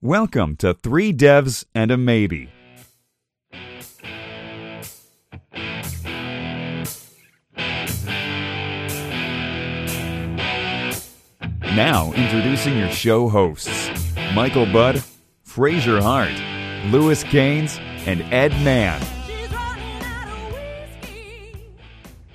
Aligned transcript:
Welcome 0.00 0.54
to 0.58 0.74
Three 0.74 1.12
Devs 1.12 1.64
and 1.74 1.90
a 1.90 1.96
Maybe. 1.96 2.48
Now, 11.74 12.12
introducing 12.12 12.78
your 12.78 12.92
show 12.92 13.28
hosts 13.28 13.90
Michael 14.36 14.66
Budd, 14.66 15.02
Fraser 15.42 16.00
Hart, 16.00 16.30
Lewis 16.92 17.24
Cains, 17.24 17.80
and 18.06 18.22
Edd 18.32 18.52
Mann. 18.62 19.02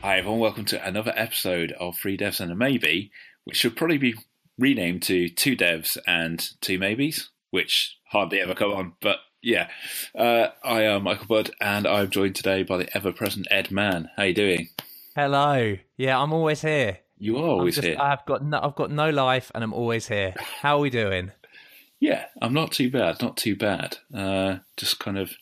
Hi, 0.02 0.18
everyone. 0.18 0.39
Welcome 0.41 0.66
to 0.66 0.86
another 0.86 1.14
episode 1.16 1.71
of 1.80 1.95
Three 1.95 2.18
Devs 2.18 2.41
and 2.41 2.52
a 2.52 2.55
Maybe, 2.55 3.09
which 3.45 3.55
should 3.55 3.77
probably 3.77 4.00
be 4.00 4.16
renamed 4.59 5.04
to 5.04 5.30
Two 5.30 5.55
Devs 5.55 5.98
and 6.05 6.45
Two 6.59 6.77
Maybes, 6.77 7.30
which 7.54 7.99
hardly 8.09 8.41
ever 8.41 8.55
come 8.55 8.71
on. 8.71 8.93
But 8.99 9.17
yeah, 9.43 9.67
uh, 10.17 10.48
I 10.63 10.81
am 10.85 11.03
Michael 11.03 11.27
Budd, 11.27 11.52
and 11.61 11.85
I'm 11.85 12.09
joined 12.09 12.35
today 12.35 12.63
by 12.63 12.77
the 12.77 12.98
ever-present 12.98 13.45
Edd 13.52 13.70
Mann. 13.70 14.09
How 14.17 14.23
you 14.23 14.34
doing? 14.34 14.70
Hello. 15.16 15.77
Yeah, 15.95 16.20
I'm 16.20 16.34
always 16.34 16.61
here. 16.61 16.97
You 17.20 17.38
are 17.38 17.47
always 17.47 17.75
just, 17.75 17.85
here. 17.85 17.97
I've 17.99 18.25
got 18.25 18.44
no, 18.44 18.59
I've 18.59 18.73
got 18.73 18.89
no 18.89 19.11
life, 19.11 19.52
and 19.53 19.63
I'm 19.63 19.71
always 19.71 20.08
here. 20.08 20.34
How 20.61 20.77
are 20.77 20.80
we 20.80 20.89
doing? 20.89 21.31
Yeah, 21.99 22.25
I'm 22.41 22.55
not 22.55 22.71
too 22.71 22.89
bad. 22.89 23.21
Not 23.21 23.38
too 23.38 23.55
bad. 23.55 23.99
Uh, 24.11 24.58
just 24.75 24.99
kind 24.99 25.20
of 25.20 25.30
a 25.30 25.35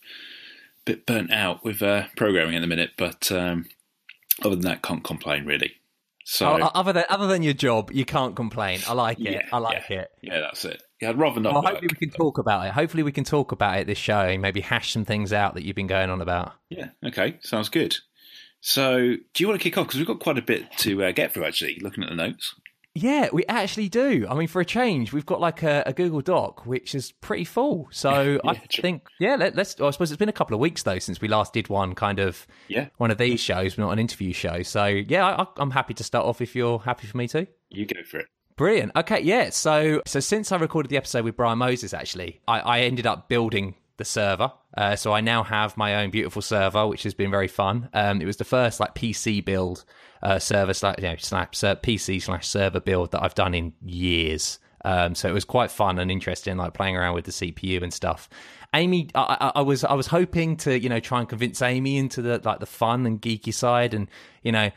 bit 0.84 1.06
burnt 1.06 1.32
out 1.32 1.64
with 1.64 1.82
uh, 1.82 2.08
programming 2.18 2.56
at 2.58 2.62
the 2.62 2.68
minute, 2.68 2.92
but 2.98 3.32
um, 3.32 3.68
other 4.44 4.56
than 4.56 4.66
that, 4.66 4.82
can't 4.82 5.04
complain 5.04 5.46
really. 5.46 5.76
So 6.26 6.62
Oh, 6.62 6.72
other 6.76 6.92
than 6.92 7.06
other 7.10 7.28
than 7.28 7.42
your 7.42 7.54
job, 7.54 7.90
you 7.94 8.04
can't 8.04 8.36
complain. 8.36 8.82
I 8.86 8.94
like 8.94 9.22
it. 9.22 9.32
Yeah, 9.32 9.42
I 9.54 9.60
like 9.60 9.84
yeah. 9.90 10.02
it. 10.02 10.12
yeah, 10.22 10.40
that's 10.42 10.66
it. 10.66 10.84
Yeah, 11.02 11.10
I'd 11.10 11.18
rather 11.18 11.40
not. 11.40 11.54
Well, 11.54 11.64
hopefully 11.64 11.88
we 11.92 12.08
can 12.08 12.10
talk 12.16 12.38
about 12.38 12.66
it. 12.68 12.74
Hopefully 12.74 13.04
we 13.04 13.12
can 13.12 13.24
talk 13.24 13.52
about 13.52 13.80
it 13.80 13.88
this 13.88 13.98
show 13.98 14.20
and 14.22 14.42
maybe 14.42 14.62
hash 14.62 14.94
some 14.94 15.04
things 15.06 15.34
out 15.34 15.56
that 15.56 15.64
you've 15.64 15.76
been 15.76 15.88
going 15.88 16.10
on 16.10 16.22
about. 16.22 16.54
Yeah. 16.70 16.90
Okay. 17.06 17.40
Sounds 17.42 17.70
good. 17.70 17.98
So, 18.60 19.16
do 19.34 19.44
you 19.44 19.48
want 19.48 19.60
to 19.60 19.64
kick 19.64 19.78
off? 19.78 19.88
Because 19.88 19.98
we've 19.98 20.08
got 20.08 20.20
quite 20.20 20.38
a 20.38 20.42
bit 20.44 20.72
to 20.80 21.04
uh, 21.06 21.12
get 21.12 21.34
through, 21.34 21.46
actually, 21.46 21.80
looking 21.82 22.04
at 22.04 22.10
the 22.10 22.16
notes. 22.16 22.54
Yeah, 22.94 23.30
we 23.32 23.46
actually 23.48 23.88
do. 23.90 24.28
I 24.30 24.36
mean, 24.36 24.50
for 24.50 24.60
a 24.62 24.66
change, 24.66 25.14
we've 25.14 25.26
got 25.26 25.40
like 25.40 25.64
a, 25.64 25.82
a 25.86 25.94
Google 25.94 26.20
Doc 26.20 26.66
which 26.66 26.94
is 26.94 27.14
pretty 27.14 27.46
full. 27.46 27.88
So 27.90 28.40
I 28.46 28.56
true. 28.56 28.82
think, 28.82 29.04
yeah, 29.18 29.38
let, 29.38 29.56
let's. 29.56 29.80
I 29.80 29.90
suppose 29.92 30.12
it's 30.12 30.20
been 30.20 30.28
a 30.30 30.34
couple 30.34 30.54
of 30.56 30.60
weeks 30.60 30.84
though 30.84 31.00
since 31.00 31.22
we 31.22 31.30
last 31.30 31.54
did 31.54 31.70
one 31.70 31.96
kind 31.96 32.20
of 32.20 32.46
Yeah. 32.68 32.90
one 32.98 33.10
of 33.10 33.18
these 33.18 33.40
shows, 33.40 33.78
not 33.78 33.92
an 33.92 34.00
interview 34.00 34.34
show. 34.34 34.62
So 34.64 34.86
yeah, 34.88 35.26
I, 35.26 35.46
I'm 35.58 35.72
happy 35.72 35.94
to 35.96 36.04
start 36.04 36.26
off 36.26 36.42
if 36.42 36.54
you're 36.54 36.80
happy 36.80 37.08
for 37.08 37.16
me 37.18 37.30
to. 37.30 37.48
You 37.70 37.86
go 37.86 38.04
for 38.04 38.20
it. 38.20 38.26
Brilliant. 38.62 38.92
Okay, 38.96 39.22
yeah. 39.22 39.50
So 39.50 40.04
so 40.06 40.20
since 40.20 40.52
I 40.52 40.58
recorded 40.58 40.90
the 40.90 40.98
episode 40.98 41.26
with 41.26 41.36
Brian 41.36 41.58
Moses, 41.58 41.96
actually, 41.96 42.42
I, 42.48 42.60
I 42.60 42.80
ended 42.82 43.08
up 43.08 43.28
building 43.28 43.74
the 43.98 44.06
server. 44.06 44.52
Uh, 44.78 44.96
so 44.96 45.14
I 45.14 45.20
now 45.20 45.42
have 45.42 45.76
my 45.78 45.96
own 45.96 46.12
beautiful 46.12 46.44
server, 46.44 46.86
which 46.86 47.02
has 47.02 47.16
been 47.16 47.32
very 47.32 47.48
fun. 47.48 47.90
Um, 47.96 48.22
it 48.22 48.26
was 48.26 48.38
the 48.38 48.44
first 48.44 48.80
like 48.80 48.94
PC 48.94 49.44
build 49.44 49.84
uh, 50.22 50.38
server 50.38 50.76
slash 50.76 50.98
you 51.00 51.06
know, 51.06 51.16
slash 51.18 51.48
ser- 51.54 51.78
PC 51.78 52.22
slash 52.22 52.48
server 52.48 52.80
build 52.80 53.14
that 53.14 53.24
I've 53.24 53.34
done 53.34 53.56
in 53.56 53.74
years. 53.84 54.60
Um, 54.86 55.16
so 55.16 55.28
it 55.28 55.34
was 55.34 55.44
quite 55.44 55.72
fun 55.72 55.98
and 55.98 56.12
interesting, 56.12 56.58
like 56.58 56.76
playing 56.76 56.96
around 56.96 57.16
with 57.16 57.26
the 57.26 57.32
CPU 57.32 57.82
and 57.82 57.92
stuff. 57.92 58.30
Amy, 58.76 59.10
I, 59.16 59.54
I 59.56 59.62
was 59.64 59.84
I 59.84 59.94
was 59.94 60.06
hoping 60.06 60.56
to 60.58 60.80
you 60.80 60.88
know 60.88 61.00
try 61.00 61.20
and 61.20 61.28
convince 61.28 61.64
Amy 61.64 61.98
into 61.98 62.22
the 62.22 62.40
like 62.44 62.60
the 62.60 62.68
fun 62.68 63.08
and 63.08 63.20
geeky 63.20 63.54
side, 63.54 63.96
and 63.96 64.08
you 64.44 64.52
know 64.52 64.70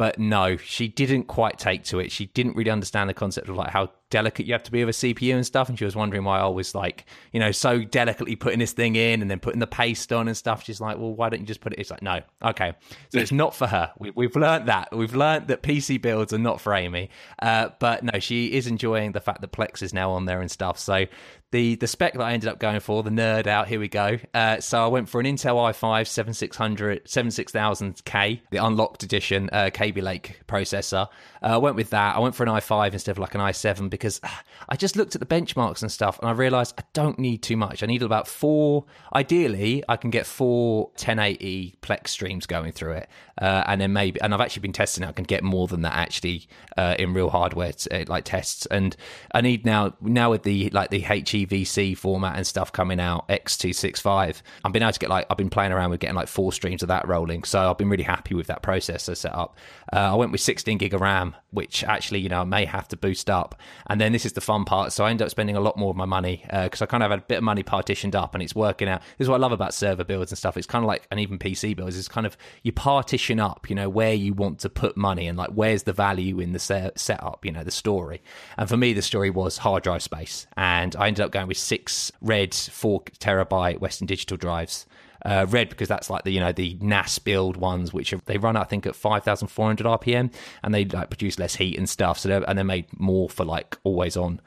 but 0.00 0.18
no, 0.18 0.56
she 0.56 0.88
didn't 0.88 1.24
quite 1.24 1.58
take 1.58 1.84
to 1.84 1.98
it. 1.98 2.10
She 2.10 2.24
didn't 2.24 2.56
really 2.56 2.70
understand 2.70 3.10
the 3.10 3.12
concept 3.12 3.50
of 3.50 3.56
like 3.56 3.68
how 3.68 3.90
delicate 4.10 4.46
you 4.46 4.52
have 4.52 4.62
to 4.64 4.72
be 4.72 4.84
with 4.84 5.02
a 5.02 5.14
CPU 5.14 5.34
and 5.34 5.46
stuff. 5.46 5.68
And 5.68 5.78
she 5.78 5.84
was 5.84 5.96
wondering 5.96 6.24
why 6.24 6.40
I 6.40 6.48
was 6.48 6.74
like, 6.74 7.06
you 7.32 7.40
know, 7.40 7.52
so 7.52 7.82
delicately 7.82 8.36
putting 8.36 8.58
this 8.58 8.72
thing 8.72 8.96
in 8.96 9.22
and 9.22 9.30
then 9.30 9.40
putting 9.40 9.60
the 9.60 9.66
paste 9.66 10.12
on 10.12 10.28
and 10.28 10.36
stuff. 10.36 10.64
She's 10.64 10.80
like, 10.80 10.98
well, 10.98 11.14
why 11.14 11.28
don't 11.28 11.40
you 11.40 11.46
just 11.46 11.60
put 11.60 11.72
it? 11.72 11.78
It's 11.78 11.90
like, 11.90 12.02
no, 12.02 12.20
okay. 12.42 12.74
So 13.10 13.20
it's 13.20 13.32
not 13.32 13.54
for 13.54 13.66
her. 13.66 13.92
We, 13.98 14.10
we've 14.10 14.36
learned 14.36 14.66
that. 14.68 14.94
We've 14.94 15.14
learned 15.14 15.48
that 15.48 15.62
PC 15.62 16.02
builds 16.02 16.32
are 16.32 16.38
not 16.38 16.60
for 16.60 16.74
Amy. 16.74 17.10
Uh, 17.40 17.70
but 17.78 18.02
no, 18.04 18.18
she 18.18 18.52
is 18.52 18.66
enjoying 18.66 19.12
the 19.12 19.20
fact 19.20 19.40
that 19.40 19.52
Plex 19.52 19.82
is 19.82 19.94
now 19.94 20.10
on 20.10 20.26
there 20.26 20.40
and 20.40 20.50
stuff. 20.50 20.78
So 20.78 21.06
the 21.52 21.74
the 21.76 21.86
spec 21.86 22.12
that 22.12 22.22
I 22.22 22.32
ended 22.32 22.48
up 22.48 22.58
going 22.58 22.80
for, 22.80 23.02
the 23.02 23.10
nerd 23.10 23.46
out, 23.46 23.66
here 23.68 23.80
we 23.80 23.88
go. 23.88 24.18
Uh, 24.32 24.60
so 24.60 24.84
I 24.84 24.86
went 24.86 25.08
for 25.08 25.20
an 25.20 25.26
Intel 25.26 25.56
i5 25.56 26.06
7600 26.06 27.04
76000K, 27.04 28.40
the 28.50 28.58
unlocked 28.58 29.02
edition 29.02 29.50
uh, 29.52 29.70
Kaby 29.72 30.00
Lake 30.00 30.40
processor. 30.46 31.08
Uh, 31.42 31.46
I 31.46 31.56
went 31.56 31.76
with 31.76 31.90
that. 31.90 32.16
I 32.16 32.20
went 32.20 32.34
for 32.34 32.44
an 32.44 32.48
i5 32.50 32.92
instead 32.92 33.12
of 33.12 33.18
like 33.18 33.34
an 33.34 33.40
i7 33.40 33.90
because 34.00 34.18
ah, 34.24 34.42
I 34.68 34.76
just 34.76 34.96
looked 34.96 35.14
at 35.14 35.20
the 35.20 35.26
benchmarks 35.26 35.82
and 35.82 35.92
stuff 35.92 36.18
and 36.18 36.28
I 36.28 36.32
realized 36.32 36.74
I 36.78 36.84
don't 36.94 37.18
need 37.18 37.42
too 37.42 37.56
much. 37.56 37.82
I 37.82 37.86
need 37.86 38.02
about 38.02 38.26
four, 38.26 38.86
ideally, 39.14 39.84
I 39.88 39.96
can 39.96 40.10
get 40.10 40.26
four 40.26 40.86
1080 40.86 41.76
Plex 41.82 42.08
streams 42.08 42.46
going 42.46 42.72
through 42.72 42.92
it. 42.92 43.08
Uh, 43.40 43.64
and 43.66 43.80
then 43.80 43.92
maybe, 43.92 44.20
and 44.20 44.34
I've 44.34 44.40
actually 44.40 44.60
been 44.60 44.72
testing 44.72 45.04
I 45.04 45.12
can 45.12 45.24
get 45.24 45.42
more 45.42 45.66
than 45.66 45.82
that 45.82 45.94
actually 45.94 46.48
uh, 46.76 46.96
in 46.98 47.14
real 47.14 47.30
hardware 47.30 47.72
uh, 47.90 48.04
like 48.08 48.24
tests. 48.24 48.66
And 48.66 48.96
I 49.34 49.40
need 49.40 49.64
now, 49.64 49.94
now 50.00 50.30
with 50.30 50.42
the 50.42 50.70
like 50.70 50.90
the 50.90 51.02
HEVC 51.02 51.96
format 51.96 52.36
and 52.36 52.46
stuff 52.46 52.72
coming 52.72 53.00
out, 53.00 53.28
X265, 53.28 54.42
I've 54.64 54.72
been 54.72 54.82
able 54.82 54.92
to 54.92 54.98
get 54.98 55.10
like, 55.10 55.26
I've 55.30 55.36
been 55.36 55.50
playing 55.50 55.72
around 55.72 55.90
with 55.90 56.00
getting 56.00 56.16
like 56.16 56.28
four 56.28 56.52
streams 56.52 56.82
of 56.82 56.88
that 56.88 57.06
rolling. 57.06 57.44
So 57.44 57.70
I've 57.70 57.78
been 57.78 57.90
really 57.90 58.04
happy 58.04 58.34
with 58.34 58.46
that 58.48 58.62
processor 58.62 59.16
setup. 59.16 59.56
Uh, 59.92 60.12
I 60.12 60.14
went 60.14 60.32
with 60.32 60.40
16 60.40 60.78
gig 60.78 60.94
of 60.94 61.00
RAM, 61.00 61.34
which 61.50 61.84
actually, 61.84 62.20
you 62.20 62.28
know, 62.28 62.40
I 62.40 62.44
may 62.44 62.64
have 62.64 62.88
to 62.88 62.96
boost 62.96 63.28
up. 63.28 63.60
And 63.90 64.00
then 64.00 64.12
this 64.12 64.24
is 64.24 64.34
the 64.34 64.40
fun 64.40 64.64
part. 64.64 64.92
So 64.92 65.04
I 65.04 65.10
end 65.10 65.20
up 65.20 65.30
spending 65.30 65.56
a 65.56 65.60
lot 65.60 65.76
more 65.76 65.90
of 65.90 65.96
my 65.96 66.04
money 66.04 66.44
uh, 66.48 66.62
because 66.64 66.80
I 66.80 66.86
kind 66.86 67.02
of 67.02 67.10
had 67.10 67.18
a 67.18 67.22
bit 67.22 67.38
of 67.38 67.44
money 67.44 67.64
partitioned 67.64 68.14
up 68.14 68.34
and 68.34 68.42
it's 68.42 68.54
working 68.54 68.88
out. 68.88 69.00
This 69.18 69.24
is 69.24 69.28
what 69.28 69.34
I 69.34 69.40
love 69.40 69.50
about 69.50 69.74
server 69.74 70.04
builds 70.04 70.30
and 70.30 70.38
stuff. 70.38 70.56
It's 70.56 70.66
kind 70.66 70.84
of 70.84 70.86
like, 70.86 71.08
and 71.10 71.18
even 71.18 71.40
PC 71.40 71.74
builds, 71.74 71.98
it's 71.98 72.06
kind 72.06 72.24
of 72.24 72.36
you 72.62 72.70
partition 72.70 73.40
up, 73.40 73.68
you 73.68 73.74
know, 73.74 73.88
where 73.88 74.14
you 74.14 74.32
want 74.32 74.60
to 74.60 74.68
put 74.68 74.96
money 74.96 75.26
and 75.26 75.36
like 75.36 75.50
where's 75.50 75.82
the 75.82 75.92
value 75.92 76.38
in 76.38 76.52
the 76.52 76.60
se- 76.60 76.92
setup, 76.94 77.44
you 77.44 77.50
know, 77.50 77.64
the 77.64 77.72
story. 77.72 78.22
And 78.56 78.68
for 78.68 78.76
me, 78.76 78.92
the 78.92 79.02
story 79.02 79.28
was 79.28 79.58
hard 79.58 79.82
drive 79.82 80.04
space. 80.04 80.46
And 80.56 80.94
I 80.94 81.08
ended 81.08 81.24
up 81.24 81.32
going 81.32 81.48
with 81.48 81.58
six 81.58 82.12
red, 82.20 82.54
four 82.54 83.02
terabyte 83.02 83.80
Western 83.80 84.06
Digital 84.06 84.36
drives. 84.36 84.86
Uh, 85.24 85.46
red 85.50 85.68
because 85.68 85.88
that's 85.88 86.08
like 86.08 86.24
the 86.24 86.30
you 86.30 86.40
know 86.40 86.52
the 86.52 86.78
NAS 86.80 87.18
build 87.18 87.56
ones, 87.56 87.92
which 87.92 88.12
are, 88.12 88.20
they 88.24 88.38
run 88.38 88.56
I 88.56 88.64
think 88.64 88.86
at 88.86 88.96
five 88.96 89.22
thousand 89.22 89.48
four 89.48 89.66
hundred 89.66 89.86
RPM, 89.86 90.32
and 90.62 90.74
they 90.74 90.84
like 90.86 91.10
produce 91.10 91.38
less 91.38 91.56
heat 91.56 91.76
and 91.76 91.88
stuff. 91.88 92.18
So 92.18 92.28
they're, 92.28 92.44
and 92.48 92.56
they're 92.56 92.64
made 92.64 92.86
more 92.98 93.28
for 93.28 93.44
like 93.44 93.76
always 93.84 94.16
on, 94.16 94.40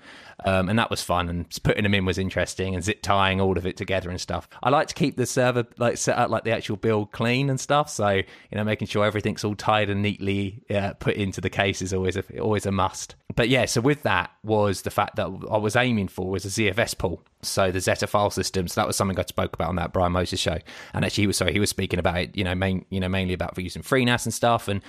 um, 0.46 0.70
and 0.70 0.78
that 0.80 0.90
was 0.90 1.02
fun. 1.02 1.30
And 1.30 1.46
putting 1.64 1.84
them 1.84 1.94
in 1.94 2.06
was 2.06 2.18
interesting, 2.18 2.76
and 2.76 2.84
zip 2.84 3.02
tying 3.02 3.42
all 3.42 3.58
of 3.58 3.66
it 3.66 3.78
together 3.78 4.10
and 4.10 4.20
stuff. 4.20 4.48
I 4.62 4.70
like 4.70 4.88
to 4.88 4.94
keep 4.94 5.18
the 5.18 5.26
server 5.26 5.66
like 5.78 5.98
set 5.98 6.18
up 6.18 6.30
like 6.30 6.44
the 6.44 6.52
actual 6.52 6.78
build 6.78 7.12
clean 7.12 7.50
and 7.50 7.60
stuff. 7.60 7.90
So 7.90 8.10
you 8.10 8.26
know 8.54 8.64
making 8.64 8.88
sure 8.88 9.06
everything's 9.06 9.44
all 9.44 9.56
tied 9.56 9.90
and 9.90 10.02
neatly 10.02 10.64
uh, 10.70 10.94
put 10.94 11.16
into 11.16 11.42
the 11.42 11.50
case 11.50 11.82
is 11.82 11.94
always 11.94 12.18
a, 12.18 12.40
always 12.40 12.66
a 12.66 12.72
must. 12.72 13.16
But 13.36 13.50
yeah, 13.50 13.66
so 13.66 13.82
with 13.82 14.04
that 14.04 14.32
was 14.44 14.84
the 14.84 14.92
fact 14.92 15.16
that 15.16 15.26
I 15.50 15.58
was 15.58 15.76
aiming 15.76 16.08
for 16.08 16.30
was 16.30 16.46
a 16.46 16.50
ZFS 16.50 16.98
pool. 16.98 17.22
So 17.42 17.72
the 17.72 17.80
Zeta 17.80 18.08
file 18.08 18.30
system. 18.30 18.68
So 18.68 18.80
that 18.82 18.88
was 18.88 18.96
something 18.96 19.18
I 19.18 19.24
spoke 19.24 19.54
about 19.54 19.70
on 19.70 19.76
that 19.78 19.92
Brian 19.92 20.12
Moses 20.12 20.40
show. 20.40 20.60
And 20.94 21.04
actually, 21.04 21.24
he 21.24 21.28
was 21.28 21.38
sorry, 21.38 21.54
he 21.54 21.60
was 21.60 21.70
speaking 21.70 22.00
about 22.00 22.18
it. 22.18 22.38
You 22.38 22.44
know, 22.44 22.56
main, 22.56 22.86
you 22.90 23.00
know, 23.00 23.10
mainly 23.10 23.34
about 23.34 23.58
using 23.58 23.82
FreeNAS 23.82 24.26
and 24.26 24.34
stuff. 24.34 24.68
And 24.68 24.82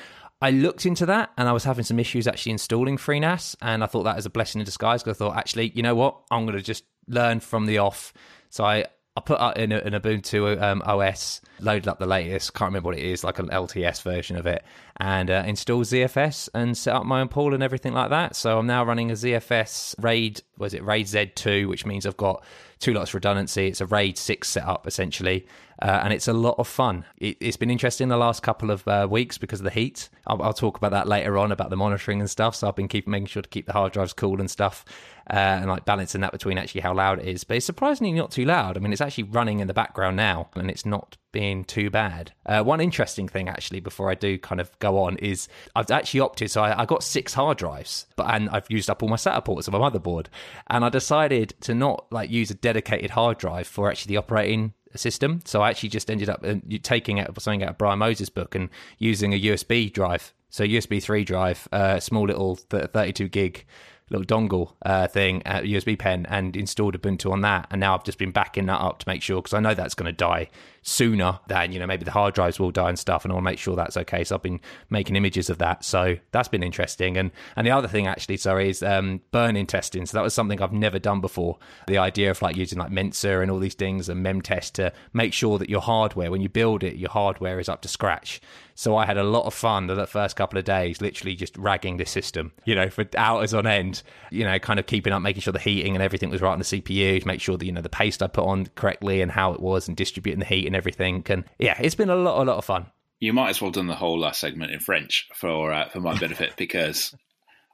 I 0.44 0.50
looked 0.50 0.84
into 0.84 1.06
that, 1.06 1.31
and 1.38 1.49
I 1.49 1.53
was 1.53 1.65
having 1.65 1.87
some 1.87 1.99
issues 1.99 2.28
actually 2.28 2.53
installing 2.53 2.99
FreeNAS. 2.99 3.56
And 3.62 3.82
I 3.82 3.87
thought 3.87 4.03
that 4.03 4.16
was 4.16 4.27
a 4.27 4.31
blessing 4.31 4.60
in 4.60 4.66
disguise 4.66 5.03
because 5.03 5.16
I 5.16 5.19
thought, 5.19 5.38
actually, 5.38 5.72
you 5.75 5.82
know 5.82 5.94
what, 5.94 6.21
I'm 6.31 6.44
going 6.44 6.59
to 6.59 6.62
just 6.62 6.84
learn 7.09 7.41
from 7.41 7.65
the 7.65 7.78
off. 7.78 8.12
So 8.50 8.62
I 8.62 8.84
I 9.16 9.20
put 9.20 9.38
up 9.38 9.56
in 9.56 9.70
an 9.70 9.92
Ubuntu 9.92 10.60
um, 10.60 10.82
OS, 10.84 11.41
loaded 11.60 11.86
up 11.86 12.00
the 12.00 12.06
latest, 12.06 12.52
can't 12.52 12.70
remember 12.70 12.88
what 12.88 12.98
it 12.98 13.04
is, 13.04 13.22
like 13.22 13.38
an 13.38 13.48
LTS 13.48 14.02
version 14.02 14.36
of 14.36 14.44
it, 14.44 14.64
and 14.97 15.30
uh, 15.30 15.44
installed 15.47 15.84
ZFS 15.84 16.48
and 16.52 16.76
set 16.76 16.97
up 16.97 17.06
my 17.06 17.20
own 17.20 17.28
pool 17.28 17.54
and 17.54 17.62
everything 17.62 17.92
like 17.92 18.10
that. 18.10 18.34
So 18.34 18.58
I'm 18.58 18.66
now 18.66 18.84
running 18.84 19.12
a 19.12 19.14
ZFS 19.14 19.94
RAID, 20.02 20.42
was 20.58 20.75
it 20.75 20.82
RAID 20.82 21.06
Z2, 21.06 21.69
which 21.69 21.86
means 21.86 22.06
I've 22.06 22.16
got 22.16 22.42
two 22.80 22.92
lots 22.92 23.10
of 23.10 23.14
redundancy. 23.14 23.69
It's 23.69 23.81
a 23.81 23.87
RAID 23.87 24.19
6 24.19 24.49
setup 24.49 24.87
essentially, 24.88 25.46
uh, 25.81 26.00
and 26.02 26.12
it's 26.12 26.26
a 26.26 26.32
lot 26.32 26.56
of 26.58 26.66
fun. 26.66 27.05
It, 27.19 27.37
it's 27.40 27.56
been 27.56 27.70
interesting 27.70 28.08
the 28.08 28.16
last 28.16 28.43
couple 28.43 28.72
of 28.72 28.87
uh, 28.88 29.06
weeks 29.08 29.38
because 29.38 29.61
of 29.61 29.64
the 29.64 29.70
heat. 29.70 30.08
I'll, 30.26 30.43
I'll 30.43 30.52
talk 30.52 30.76
about 30.76 30.90
that 30.90 31.06
later 31.06 31.38
on 31.38 31.52
about 31.52 31.70
the 31.70 31.76
monitoring 31.76 32.20
and 32.20 32.28
stuff. 32.28 32.56
So 32.56 32.66
I've 32.66 32.76
been 32.76 32.88
keeping 32.88 33.12
making 33.12 33.28
sure 33.28 33.43
to 33.43 33.49
keep 33.49 33.66
the 33.66 33.72
hard 33.72 33.93
drives 33.93 34.12
cool 34.12 34.40
and 34.40 34.50
stuff, 34.50 34.84
uh, 35.31 35.61
and 35.61 35.69
like 35.69 35.85
balancing 35.85 36.21
that 36.21 36.32
between 36.32 36.59
actually 36.59 36.82
how 36.82 36.94
loud 36.94 37.19
it 37.19 37.26
is. 37.26 37.44
But 37.44 37.56
it's 37.59 37.67
surprisingly 37.67 38.12
not 38.12 38.31
too 38.31 38.44
loud. 38.44 38.76
I 38.76 38.81
mean, 38.81 38.93
it's 38.93 39.00
actually 39.00 39.25
running 39.25 39.61
in 39.61 39.67
the 39.67 39.75
background 39.75 40.17
now, 40.17 40.49
and 40.55 40.71
it's 40.71 40.85
not 40.85 41.17
being 41.32 41.65
too 41.65 41.91
bad. 41.91 42.32
Uh, 42.47 42.62
one 42.62 42.81
interesting 42.81 43.29
thing, 43.29 43.49
actually, 43.49 43.81
before 43.81 44.11
I 44.11 44.15
do 44.15 44.38
kind 44.38 44.61
of 44.61 44.76
go 44.79 44.99
on, 45.03 45.17
is 45.19 45.49
I've 45.75 45.91
actually 45.91 46.21
opted. 46.21 46.50
So 46.50 46.62
I, 46.62 46.82
I 46.82 46.87
got 46.87 47.03
six 47.03 47.35
hard 47.35 47.59
drives, 47.59 48.06
but 48.17 48.32
and 48.32 48.49
I've 48.50 48.71
used 48.71 48.91
up 48.91 49.03
all 49.03 49.09
my 49.09 49.17
SATA 49.17 49.44
ports 49.44 49.67
of 49.67 49.73
my 49.73 49.79
motherboard, 49.79 50.26
and 50.69 50.85
I 50.85 50.88
decided 50.88 51.55
to 51.62 51.75
not 51.75 52.06
like 52.11 52.31
use 52.31 52.50
a 52.50 52.55
dedicated 52.55 53.11
hard 53.11 53.38
drive 53.38 53.67
for 53.67 53.91
actually 53.91 54.15
the 54.15 54.19
operating 54.19 54.75
system. 54.94 55.41
So 55.44 55.62
I 55.62 55.71
actually 55.71 55.88
just 55.88 56.11
ended 56.11 56.29
up 56.29 56.44
uh, 56.44 56.56
taking 56.82 57.21
out 57.21 57.41
something 57.41 57.62
out 57.62 57.71
of 57.71 57.79
Brian 57.79 57.99
Moses' 57.99 58.29
book 58.29 58.55
and 58.55 58.71
using 58.99 59.32
a 59.32 59.41
USB 59.41 59.93
drive. 59.93 60.32
So 60.50 60.65
USB 60.65 61.03
three 61.03 61.25
drive, 61.25 61.67
uh, 61.73 61.99
small 61.99 62.26
little 62.26 62.55
32 62.56 63.29
gig 63.29 63.67
little 64.10 64.26
dongle 64.26 64.72
uh, 64.84 65.06
thing, 65.08 65.42
uh, 65.46 65.60
USB 65.60 65.98
pen, 65.98 66.26
and 66.28 66.56
installed 66.56 67.00
Ubuntu 67.00 67.32
on 67.32 67.40
that. 67.40 67.66
And 67.70 67.80
now 67.80 67.94
I've 67.94 68.04
just 68.04 68.18
been 68.18 68.32
backing 68.32 68.66
that 68.66 68.80
up 68.80 68.98
to 69.00 69.08
make 69.08 69.22
sure 69.22 69.40
because 69.40 69.54
I 69.54 69.60
know 69.60 69.74
that's 69.74 69.94
going 69.94 70.06
to 70.06 70.12
die 70.12 70.50
sooner 70.84 71.40
than 71.48 71.72
you 71.72 71.81
know 71.81 71.86
maybe 71.86 72.04
the 72.04 72.10
hard 72.10 72.34
drives 72.34 72.60
will 72.60 72.70
die 72.70 72.90
and 72.90 72.98
stuff, 72.98 73.25
and 73.25 73.32
I 73.32 73.34
want 73.34 73.44
to 73.44 73.50
make 73.50 73.58
sure 73.58 73.75
that's 73.75 73.96
okay. 73.96 74.22
So 74.22 74.36
I've 74.36 74.42
been 74.42 74.60
making 74.90 75.16
images 75.16 75.50
of 75.50 75.58
that. 75.58 75.84
So 75.84 76.16
that's 76.31 76.48
been 76.48 76.62
interesting. 76.62 77.16
And 77.16 77.32
and 77.56 77.66
the 77.66 77.72
other 77.72 77.88
thing 77.88 78.06
actually, 78.06 78.36
sorry, 78.36 78.69
is 78.69 78.82
um, 78.82 79.20
burn-in 79.32 79.66
testing. 79.66 80.06
So 80.06 80.16
that 80.16 80.22
was 80.22 80.34
something 80.34 80.62
I've 80.62 80.72
never 80.72 80.98
done 80.98 81.20
before. 81.20 81.58
The 81.86 81.98
idea 81.98 82.31
of 82.31 82.40
like 82.42 82.56
using 82.56 82.78
like 82.78 82.92
Mensa 82.92 83.40
and 83.40 83.50
all 83.50 83.58
these 83.58 83.75
things 83.75 84.08
and 84.08 84.25
Memtest 84.25 84.72
to 84.72 84.92
make 85.12 85.32
sure 85.32 85.58
that 85.58 85.70
your 85.70 85.81
hardware, 85.81 86.31
when 86.31 86.42
you 86.42 86.48
build 86.48 86.84
it, 86.84 86.96
your 86.96 87.10
hardware 87.10 87.58
is 87.58 87.69
up 87.69 87.82
to 87.82 87.88
scratch. 87.88 88.40
So 88.76 88.96
I 88.96 89.06
had 89.06 89.16
a 89.16 89.22
lot 89.22 89.44
of 89.44 89.54
fun 89.54 89.87
the 89.87 90.06
first 90.06 90.34
couple 90.34 90.58
of 90.58 90.64
days, 90.64 91.00
literally 91.00 91.37
just 91.37 91.56
ragging 91.56 91.96
the 91.96 92.04
system, 92.04 92.52
you 92.64 92.75
know, 92.75 92.90
for 92.90 93.06
hours 93.16 93.54
on 93.54 93.66
end, 93.66 94.02
you 94.30 94.44
know, 94.44 94.58
kind 94.58 94.80
of 94.80 94.87
keeping 94.87 95.12
up, 95.12 95.22
making 95.22 95.42
sure 95.42 95.52
the 95.52 95.60
heating 95.60 95.94
and 95.94 96.02
everything 96.02 96.28
was 96.28 96.42
right 96.42 96.52
on 96.52 96.58
the 96.58 96.64
CPU 96.64 97.20
to 97.20 97.26
make 97.26 97.40
sure 97.40 97.56
that, 97.56 97.64
you 97.64 97.72
know, 97.72 97.80
the 97.80 97.88
paste 97.88 98.22
I 98.22 98.26
put 98.26 98.44
on 98.44 98.66
correctly 98.75 99.20
and 99.20 99.30
how 99.30 99.52
it 99.52 99.60
was 99.60 99.87
and 99.87 99.96
distributing 99.96 100.40
the 100.40 100.46
heat 100.46 100.66
and 100.66 100.74
everything. 100.75 101.25
And 101.26 101.44
yeah, 101.59 101.76
it's 101.81 101.94
been 101.94 102.11
a 102.11 102.17
lot, 102.17 102.43
a 102.43 102.44
lot 102.44 102.59
of 102.59 102.65
fun. 102.65 102.87
You 103.21 103.32
might 103.32 103.50
as 103.50 103.61
well 103.61 103.69
have 103.69 103.75
done 103.75 103.87
the 103.87 103.94
whole 103.94 104.19
last 104.19 104.41
segment 104.41 104.73
in 104.73 104.81
French 104.81 105.29
for 105.35 105.73
uh, 105.73 105.88
for 105.88 106.00
my 106.00 106.19
benefit 106.19 106.55
because, 106.59 107.15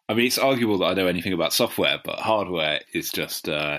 I 0.08 0.14
mean, 0.14 0.26
it's 0.26 0.38
arguable 0.38 0.78
that 0.78 0.86
I 0.86 0.94
know 0.94 1.06
anything 1.06 1.32
about 1.32 1.52
software, 1.52 1.98
but 2.04 2.18
hardware 2.18 2.80
is 2.92 3.10
just 3.10 3.48
uh, 3.48 3.78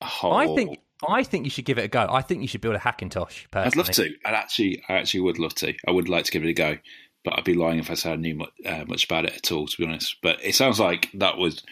a 0.00 0.06
whole. 0.06 0.34
I 0.34 0.46
think 0.54 0.78
I 1.08 1.22
think 1.22 1.44
you 1.44 1.50
should 1.50 1.64
give 1.64 1.78
it 1.78 1.84
a 1.84 1.88
go. 1.88 2.06
I 2.08 2.22
think 2.22 2.42
you 2.42 2.48
should 2.48 2.60
build 2.60 2.76
a 2.76 2.78
Hackintosh. 2.78 3.50
Personally. 3.50 3.66
I'd 3.66 3.76
love 3.76 3.90
to. 3.90 4.14
I'd 4.24 4.34
actually, 4.34 4.82
I 4.88 4.94
actually 4.94 5.20
would 5.20 5.38
love 5.38 5.54
to. 5.56 5.74
I 5.86 5.90
would 5.90 6.08
like 6.08 6.24
to 6.26 6.30
give 6.30 6.44
it 6.44 6.48
a 6.48 6.54
go, 6.54 6.78
but 7.24 7.36
I'd 7.36 7.44
be 7.44 7.54
lying 7.54 7.78
if 7.78 7.90
I 7.90 7.94
said 7.94 8.12
I 8.12 8.16
knew 8.16 8.36
much, 8.36 8.50
uh, 8.64 8.84
much 8.86 9.04
about 9.04 9.24
it 9.24 9.36
at 9.36 9.52
all, 9.52 9.66
to 9.66 9.76
be 9.76 9.84
honest. 9.84 10.16
But 10.22 10.44
it 10.44 10.54
sounds 10.54 10.80
like 10.80 11.10
that 11.14 11.36
was 11.36 11.62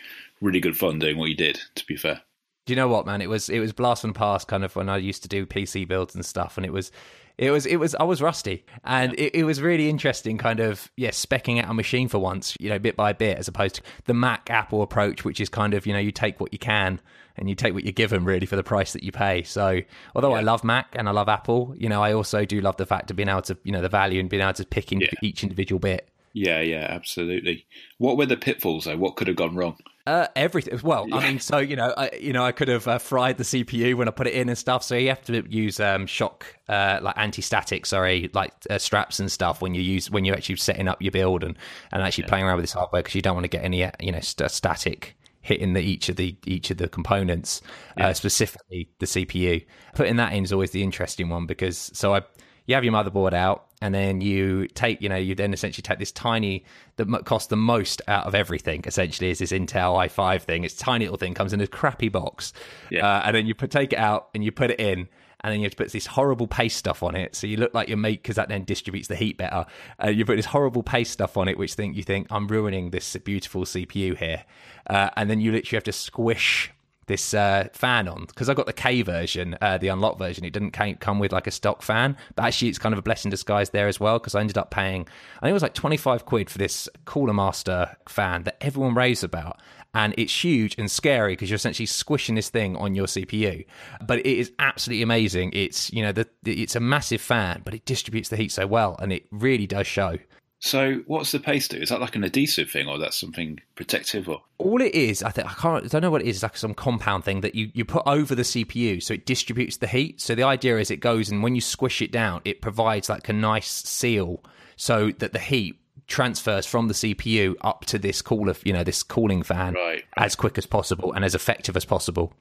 really 0.41 0.61
good 0.61 0.77
fun 0.77 0.99
doing 0.99 1.17
what 1.19 1.29
you 1.29 1.37
did. 1.37 1.61
To 1.77 1.87
be 1.87 1.97
fair, 1.97 2.23
do 2.73 2.75
you 2.75 2.83
know 2.83 2.89
what, 2.89 3.05
man? 3.05 3.21
It 3.21 3.29
was 3.29 3.51
it 3.51 3.59
was 3.59 3.75
blast 3.75 4.01
from 4.01 4.15
the 4.15 4.19
past, 4.19 4.49
kind 4.49 4.65
of 4.65 4.75
when 4.75 4.89
I 4.89 4.97
used 4.97 5.23
to 5.25 5.29
do 5.29 5.45
PC 5.45 5.87
builds 5.87 6.15
and 6.15 6.25
stuff, 6.25 6.57
and 6.57 6.65
it 6.65 6.73
was. 6.73 6.91
It 7.39 7.51
was 7.51 7.65
it 7.65 7.77
was 7.77 7.95
I 7.95 8.05
was 8.05 8.21
rusty 8.21 8.63
and 8.85 9.15
it, 9.15 9.35
it, 9.35 9.45
was 9.45 9.63
really 9.63 9.89
interesting 9.89 10.37
kind 10.37 10.61
of 10.61 10.91
yeah 10.97 11.09
specking 11.09 11.61
out 11.61 11.71
a 11.71 11.75
machine 11.75 12.07
for 12.07 12.19
once 12.19 12.55
you 12.61 12.69
know 12.69 12.79
bit 12.79 12.95
by 12.95 13.15
bit 13.15 13.39
as 13.39 13.49
opposed 13.49 13.77
to 13.77 13.83
the 14.05 14.13
Mac 14.13 14.51
Apple 14.51 14.83
approach 14.83 15.25
which 15.25 15.41
is 15.41 15.49
kind 15.49 15.73
of 15.73 15.87
you 15.87 15.95
know 15.95 15.99
you 15.99 16.13
take 16.13 16.41
what 16.41 16.53
you 16.53 16.59
can 16.59 17.01
and 17.39 17.49
you 17.49 17.55
take 17.55 17.73
what 17.73 17.85
you're 17.85 17.93
given 17.93 18.25
really 18.25 18.45
for 18.45 18.57
the 18.57 18.63
price 18.63 18.93
that 18.93 19.03
you 19.03 19.13
pay. 19.13 19.43
So 19.45 19.81
although 20.15 20.35
yeah. 20.35 20.41
I 20.41 20.43
love 20.43 20.63
Mac 20.63 20.95
and 20.95 21.09
I 21.09 21.13
love 21.13 21.31
Apple, 21.31 21.75
you 21.75 21.89
know, 21.89 22.03
I 22.03 22.13
also 22.13 22.45
do 22.45 22.61
love 22.61 22.77
the 22.77 22.85
fact 22.85 23.11
of 23.11 23.17
being 23.17 23.31
able 23.31 23.43
to, 23.43 23.57
you 23.65 23.73
know, 23.73 23.81
the 23.81 23.89
value 23.89 24.21
and 24.21 24.29
being 24.29 24.43
able 24.43 24.53
to 24.53 24.67
pick 24.67 24.93
in 24.93 25.01
yeah. 25.01 25.09
each 25.23 25.43
individual 25.43 25.79
bit. 25.79 26.11
Yeah, 26.35 26.61
yeah, 26.61 26.87
absolutely. 26.91 27.67
What 27.97 28.19
were 28.19 28.27
the 28.27 28.37
pitfalls 28.37 28.85
though? 28.85 28.99
What 28.99 29.17
could 29.17 29.29
have 29.29 29.37
gone 29.37 29.57
wrong? 29.57 29.79
Uh, 30.07 30.27
everything. 30.35 30.79
Well, 30.83 31.07
yeah. 31.09 31.17
I 31.17 31.29
mean, 31.29 31.39
so 31.39 31.59
you 31.59 31.77
know, 31.77 31.95
I, 31.97 32.11
you 32.21 32.33
know, 32.33 32.45
I 32.45 32.51
could 32.53 32.69
have 32.69 32.89
uh, 32.89 32.99
fried 32.99 33.39
the 33.39 33.45
CPU 33.45 33.95
when 33.95 34.09
I 34.09 34.11
put 34.11 34.27
it 34.27 34.35
in 34.35 34.49
and 34.49 34.59
stuff. 34.59 34.83
So 34.83 34.97
you 34.97 35.09
have 35.11 35.25
to 35.27 35.45
use 35.49 35.79
um, 35.79 36.07
shock, 36.07 36.45
uh, 36.69 36.99
like 37.01 37.17
anti-static, 37.17 37.87
sorry, 37.87 38.29
like 38.35 38.53
uh, 38.69 38.79
straps 38.79 39.21
and 39.21 39.31
stuff 39.31 39.63
when 39.63 39.75
you 39.75 39.83
use 39.83 40.11
when 40.11 40.25
you're 40.25 40.35
actually 40.35 40.57
setting 40.57 40.89
up 40.89 41.01
your 41.01 41.13
build 41.13 41.45
and 41.45 41.57
and 41.93 42.03
actually 42.03 42.25
yeah. 42.25 42.29
playing 42.29 42.45
around 42.47 42.57
with 42.57 42.65
this 42.65 42.73
hardware 42.73 43.03
because 43.03 43.15
you 43.15 43.23
don't 43.23 43.35
want 43.35 43.45
to 43.45 43.49
get 43.49 43.65
any, 43.65 43.89
you 44.01 44.11
know, 44.11 44.21
st- 44.21 44.51
static 44.51 45.17
hitting 45.43 45.73
the 45.73 45.81
each 45.81 46.09
of 46.09 46.17
the 46.17 46.37
each 46.47 46.71
of 46.71 46.79
the 46.79 46.89
components, 46.89 47.61
uh, 47.91 48.05
yeah. 48.05 48.13
specifically 48.13 48.89
the 48.99 49.07
CPU. 49.07 49.65
Putting 49.95 50.17
that 50.17 50.33
in 50.33 50.43
is 50.43 50.53
always 50.53 50.71
the 50.73 50.83
interesting 50.83 51.29
one 51.29 51.47
because 51.47 51.91
so 51.95 52.15
I 52.15 52.23
you 52.67 52.75
have 52.75 52.85
your 52.85 52.93
motherboard 52.93 53.33
out 53.33 53.67
and 53.81 53.95
then 53.95 54.21
you 54.21 54.67
take 54.69 55.01
you 55.03 55.09
know 55.09 55.17
you 55.17 55.35
then 55.35 55.53
essentially 55.53 55.83
take 55.83 55.99
this 55.99 56.13
tiny 56.13 56.65
that 56.97 57.25
costs 57.25 57.49
the 57.49 57.57
most 57.57 58.01
out 58.09 58.27
of 58.27 58.35
everything 58.35 58.83
essentially 58.87 59.31
is 59.31 59.39
this 59.39 59.53
intel 59.53 59.97
i5 60.09 60.43
thing 60.43 60.65
it's 60.65 60.75
tiny 60.75 61.05
little 61.05 61.19
thing 61.19 61.35
comes 61.35 61.53
in 61.53 61.61
a 61.61 61.67
crappy 61.67 62.09
box 62.09 62.53
yeah. 62.91 63.07
uh, 63.07 63.23
and 63.25 63.37
then 63.37 63.47
you 63.47 63.55
put, 63.55 63.71
take 63.71 63.93
it 63.93 63.99
out 63.99 64.29
and 64.35 64.45
you 64.45 64.53
put 64.53 64.71
it 64.71 64.81
in 64.81 65.09
and 65.43 65.53
then 65.53 65.61
you 65.61 65.65
have 65.65 65.73
to 65.73 65.77
put 65.77 65.91
this 65.91 66.07
horrible 66.07 66.47
paste 66.47 66.77
stuff 66.77 67.03
on 67.03 67.17
it, 67.17 67.35
so 67.35 67.47
you 67.47 67.57
look 67.57 67.75
like 67.75 67.89
your 67.89 67.97
mate 67.97 68.23
because 68.23 68.37
that 68.37 68.49
then 68.49 68.65
distributes 68.65 69.09
the 69.09 69.17
heat 69.17 69.37
better. 69.37 69.67
Uh, 70.03 70.09
you 70.09 70.25
put 70.25 70.37
this 70.37 70.47
horrible 70.47 70.83
paste 70.83 71.13
stuff 71.13 71.37
on 71.37 71.49
it, 71.49 71.59
which 71.59 71.75
think 71.75 71.97
you 71.97 72.03
think 72.03 72.29
I'm 72.31 72.47
ruining 72.47 72.91
this 72.91 73.17
beautiful 73.17 73.65
CPU 73.65 74.17
here, 74.17 74.45
uh, 74.89 75.11
and 75.17 75.29
then 75.29 75.41
you 75.41 75.51
literally 75.51 75.77
have 75.77 75.85
to 75.85 75.93
squish 75.93 76.71
this 77.07 77.35
uh, 77.35 77.69
fan 77.73 78.09
on 78.09 78.27
because 78.27 78.49
I 78.49 78.55
got 78.55 78.67
the 78.67 78.73
K 78.73 79.03
version, 79.03 79.57
uh, 79.61 79.79
the 79.79 79.89
unlocked 79.89 80.19
version. 80.19 80.45
It 80.45 80.53
didn't 80.53 80.73
come 80.73 81.19
with 81.19 81.33
like 81.33 81.47
a 81.47 81.51
stock 81.51 81.83
fan, 81.83 82.17
but 82.37 82.45
actually 82.45 82.69
it's 82.69 82.79
kind 82.79 82.93
of 82.93 82.99
a 82.99 83.03
blessing 83.03 83.31
disguise 83.31 83.71
there 83.71 83.89
as 83.89 83.99
well 83.99 84.19
because 84.19 84.35
I 84.35 84.41
ended 84.41 84.59
up 84.59 84.71
paying. 84.71 85.03
I 85.37 85.41
think 85.41 85.51
it 85.51 85.55
was 85.55 85.63
like 85.63 85.75
twenty 85.75 85.97
five 85.97 86.25
quid 86.25 86.51
for 86.51 86.59
this 86.59 86.89
Cooler 87.05 87.35
Master 87.35 87.97
fan 88.09 88.45
that 88.45 88.57
everyone 88.61 88.95
raves 88.95 89.25
about, 89.25 89.61
and 89.95 90.15
it's 90.17 90.45
huge 90.45 90.77
and 90.79 90.91
scary 90.91 91.33
because 91.33 91.51
you're 91.51 91.57
essentially 91.57 91.87
squishing 91.87 92.35
this 92.35 92.51
thing 92.51 92.77
on 92.77 92.95
your 92.95 93.07
CPU. 93.07 93.65
But 94.07 94.21
it 94.21 94.27
is 94.27 94.53
absolutely 94.59 95.03
amazing. 95.03 95.51
It's 95.53 95.93
you 95.93 96.03
know 96.03 96.13
the, 96.13 96.29
it's 96.45 96.77
a 96.77 96.81
massive 96.81 97.21
fan, 97.21 97.63
but 97.65 97.75
it 97.75 97.85
distributes 97.85 98.29
the 98.29 98.37
heat 98.37 98.53
so 98.53 98.67
well, 98.67 98.97
and 99.01 99.13
it 99.13 99.27
really 99.31 99.67
does 99.67 99.87
show. 99.87 100.19
So, 100.65 101.03
what's 101.07 101.33
the 101.33 101.41
paste 101.41 101.73
do? 101.73 101.79
Is 101.79 101.89
that 101.89 102.01
like 102.01 102.15
an 102.15 102.23
adhesive 102.23 102.71
thing, 102.71 102.87
or 102.87 102.97
that's 102.97 103.19
something 103.19 103.59
protective? 103.75 104.29
Or 104.29 104.43
all 104.59 104.81
it 104.81 104.95
is, 104.95 105.21
I 105.25 105.31
think 105.31 105.51
I 105.51 105.55
can't, 105.55 105.85
I 105.85 105.89
don't 105.89 106.03
know 106.03 106.11
what 106.13 106.23
it 106.23 106.29
is. 106.29 106.37
It's 106.37 106.45
like 106.45 106.57
some 106.57 106.73
compound 106.73 107.25
thing 107.25 107.41
that 107.41 107.57
you 107.57 107.73
you 107.75 107.85
put 107.85 108.05
over 108.07 108.37
the 108.37 108.45
CPU, 108.45 109.03
so 109.03 109.15
it 109.15 109.27
distributes 109.27 109.79
the 109.79 109.89
heat. 109.89 110.21
So 110.21 110.37
the 110.37 110.45
idea 110.45 110.79
is 110.79 110.93
it 110.93 110.99
goes 110.99 111.31
and 111.31 111.43
when 111.43 111.57
you 111.57 111.61
squish 111.61 112.01
it 112.01 112.13
down, 112.13 112.43
it 112.45 112.63
provides 112.63 113.09
like 113.09 113.29
a 113.29 113.33
nice 113.33 113.69
seal, 113.69 114.41
so 114.77 115.11
that 115.19 115.33
the 115.33 115.41
heat 115.41 115.81
transfers 116.07 116.65
from 116.65 116.87
the 116.87 116.95
CPU 116.95 117.57
up 117.63 117.85
to 117.87 117.99
this 117.99 118.23
cooler, 118.23 118.55
you 118.63 118.73
know, 118.73 118.85
this 118.85 119.03
cooling 119.03 119.43
fan 119.43 119.75
right. 119.75 120.05
as 120.17 120.37
quick 120.37 120.59
as 120.59 120.67
possible 120.67 121.13
and 121.13 121.25
as 121.25 121.35
effective 121.35 121.77
as 121.77 121.85
possible. 121.85 122.35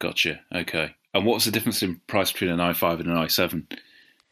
Gotcha. 0.00 0.40
Okay. 0.52 0.96
And 1.14 1.24
what's 1.24 1.44
the 1.44 1.52
difference 1.52 1.84
in 1.84 2.00
price 2.08 2.32
between 2.32 2.50
an 2.50 2.58
i5 2.58 2.98
and 2.98 3.08
an 3.08 3.16
i7? 3.16 3.64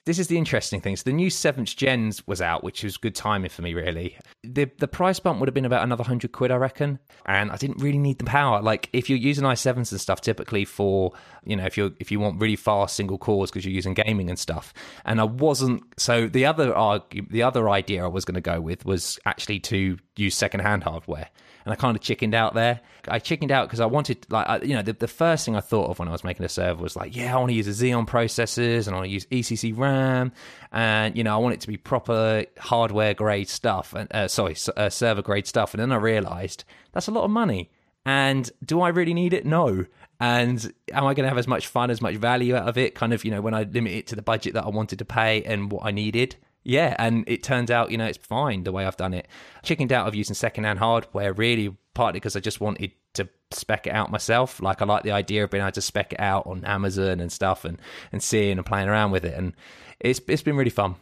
This 0.09 0.19
is 0.19 0.29
the 0.29 0.39
interesting 0.39 0.81
thing. 0.81 0.97
So 0.97 1.03
the 1.05 1.13
new 1.13 1.29
seventh 1.29 1.77
gens 1.77 2.27
was 2.27 2.41
out, 2.41 2.65
which 2.65 2.83
was 2.83 2.97
good 2.97 3.15
timing 3.15 3.51
for 3.51 3.61
me, 3.61 3.75
really. 3.75 4.17
The 4.43 4.71
the 4.79 4.89
price 4.89 5.21
bump 5.21 5.39
would 5.39 5.51
have 5.51 5.55
been 5.55 5.67
about 5.67 5.83
another 5.83 6.03
hundred 6.03 6.33
quid, 6.33 6.51
I 6.51 6.57
reckon. 6.57 6.99
And 7.27 7.51
I 7.51 7.57
didn't 7.57 7.83
really 7.83 7.99
need 7.99 8.17
the 8.17 8.25
power. 8.25 8.63
Like 8.63 8.89
if 8.95 9.11
you're 9.11 9.19
using 9.19 9.45
i7s 9.45 9.93
and 9.93 10.01
stuff, 10.01 10.23
typically 10.23 10.65
for 10.65 11.13
you 11.45 11.57
know 11.57 11.67
if 11.67 11.77
you're 11.77 11.91
if 12.01 12.11
you 12.11 12.21
want 12.21 12.41
really 12.41 12.57
fast 12.57 12.97
single 12.97 13.19
cores 13.19 13.51
because 13.51 13.67
you're 13.67 13.75
using 13.75 13.93
gaming 13.93 14.31
and 14.31 14.39
stuff. 14.39 14.73
And 15.05 15.21
I 15.21 15.25
wasn't. 15.25 15.83
So 15.99 16.27
the 16.27 16.47
other 16.47 16.75
argue, 16.75 17.27
the 17.29 17.43
other 17.43 17.69
idea 17.69 18.03
I 18.03 18.09
was 18.09 18.25
going 18.25 18.37
to 18.37 18.41
go 18.41 18.63
with 18.63 18.87
was 18.87 19.19
actually 19.27 19.61
to 19.61 19.99
use 20.17 20.35
second 20.35 20.61
hand 20.61 20.85
hardware 20.85 21.29
and 21.69 21.75
I 21.75 21.77
kind 21.77 21.95
of 21.95 22.03
chickened 22.03 22.35
out 22.35 22.55
there. 22.55 22.81
I 23.07 23.19
chickened 23.19 23.53
out 23.53 23.69
because 23.69 23.81
I 23.81 23.85
wanted, 23.85 24.25
like, 24.31 24.49
I, 24.49 24.59
you 24.63 24.75
know, 24.75 24.81
the, 24.81 24.95
the 24.95 25.07
first 25.07 25.45
thing 25.45 25.55
I 25.55 25.61
thought 25.61 25.91
of 25.91 25.99
when 25.99 26.09
I 26.09 26.13
was 26.13 26.25
making 26.25 26.47
a 26.47 26.49
server 26.49 26.83
was 26.83 26.97
like, 26.97 27.15
yeah, 27.15 27.35
I 27.35 27.39
want 27.39 27.51
to 27.51 27.55
use 27.55 27.69
a 27.69 27.85
Xeon 27.85 28.09
processors 28.09 28.87
and 28.87 28.97
I 28.97 29.01
want 29.01 29.05
to 29.05 29.11
use 29.11 29.27
ECC 29.27 29.77
RAM, 29.77 30.33
and 30.73 31.15
you 31.15 31.23
know, 31.23 31.35
I 31.35 31.37
want 31.37 31.53
it 31.53 31.61
to 31.61 31.69
be 31.69 31.77
proper 31.77 32.47
hardware 32.59 33.13
grade 33.13 33.51
stuff, 33.51 33.93
and 33.93 34.11
uh, 34.15 34.29
sorry, 34.29 34.57
uh, 34.79 34.89
server 34.89 35.21
grade 35.21 35.47
stuff. 35.47 35.75
And 35.75 35.83
then 35.83 35.93
I 35.93 35.97
realised 35.97 36.65
that's 36.93 37.07
a 37.07 37.11
lot 37.11 37.25
of 37.25 37.31
money. 37.31 37.71
And 38.07 38.51
do 38.65 38.81
I 38.81 38.89
really 38.89 39.13
need 39.13 39.35
it? 39.35 39.45
No. 39.45 39.85
And 40.19 40.73
am 40.91 41.05
I 41.05 41.13
going 41.13 41.25
to 41.25 41.29
have 41.29 41.37
as 41.37 41.47
much 41.47 41.67
fun, 41.67 41.91
as 41.91 42.01
much 42.01 42.17
value 42.17 42.57
out 42.57 42.67
of 42.67 42.79
it? 42.79 42.95
Kind 42.95 43.13
of, 43.13 43.23
you 43.23 43.31
know, 43.31 43.43
when 43.43 43.53
I 43.53 43.65
limit 43.65 43.93
it 43.93 44.07
to 44.07 44.17
the 44.17 44.23
budget 44.23 44.55
that 44.55 44.65
I 44.65 44.71
wanted 44.71 44.99
to 45.01 45.05
pay 45.05 45.43
and 45.43 45.71
what 45.71 45.85
I 45.85 45.91
needed. 45.91 46.37
Yeah, 46.65 46.95
and 46.99 47.25
it 47.27 47.43
turns 47.43 47.71
out, 47.71 47.91
you 47.91 47.99
know, 47.99 48.07
it's 48.07 48.19
fine 48.19 48.65
the 48.65 48.73
way 48.73 48.85
I've 48.85 48.97
done 48.97 49.15
it. 49.15 49.27
Chickened 49.63 49.93
out 49.93 50.07
of 50.07 50.15
using 50.15 50.35
secondhand 50.35 50.79
hardware, 50.79 51.33
really, 51.33 51.77
partly 51.95 52.21
because 52.21 52.37
I 52.37 52.41
just 52.41 52.61
wanted 52.61 52.93
to 53.15 53.29
spec 53.51 53.87
it 53.87 53.95
out 53.95 54.11
myself. 54.11 54.61
Like, 54.61 54.83
I 54.83 54.85
like 54.85 55.03
the 55.03 55.13
idea 55.13 55.45
of 55.45 55.51
being 55.51 55.63
able 55.63 55.73
to 55.73 55.81
spec 55.81 56.13
it 56.13 56.21
out 56.21 56.47
on 56.47 56.65
Amazon 56.65 57.21
and 57.21 57.33
stuff 57.33 57.65
and, 57.65 57.81
and 58.13 58.23
seeing 58.23 58.59
and 58.59 58.67
playing 58.67 58.89
around 58.89 59.13
with 59.13 59.25
it. 59.25 59.35
And 59.35 59.55
it's 60.01 60.21
it's 60.29 60.43
been 60.43 60.57
really 60.57 60.71
fun. 60.71 60.97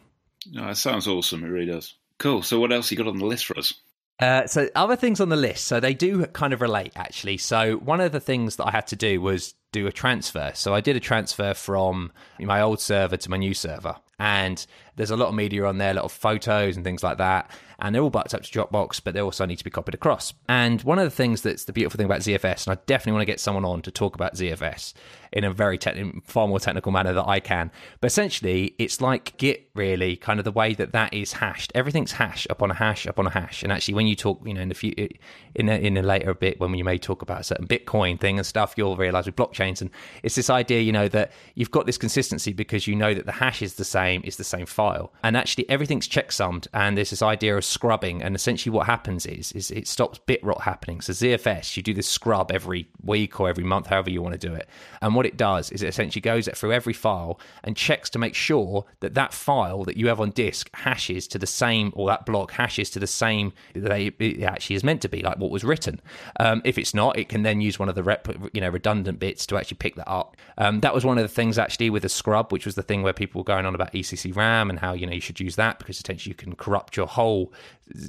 No, 0.49 0.69
it 0.69 0.75
sounds 0.75 1.07
awesome. 1.07 1.43
It 1.43 1.49
really 1.49 1.71
does. 1.71 1.95
Cool. 2.17 2.41
So, 2.43 2.59
what 2.59 2.71
else 2.71 2.89
you 2.89 2.97
got 2.97 3.07
on 3.07 3.17
the 3.17 3.25
list 3.25 3.45
for 3.45 3.57
us? 3.57 3.73
Uh, 4.19 4.47
so 4.47 4.67
other 4.75 4.95
things 4.95 5.19
on 5.19 5.29
the 5.29 5.35
list, 5.35 5.65
so 5.65 5.79
they 5.79 5.93
do 5.93 6.25
kind 6.27 6.51
of 6.51 6.61
relate 6.61 6.91
actually. 6.95 7.37
So 7.37 7.77
one 7.77 8.01
of 8.01 8.11
the 8.11 8.19
things 8.19 8.55
that 8.55 8.65
I 8.65 8.71
had 8.71 8.87
to 8.87 8.95
do 8.95 9.21
was 9.21 9.53
do 9.71 9.85
a 9.85 9.91
transfer. 9.91 10.51
So 10.55 10.73
I 10.73 10.81
did 10.81 10.95
a 10.95 10.99
transfer 10.99 11.53
from 11.53 12.11
my 12.39 12.61
old 12.61 12.79
server 12.79 13.17
to 13.17 13.29
my 13.29 13.37
new 13.37 13.53
server, 13.53 13.95
and 14.19 14.65
there's 14.97 15.11
a 15.11 15.15
lot 15.15 15.29
of 15.29 15.35
media 15.35 15.63
on 15.65 15.77
there, 15.77 15.91
a 15.91 15.93
lot 15.93 16.05
of 16.05 16.11
photos 16.11 16.75
and 16.75 16.83
things 16.83 17.03
like 17.03 17.19
that. 17.19 17.51
And 17.79 17.93
they're 17.93 18.01
all 18.01 18.09
backed 18.09 18.33
up 18.33 18.41
to 18.41 18.51
Dropbox, 18.51 18.99
but 19.03 19.13
they 19.13 19.21
also 19.21 19.45
need 19.45 19.57
to 19.57 19.63
be 19.63 19.69
copied 19.69 19.93
across. 19.93 20.33
And 20.49 20.81
one 20.81 20.97
of 20.97 21.05
the 21.05 21.11
things 21.11 21.43
that's 21.43 21.65
the 21.65 21.73
beautiful 21.73 21.97
thing 21.97 22.07
about 22.07 22.21
ZFS, 22.21 22.65
and 22.65 22.75
I 22.75 22.81
definitely 22.87 23.11
want 23.13 23.21
to 23.21 23.31
get 23.31 23.39
someone 23.39 23.63
on 23.63 23.83
to 23.83 23.91
talk 23.91 24.15
about 24.15 24.33
ZFS 24.33 24.95
in 25.31 25.43
a 25.43 25.53
very 25.53 25.77
te- 25.77 26.13
far 26.25 26.47
more 26.47 26.59
technical 26.59 26.91
manner 26.91 27.13
that 27.13 27.27
I 27.27 27.39
can. 27.39 27.69
But 28.01 28.07
essentially, 28.07 28.73
it's 28.79 28.99
like 28.99 29.37
Git, 29.37 29.69
really, 29.75 30.15
kind 30.15 30.39
of 30.39 30.45
the 30.45 30.51
way 30.51 30.73
that 30.73 30.93
that 30.93 31.13
is 31.13 31.33
hashed. 31.33 31.71
Everything's 31.75 32.13
hash 32.13 32.47
upon 32.49 32.71
a 32.71 32.73
hash 32.73 33.05
upon 33.05 33.27
a 33.27 33.29
hash. 33.29 33.61
And 33.61 33.71
actually, 33.71 33.93
when 33.93 34.07
you 34.07 34.15
talk, 34.15 34.41
you 34.43 34.55
know, 34.55 34.61
in 34.61 34.69
the 34.69 34.75
few, 34.75 34.95
in 35.53 35.69
a, 35.69 35.75
in 35.75 35.97
a 35.97 36.01
later 36.01 36.33
bit, 36.33 36.59
when 36.59 36.73
you 36.73 36.83
may 36.83 36.97
talk 36.97 37.21
about 37.21 37.41
a 37.41 37.43
certain 37.43 37.67
Bitcoin 37.67 38.19
thing 38.19 38.39
and 38.39 38.45
stuff, 38.47 38.73
you'll 38.75 38.97
realize 38.97 39.27
with 39.27 39.35
blockchains, 39.35 39.81
and 39.81 39.91
it's 40.23 40.33
this 40.33 40.49
idea, 40.49 40.81
you 40.81 40.91
know, 40.91 41.07
that 41.09 41.31
you've 41.53 41.69
got 41.69 41.85
this 41.85 41.99
consistency 41.99 42.53
because 42.53 42.87
you 42.87 42.95
know 42.95 43.13
that 43.13 43.27
the 43.27 43.31
hash 43.31 43.61
is 43.61 43.75
the 43.75 43.85
same 43.85 44.06
same 44.07 44.21
is 44.23 44.37
the 44.37 44.43
same 44.43 44.65
file. 44.65 45.11
And 45.23 45.35
actually, 45.35 45.69
everything's 45.69 46.07
checksummed, 46.07 46.67
and 46.73 46.97
there's 46.97 47.09
this 47.09 47.21
idea 47.21 47.57
of 47.57 47.65
scrubbing. 47.65 48.23
And 48.23 48.35
essentially, 48.35 48.73
what 48.73 48.85
happens 48.85 49.25
is 49.25 49.51
is 49.51 49.71
it 49.71 49.87
stops 49.87 50.19
bit 50.19 50.43
rot 50.43 50.61
happening. 50.61 51.01
So 51.01 51.13
ZFS, 51.13 51.75
you 51.75 51.83
do 51.83 51.93
this 51.93 52.07
scrub 52.07 52.51
every 52.51 52.87
week 53.03 53.39
or 53.39 53.49
every 53.49 53.63
month, 53.63 53.87
however 53.87 54.09
you 54.09 54.21
want 54.21 54.39
to 54.39 54.47
do 54.47 54.53
it. 54.53 54.67
And 55.01 55.15
what 55.15 55.25
it 55.25 55.37
does 55.37 55.71
is 55.71 55.83
it 55.83 55.87
essentially 55.87 56.21
goes 56.21 56.47
through 56.55 56.71
every 56.71 56.93
file 56.93 57.39
and 57.63 57.75
checks 57.75 58.09
to 58.11 58.19
make 58.19 58.35
sure 58.35 58.85
that 59.01 59.13
that 59.15 59.33
file 59.33 59.83
that 59.83 59.97
you 59.97 60.07
have 60.07 60.21
on 60.21 60.31
disk 60.31 60.69
hashes 60.73 61.27
to 61.29 61.39
the 61.39 61.47
same, 61.47 61.91
or 61.95 62.07
that 62.07 62.25
block 62.25 62.51
hashes 62.51 62.89
to 62.91 62.99
the 62.99 63.07
same 63.07 63.51
that 63.73 63.91
it 63.91 64.43
actually 64.43 64.75
is 64.75 64.83
meant 64.83 65.01
to 65.01 65.09
be, 65.09 65.21
like 65.21 65.37
what 65.37 65.51
was 65.51 65.63
written. 65.63 65.99
Um, 66.39 66.61
if 66.63 66.77
it's 66.77 66.93
not, 66.93 67.17
it 67.17 67.27
can 67.29 67.43
then 67.43 67.61
use 67.61 67.77
one 67.77 67.89
of 67.89 67.95
the 67.95 68.03
rep, 68.03 68.27
you 68.53 68.61
know 68.61 68.69
redundant 68.69 69.19
bits 69.19 69.45
to 69.47 69.57
actually 69.57 69.77
pick 69.77 69.95
that 69.95 70.09
up. 70.09 70.37
Um, 70.57 70.79
that 70.81 70.93
was 70.93 71.03
one 71.03 71.17
of 71.17 71.23
the 71.23 71.35
things 71.39 71.57
actually 71.59 71.89
with 71.89 72.03
the 72.03 72.09
scrub, 72.09 72.51
which 72.51 72.65
was 72.65 72.75
the 72.75 72.83
thing 72.83 73.03
where 73.03 73.13
people 73.13 73.41
were 73.41 73.45
going 73.45 73.65
on 73.65 73.75
about 73.75 73.91
ECC 74.01 74.35
RAM 74.35 74.69
and 74.69 74.79
how 74.79 74.93
you 74.93 75.05
know 75.05 75.13
you 75.13 75.21
should 75.21 75.39
use 75.39 75.55
that 75.55 75.79
because 75.79 75.97
potentially 75.97 76.31
you 76.31 76.35
can 76.35 76.55
corrupt 76.55 76.97
your 76.97 77.07
whole 77.07 77.53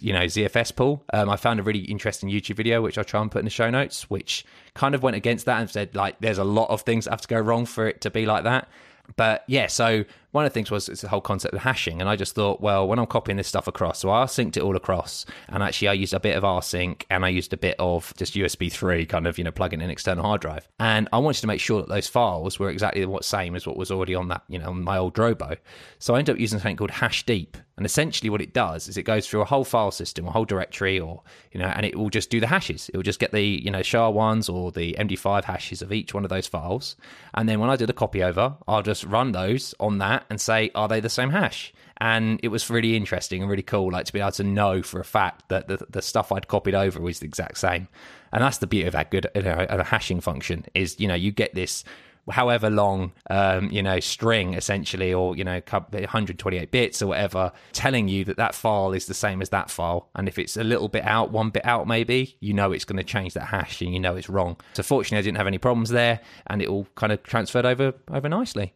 you 0.00 0.12
know 0.12 0.25
ZFS 0.25 0.75
pool. 0.75 1.04
Um, 1.12 1.28
I 1.28 1.37
found 1.37 1.61
a 1.61 1.62
really 1.62 1.80
interesting 1.80 2.28
YouTube 2.28 2.57
video 2.57 2.83
which 2.83 2.99
I'll 2.99 3.04
try 3.04 3.21
and 3.21 3.30
put 3.30 3.40
in 3.40 3.45
the 3.45 3.50
show 3.50 3.71
notes, 3.71 4.09
which 4.11 4.45
kind 4.75 4.95
of 4.95 5.02
went 5.02 5.16
against 5.16 5.47
that 5.47 5.61
and 5.61 5.71
said 5.71 5.95
like 5.95 6.16
there's 6.21 6.38
a 6.38 6.45
lot 6.45 6.71
of 6.71 6.83
things 6.83 7.04
that 7.04 7.12
have 7.12 7.21
to 7.23 7.28
go 7.28 7.40
wrong 7.40 7.66
for 7.66 7.87
it 7.87 8.00
to 8.02 8.11
be 8.11 8.26
like 8.26 8.45
that. 8.45 8.68
But 9.16 9.45
yeah, 9.47 9.68
so 9.68 10.04
one 10.30 10.44
of 10.44 10.50
the 10.50 10.54
things 10.54 10.70
was 10.70 10.88
it's 10.88 11.00
the 11.00 11.08
whole 11.08 11.23
concept 11.23 11.54
of 11.54 11.62
hashing, 11.62 12.00
and 12.00 12.08
I 12.08 12.14
just 12.14 12.35
thought, 12.35 12.61
well, 12.61 12.87
when 12.87 12.99
I'm 12.99 13.06
copying 13.06 13.38
this 13.38 13.49
stuff 13.49 13.66
across, 13.66 14.00
so 14.00 14.11
I 14.11 14.25
synced 14.25 14.58
it 14.58 14.62
all 14.62 14.76
across, 14.76 15.25
and 15.49 15.62
actually 15.62 15.88
I 15.88 15.94
used 15.94 16.12
a 16.12 16.20
bit 16.20 16.37
of 16.37 16.42
rsync 16.42 17.04
and 17.08 17.25
I 17.25 17.30
used 17.30 17.52
a 17.54 17.56
bit 17.56 17.76
of 17.78 18.12
just 18.16 18.35
USB 18.35 18.70
three, 18.70 19.06
kind 19.06 19.26
of 19.26 19.38
you 19.38 19.44
know 19.44 19.50
plugging 19.50 19.80
in 19.80 19.85
an 19.85 19.90
external 19.90 20.25
hard 20.25 20.42
drive, 20.42 20.68
and 20.78 21.08
I 21.12 21.18
wanted 21.18 21.40
to 21.40 21.47
make 21.47 21.61
sure 21.61 21.80
that 21.80 21.88
those 21.88 22.08
files 22.08 22.58
were 22.58 22.68
exactly 22.68 23.04
the 23.04 23.18
same 23.23 23.56
as 23.56 23.66
what 23.66 23.78
was 23.78 23.90
already 23.90 24.14
on 24.14 24.28
that 24.28 24.42
you 24.49 24.58
know 24.58 24.68
on 24.68 24.85
my 24.85 24.99
old 24.99 25.14
Drobo. 25.14 25.56
So 25.99 26.14
I 26.14 26.18
ended 26.18 26.35
up 26.35 26.40
using 26.40 26.58
something 26.58 26.76
called 26.76 26.90
Hashdeep, 26.90 27.54
and 27.78 27.87
essentially 27.87 28.28
what 28.28 28.42
it 28.42 28.52
does 28.52 28.87
is 28.87 28.99
it 28.99 29.04
goes 29.04 29.26
through 29.26 29.40
a 29.40 29.47
whole 29.47 29.64
file 29.64 29.90
system, 29.90 30.26
a 30.26 30.30
whole 30.30 30.44
directory, 30.44 31.00
or 31.00 31.23
you 31.52 31.61
know, 31.61 31.73
and 31.75 31.87
it 31.87 31.97
will 31.97 32.11
just 32.11 32.28
do 32.28 32.38
the 32.38 32.47
hashes. 32.47 32.90
It 32.90 32.97
will 32.97 33.02
just 33.02 33.20
get 33.20 33.32
the 33.32 33.42
you 33.42 33.70
know 33.70 33.82
SHA 33.82 34.11
ones 34.11 34.50
or 34.50 34.73
the 34.73 34.94
MD5 34.99 35.44
hashes 35.44 35.80
of 35.80 35.90
each 35.90 36.12
one 36.12 36.25
of 36.25 36.28
those 36.28 36.47
files, 36.47 36.97
and 37.32 37.49
then 37.49 37.61
when 37.61 37.70
I 37.70 37.76
do 37.76 37.87
the 37.87 37.94
copy 37.94 38.23
over, 38.23 38.56
I'll 38.66 38.82
just 38.82 39.04
run 39.04 39.32
those 39.32 39.75
on 39.80 39.97
that 39.99 40.18
and 40.31 40.41
say, 40.41 40.71
are 40.75 40.89
they 40.89 41.01
the 41.01 41.09
same 41.09 41.31
hash. 41.31 41.73
And 42.01 42.39
it 42.43 42.49
was 42.49 42.71
really 42.71 42.97
interesting 42.97 43.43
and 43.43 43.51
really 43.51 43.63
cool, 43.63 43.91
like 43.91 44.07
to 44.07 44.13
be 44.13 44.21
able 44.21 44.31
to 44.33 44.45
know 44.45 44.83
for 44.83 45.01
a 45.01 45.05
fact 45.05 45.49
that 45.49 45.67
the, 45.67 45.85
the 45.91 46.01
stuff 46.01 46.31
I'd 46.31 46.47
copied 46.47 46.75
over 46.75 47.01
was 47.01 47.19
the 47.19 47.27
exact 47.27 47.59
same. 47.59 47.89
And 48.33 48.43
that's 48.43 48.59
the 48.59 48.69
beauty 48.69 48.87
of 48.87 48.93
that 48.93 49.11
good 49.11 49.27
you 49.35 49.43
know, 49.43 49.67
a 49.69 49.83
hashing 49.83 50.21
function 50.21 50.65
is, 50.75 51.01
you 51.01 51.09
know, 51.09 51.15
you 51.15 51.33
get 51.33 51.55
this 51.55 51.83
however 52.31 52.71
long 52.71 53.13
um, 53.31 53.71
you 53.71 53.83
know 53.83 54.01
string 54.01 54.55
essentially 54.55 55.13
or 55.13 55.37
you 55.37 55.45
know 55.45 55.61
128 55.71 56.71
bits 56.71 57.03
or 57.03 57.09
whatever 57.09 57.53
telling 57.73 58.09
you 58.09 58.25
that 58.25 58.37
that 58.37 58.55
file 58.55 58.93
is 58.93 59.07
the 59.07 59.15
same 59.15 59.41
as 59.41 59.49
that 59.51 59.71
file 59.71 60.09
and 60.15 60.29
if 60.29 60.39
it's 60.39 60.57
a 60.57 60.65
little 60.65 60.89
bit 60.89 61.05
out 61.05 61.31
one 61.31 61.51
bit 61.51 61.65
out 61.65 61.87
maybe 61.87 62.37
you 62.41 62.53
know 62.53 62.73
it's 62.73 62.85
going 62.85 62.97
to 62.97 63.05
change 63.05 63.35
that 63.35 63.45
hash 63.47 63.81
and 63.81 63.93
you 63.93 64.01
know 64.01 64.17
it's 64.17 64.29
wrong 64.29 64.57
so 64.75 64.83
fortunately 64.83 65.19
i 65.19 65.23
didn't 65.23 65.37
have 65.37 65.47
any 65.47 65.59
problems 65.59 65.91
there 65.91 66.21
and 66.49 66.63
it 66.63 66.69
all 66.69 66.87
kind 66.95 67.13
of 67.13 67.23
transferred 67.23 67.65
over 67.65 67.93
over 68.13 68.29
nicely 68.29 68.73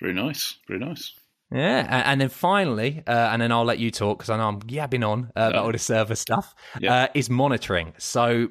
very 0.00 0.12
nice 0.12 0.58
very 0.66 0.80
nice 0.80 1.12
yeah, 1.54 2.02
and 2.06 2.20
then 2.20 2.30
finally, 2.30 3.02
uh, 3.06 3.28
and 3.32 3.40
then 3.40 3.52
I'll 3.52 3.64
let 3.64 3.78
you 3.78 3.92
talk 3.92 4.18
because 4.18 4.30
I 4.30 4.38
know 4.38 4.48
I'm 4.48 4.60
yabbing 4.62 5.08
on 5.08 5.30
uh, 5.36 5.50
about 5.50 5.66
all 5.66 5.72
the 5.72 5.78
server 5.78 6.16
stuff. 6.16 6.52
Yeah. 6.80 6.94
Uh, 6.94 7.08
is 7.14 7.30
monitoring. 7.30 7.92
So, 7.98 8.48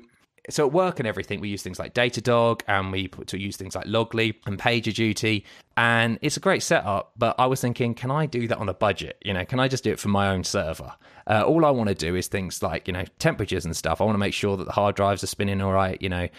so 0.49 0.67
at 0.67 0.71
work 0.71 0.99
and 0.99 1.07
everything, 1.07 1.41
we 1.41 1.49
use 1.49 1.61
things 1.61 1.79
like 1.79 1.93
Datadog, 1.93 2.61
and 2.67 2.93
we 2.93 3.09
put 3.09 3.27
to 3.27 3.39
use 3.39 3.57
things 3.57 3.75
like 3.75 3.87
Loggly 3.87 4.35
and 4.45 4.57
PagerDuty, 4.57 5.43
and 5.75 6.17
it's 6.21 6.37
a 6.37 6.39
great 6.39 6.63
setup. 6.63 7.11
But 7.17 7.35
I 7.37 7.45
was 7.47 7.59
thinking, 7.59 7.93
can 7.93 8.09
I 8.09 8.25
do 8.25 8.47
that 8.47 8.57
on 8.57 8.69
a 8.69 8.73
budget? 8.73 9.17
You 9.25 9.33
know, 9.33 9.43
can 9.43 9.59
I 9.59 9.67
just 9.67 9.83
do 9.83 9.91
it 9.91 9.99
for 9.99 10.09
my 10.09 10.29
own 10.29 10.45
server? 10.45 10.93
Uh, 11.27 11.43
all 11.45 11.65
I 11.65 11.71
want 11.71 11.89
to 11.89 11.95
do 11.95 12.15
is 12.15 12.27
things 12.27 12.63
like 12.63 12.87
you 12.87 12.93
know 12.93 13.03
temperatures 13.19 13.65
and 13.65 13.75
stuff. 13.75 13.99
I 13.99 14.05
want 14.05 14.15
to 14.15 14.19
make 14.19 14.33
sure 14.33 14.55
that 14.55 14.65
the 14.65 14.71
hard 14.71 14.95
drives 14.95 15.23
are 15.23 15.27
spinning 15.27 15.61
all 15.61 15.73
right. 15.73 16.01
You 16.01 16.09
know, 16.09 16.29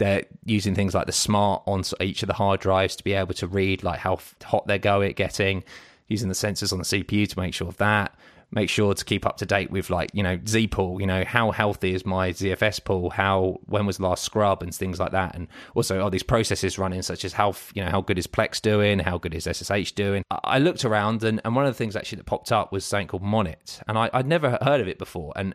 they're 0.00 0.24
using 0.46 0.74
things 0.74 0.94
like 0.94 1.06
the 1.06 1.12
smart 1.12 1.62
on 1.66 1.84
each 2.00 2.22
of 2.22 2.26
the 2.26 2.32
hard 2.32 2.58
drives 2.58 2.96
to 2.96 3.04
be 3.04 3.12
able 3.12 3.34
to 3.34 3.46
read 3.46 3.84
like 3.84 4.00
how 4.00 4.18
hot 4.42 4.66
they're 4.66 4.78
going 4.78 5.12
getting 5.12 5.62
using 6.08 6.28
the 6.28 6.34
sensors 6.34 6.72
on 6.72 6.78
the 6.78 6.84
CPU 6.84 7.28
to 7.28 7.38
make 7.38 7.54
sure 7.54 7.68
of 7.68 7.76
that. 7.76 8.18
Make 8.50 8.68
sure 8.68 8.94
to 8.94 9.04
keep 9.04 9.26
up 9.26 9.36
to 9.36 9.46
date 9.46 9.70
with 9.70 9.90
like 9.90 10.10
you 10.12 10.24
know 10.24 10.40
Z 10.48 10.68
pool. 10.68 11.00
You 11.00 11.06
know 11.06 11.22
how 11.24 11.52
healthy 11.52 11.94
is 11.94 12.04
my 12.04 12.30
ZFS 12.30 12.82
pool? 12.82 13.10
How 13.10 13.60
when 13.66 13.86
was 13.86 13.98
the 13.98 14.04
last 14.04 14.24
scrub 14.24 14.62
and 14.62 14.74
things 14.74 14.98
like 14.98 15.12
that. 15.12 15.36
And 15.36 15.46
also 15.74 16.00
are 16.00 16.10
these 16.10 16.24
processes 16.24 16.78
running, 16.78 17.02
such 17.02 17.24
as 17.24 17.34
how 17.34 17.54
you 17.74 17.84
know 17.84 17.90
how 17.90 18.00
good 18.00 18.18
is 18.18 18.26
Plex 18.26 18.60
doing? 18.60 18.98
How 19.00 19.18
good 19.18 19.34
is 19.34 19.44
SSH 19.44 19.92
doing? 19.92 20.24
I 20.30 20.58
looked 20.58 20.84
around 20.84 21.22
and, 21.22 21.40
and 21.44 21.54
one 21.54 21.64
of 21.64 21.72
the 21.72 21.78
things 21.78 21.94
actually 21.94 22.16
that 22.16 22.26
popped 22.26 22.50
up 22.50 22.72
was 22.72 22.84
something 22.84 23.06
called 23.06 23.22
Monit, 23.22 23.82
and 23.86 23.96
I, 23.96 24.10
would 24.14 24.26
never 24.26 24.58
heard 24.62 24.80
of 24.80 24.88
it 24.88 24.98
before. 24.98 25.32
And 25.36 25.54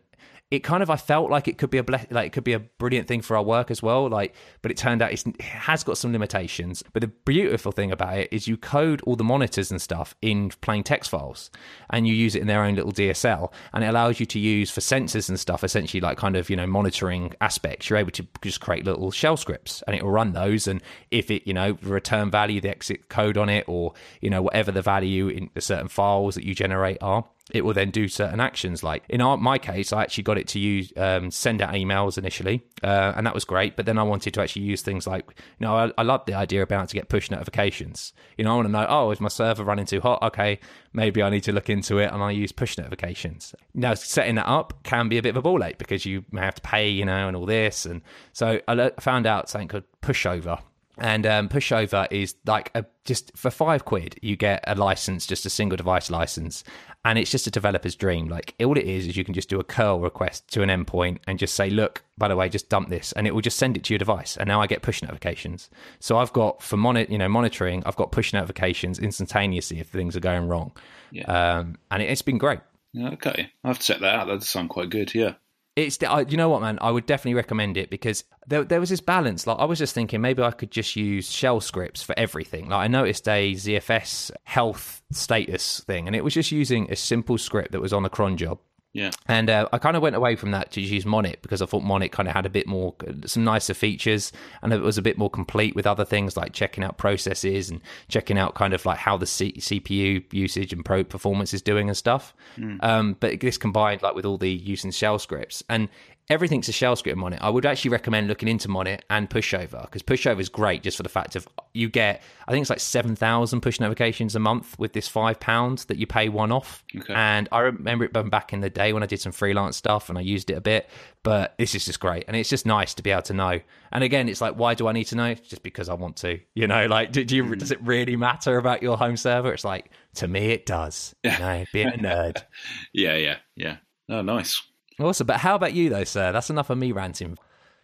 it 0.52 0.60
kind 0.60 0.84
of 0.84 0.92
I 0.92 0.96
felt 0.96 1.32
like 1.32 1.48
it 1.48 1.58
could 1.58 1.72
be 1.72 1.80
a 1.80 1.84
ble- 1.84 2.06
like 2.12 2.28
it 2.28 2.34
could 2.34 2.44
be 2.44 2.54
a 2.54 2.60
brilliant 2.60 3.08
thing 3.08 3.22
for 3.22 3.36
our 3.36 3.42
work 3.42 3.72
as 3.72 3.82
well. 3.82 4.08
Like, 4.08 4.36
but 4.62 4.70
it 4.70 4.78
turned 4.78 5.02
out 5.02 5.12
it 5.12 5.42
has 5.42 5.84
got 5.84 5.98
some 5.98 6.12
limitations. 6.12 6.84
But 6.94 7.02
the 7.02 7.08
beautiful 7.08 7.72
thing 7.72 7.92
about 7.92 8.18
it 8.20 8.30
is 8.32 8.48
you 8.48 8.56
code 8.56 9.02
all 9.02 9.16
the 9.16 9.24
monitors 9.24 9.72
and 9.72 9.82
stuff 9.82 10.16
in 10.22 10.52
plain 10.62 10.84
text 10.84 11.10
files, 11.10 11.50
and 11.90 12.08
you 12.08 12.14
use 12.14 12.36
it 12.36 12.42
in 12.42 12.48
their 12.48 12.64
own 12.64 12.76
little 12.76 12.92
DSL, 12.92 13.52
and 13.74 13.84
it 13.84 13.88
allows 13.88 14.20
you 14.20 14.28
to 14.28 14.40
use 14.40 14.70
for 14.70 14.82
sensors 14.82 15.30
and 15.30 15.40
stuff. 15.40 15.64
Essentially, 15.64 16.00
like 16.00 16.18
kind 16.18 16.36
of 16.36 16.48
you 16.50 16.56
know 16.56 16.68
monitoring 16.68 17.34
aspects. 17.42 17.90
You're 17.90 17.98
able 17.98 18.12
to 18.12 18.28
just 18.44 18.62
create 18.62 18.86
little 18.86 19.10
shell 19.10 19.38
scripts, 19.38 19.82
and 19.88 19.96
it 19.96 20.04
will 20.04 20.12
run 20.12 20.34
those. 20.34 20.68
And 20.68 20.82
if 21.10 21.32
it 21.32 21.48
you 21.48 21.56
know 21.56 21.78
return 21.82 22.30
value, 22.30 22.62
the 22.62 22.70
exit 22.70 23.10
code 23.10 23.38
on 23.38 23.50
it, 23.50 23.66
or 23.68 23.94
you 24.22 24.30
know 24.30 24.44
whatever 24.44 24.72
the 24.72 24.84
value 24.84 25.28
in 25.28 25.50
the 25.56 25.62
certain 25.62 25.88
files 25.88 26.36
that 26.36 26.44
you 26.44 26.54
generate 26.54 27.00
are 27.02 27.26
it 27.52 27.64
will 27.64 27.74
then 27.74 27.92
do 27.92 28.08
certain 28.08 28.40
actions. 28.40 28.84
Like 28.84 29.04
in 29.08 29.22
our, 29.22 29.38
my 29.38 29.60
case, 29.60 29.94
I 29.94 30.02
actually 30.02 30.24
got 30.24 30.38
it 30.38 30.48
to 30.50 30.60
use 30.60 30.92
um, 30.98 31.30
send 31.30 31.62
out 31.62 31.74
emails 31.74 32.18
initially, 32.18 32.64
uh, 32.84 33.14
and 33.16 33.28
that 33.28 33.36
was 33.36 33.46
great. 33.46 33.76
But 33.76 33.86
then 33.86 34.00
I 34.00 34.04
wanted 34.04 34.34
to 34.34 34.42
actually 34.42 34.64
use 34.64 34.82
things 34.82 35.06
like, 35.06 35.26
you 35.60 35.68
know, 35.68 35.76
I, 35.76 35.92
I 35.98 36.04
love 36.04 36.26
the 36.26 36.34
idea 36.34 36.64
about 36.64 36.90
to 36.90 36.96
get 36.96 37.08
push 37.08 37.30
notifications. 37.30 38.14
You 38.38 38.46
know, 38.46 38.54
I 38.54 38.56
want 38.56 38.68
to 38.68 38.72
know, 38.72 38.86
oh, 38.90 39.12
is 39.12 39.22
my 39.22 39.28
server 39.28 39.64
running 39.64 39.86
too 39.86 40.02
hot? 40.02 40.24
Okay, 40.24 40.60
maybe 40.94 41.22
I 41.22 41.30
need 41.30 41.44
to 41.44 41.52
look 41.52 41.70
into 41.70 42.00
it, 42.00 42.12
and 42.12 42.24
I 42.24 42.32
use 42.32 42.52
push 42.52 42.78
notifications. 42.78 43.54
Now, 43.76 43.94
setting 43.94 44.36
that 44.36 44.48
up 44.48 44.82
can 44.84 45.08
be 45.08 45.20
a 45.20 45.22
bit 45.22 45.30
of 45.30 45.38
a 45.38 45.42
ball 45.44 45.64
ache 45.64 45.78
because 45.78 46.06
you 46.06 46.26
may 46.32 46.42
have 46.42 46.56
to 46.56 46.62
pay, 46.62 46.90
you 46.90 47.06
know, 47.06 47.28
and 47.28 47.38
all 47.38 47.46
this. 47.46 47.86
And 47.86 48.02
so 48.34 48.60
I 48.68 48.92
found 49.00 49.28
out 49.28 49.50
something 49.50 49.68
called 49.68 49.84
pushover 50.02 50.62
and 50.98 51.26
um, 51.26 51.50
pushover 51.50 52.08
is 52.12 52.36
like 52.46 52.72
a, 52.74 52.86
just 53.04 53.36
for 53.36 53.52
five 53.52 53.86
quid 53.86 54.18
you 54.22 54.36
get 54.36 54.64
a 54.68 54.76
license 54.76 55.26
just 55.26 55.46
a 55.46 55.50
single 55.50 55.76
device 55.76 56.10
license 56.10 56.64
and 57.06 57.20
it's 57.20 57.30
just 57.30 57.46
a 57.46 57.52
developer's 57.52 57.96
dream. 57.96 58.28
Like 58.28 58.56
all 58.60 58.78
it 58.78 58.84
is 58.84 59.08
is 59.08 59.16
you 59.16 59.24
can 59.24 59.36
just 59.36 59.48
do 59.48 59.60
a 59.60 59.64
curl 59.64 60.00
request 60.00 60.48
to 60.54 60.64
an 60.64 60.70
endpoint 60.70 61.20
and 61.28 61.38
just 61.38 61.54
say 61.54 61.70
look 61.70 62.04
by 62.18 62.28
the 62.28 62.36
way 62.36 62.50
just 62.50 62.68
dump 62.68 62.90
this 62.90 63.12
and 63.12 63.28
it 63.28 63.36
will 63.36 63.42
just 63.42 63.58
send 63.58 63.78
it 63.78 63.84
to 63.86 63.94
your 63.94 64.00
device. 64.00 64.36
And 64.36 64.48
now 64.48 64.60
i 64.60 64.68
get 64.68 64.82
push 64.82 65.02
notifications. 65.02 65.70
So 66.00 66.18
i've 66.18 66.34
got 66.34 66.62
for 66.62 66.78
moni- 66.78 67.06
you 67.08 67.20
know 67.20 67.30
monitoring 67.30 67.84
i've 67.86 67.96
got 67.96 68.12
push 68.12 68.34
notifications 68.34 69.00
instantaneously 69.00 69.80
if 69.80 69.88
things 69.88 70.18
are 70.18 70.22
going 70.22 70.48
wrong. 70.48 70.72
Yeah. 71.12 71.26
um, 71.26 71.78
and 71.92 72.02
it, 72.02 72.10
it's 72.10 72.24
been 72.24 72.40
great. 72.40 72.60
Okay. 73.00 73.52
I 73.64 73.68
have 73.68 73.80
to 73.80 73.86
check 73.86 74.00
that 74.00 74.16
out. 74.16 74.28
That 74.28 74.40
does 74.40 74.50
sound 74.50 74.70
quite 74.70 74.90
good 74.90 75.14
yeah 75.14 75.36
it's 75.76 76.00
you 76.30 76.38
know 76.38 76.50
what 76.50 76.62
man? 76.62 76.78
I 76.82 76.92
would 76.92 77.06
definitely 77.06 77.34
recommend 77.34 77.78
it 77.78 77.90
because 77.90 78.24
there, 78.48 78.64
there 78.64 78.80
was 78.80 78.90
this 78.90 79.02
balance. 79.02 79.46
Like 79.46 79.60
i 79.60 79.66
was 79.66 79.80
just 79.80 79.94
thinking 79.94 80.22
maybe 80.22 80.42
i 80.42 80.52
could 80.52 80.72
just 80.72 80.96
use 80.96 81.30
shell 81.30 81.60
scripts 81.60 82.02
for 82.02 82.18
everything. 82.18 82.70
Like 82.70 82.86
i 82.86 82.88
noticed 82.88 83.28
a 83.28 83.54
zfs 83.54 84.32
health 84.44 85.02
status 85.12 85.82
thing 85.82 86.08
and 86.08 86.16
it 86.16 86.24
was 86.24 86.34
just 86.34 86.52
using 86.52 86.92
a 86.92 86.96
simple 86.96 87.38
script 87.38 87.72
that 87.72 87.82
was 87.82 87.94
on 87.94 88.06
a 88.06 88.10
cron 88.10 88.38
job 88.38 88.60
yeah. 88.96 89.12
And 89.28 89.50
uh, 89.50 89.68
I 89.74 89.78
kind 89.78 89.98
of 89.98 90.02
went 90.02 90.16
away 90.16 90.38
from 90.38 90.52
that 90.52 90.72
to 90.72 90.82
use 90.82 91.04
Monit 91.04 91.42
because 91.42 91.62
I 91.62 91.66
thought 91.66 91.84
Monit 91.84 92.14
kind 92.14 92.30
of 92.30 92.34
had 92.34 92.46
a 92.46 92.50
bit 92.50 92.66
more, 92.66 92.96
some 93.26 93.44
nicer 93.44 93.74
features 93.74 94.32
and 94.62 94.72
it 94.72 94.80
was 94.80 94.98
a 94.98 95.02
bit 95.02 95.18
more 95.18 95.30
complete 95.30 95.76
with 95.76 95.86
other 95.86 96.06
things 96.06 96.38
like 96.38 96.54
checking 96.54 96.82
out 96.82 96.98
processes 96.98 97.70
and 97.70 97.82
checking 98.08 98.38
out 98.38 98.56
kind 98.56 98.74
of 98.74 98.86
like 98.86 98.98
how 98.98 99.18
the 99.18 99.26
C- 99.26 99.52
CPU 99.52 100.32
usage 100.32 100.72
and 100.72 100.86
pro 100.86 101.04
performance 101.04 101.54
is 101.54 101.62
doing 101.62 101.90
and 101.90 101.98
stuff. 101.98 102.34
Mm. 102.58 102.82
Um, 102.82 103.18
but 103.20 103.42
this 103.42 103.58
combined 103.58 104.02
like 104.02 104.16
with 104.16 104.26
all 104.26 104.38
the 104.38 104.50
use 104.50 104.86
using 104.86 104.92
shell 104.92 105.20
scripts 105.20 105.62
and 105.70 105.90
everything's 106.30 106.68
a 106.68 106.72
shell 106.72 106.96
script 106.96 107.22
on 107.22 107.34
it. 107.34 107.40
I 107.42 107.50
would 107.50 107.66
actually 107.66 107.92
recommend 107.92 108.28
looking 108.28 108.48
into 108.48 108.68
Monit 108.68 109.02
and 109.10 109.30
Pushover 109.30 109.84
because 109.84 110.02
Pushover 110.02 110.40
is 110.40 110.50
great 110.50 110.82
just 110.82 110.98
for 110.98 111.04
the 111.04 111.10
fact 111.10 111.36
of 111.36 111.48
you 111.74 111.90
get, 111.90 112.24
I 112.48 112.52
think 112.52 112.64
it's 112.64 112.70
like 112.70 112.80
7,000 112.80 113.62
push 113.62 113.80
notifications 113.80 114.36
a 114.36 114.40
month 114.40 114.78
with 114.80 114.94
this 114.94 115.08
five 115.08 115.40
pounds 115.40 115.86
that 115.86 115.98
you 115.98 116.08
pay 116.08 116.30
one 116.30 116.52
off. 116.52 116.84
Okay. 116.96 117.14
And 117.14 117.48
I 117.52 117.60
remember 117.60 118.06
it 118.06 118.14
back 118.14 118.54
in 118.54 118.62
the 118.62 118.70
day 118.70 118.92
when 118.94 119.04
I 119.04 119.06
did 119.06 119.20
some 119.20 119.32
freelance 119.32 119.78
stuff 119.78 120.10
and 120.10 120.18
I 120.18 120.22
used 120.22 120.50
it 120.50 120.56
a 120.56 120.62
bit, 120.62 120.90
but 121.22 121.56
this 121.58 121.76
is 121.76 121.86
just 121.86 122.00
great. 122.00 122.26
And 122.28 122.36
it's 122.36 122.50
just 122.50 122.66
nice 122.66 122.96
to 122.96 123.04
be 123.04 123.12
able 123.12 123.22
to 123.24 123.34
know. 123.34 123.60
And 123.92 124.04
again, 124.04 124.28
it's 124.28 124.42
like, 124.42 124.56
why 124.56 124.74
do 124.74 124.88
I 124.88 124.94
need 124.94 125.06
to 125.06 125.16
know? 125.16 125.34
Just 125.36 125.64
because 125.64 125.90
I 125.90 125.94
want 125.94 126.18
to, 126.18 126.40
you 126.56 126.68
know, 126.68 126.88
like, 126.88 127.12
do 127.12 127.22
you, 127.22 127.44
mm. 127.44 127.58
does 127.58 127.72
it 127.72 127.82
really 127.82 128.16
matter 128.16 128.58
about 128.58 128.82
your 128.82 128.98
home 128.98 129.18
server? 129.18 129.54
It's 129.54 129.64
like, 129.64 129.92
to 130.16 130.28
me, 130.28 130.52
it 130.52 130.66
does. 130.66 131.14
You 131.24 131.38
know, 131.38 131.66
being 131.72 131.88
a 131.88 131.98
nerd. 131.98 132.44
yeah, 132.94 133.16
yeah, 133.16 133.38
yeah. 133.56 133.78
Oh, 134.10 134.22
nice. 134.22 134.62
Awesome. 135.00 135.28
But 135.28 135.38
how 135.38 135.56
about 135.56 135.74
you, 135.74 135.90
though, 135.90 136.04
sir? 136.04 136.32
That's 136.32 136.50
enough 136.50 136.70
of 136.70 136.78
me 136.78 136.92
ranting. 136.92 137.38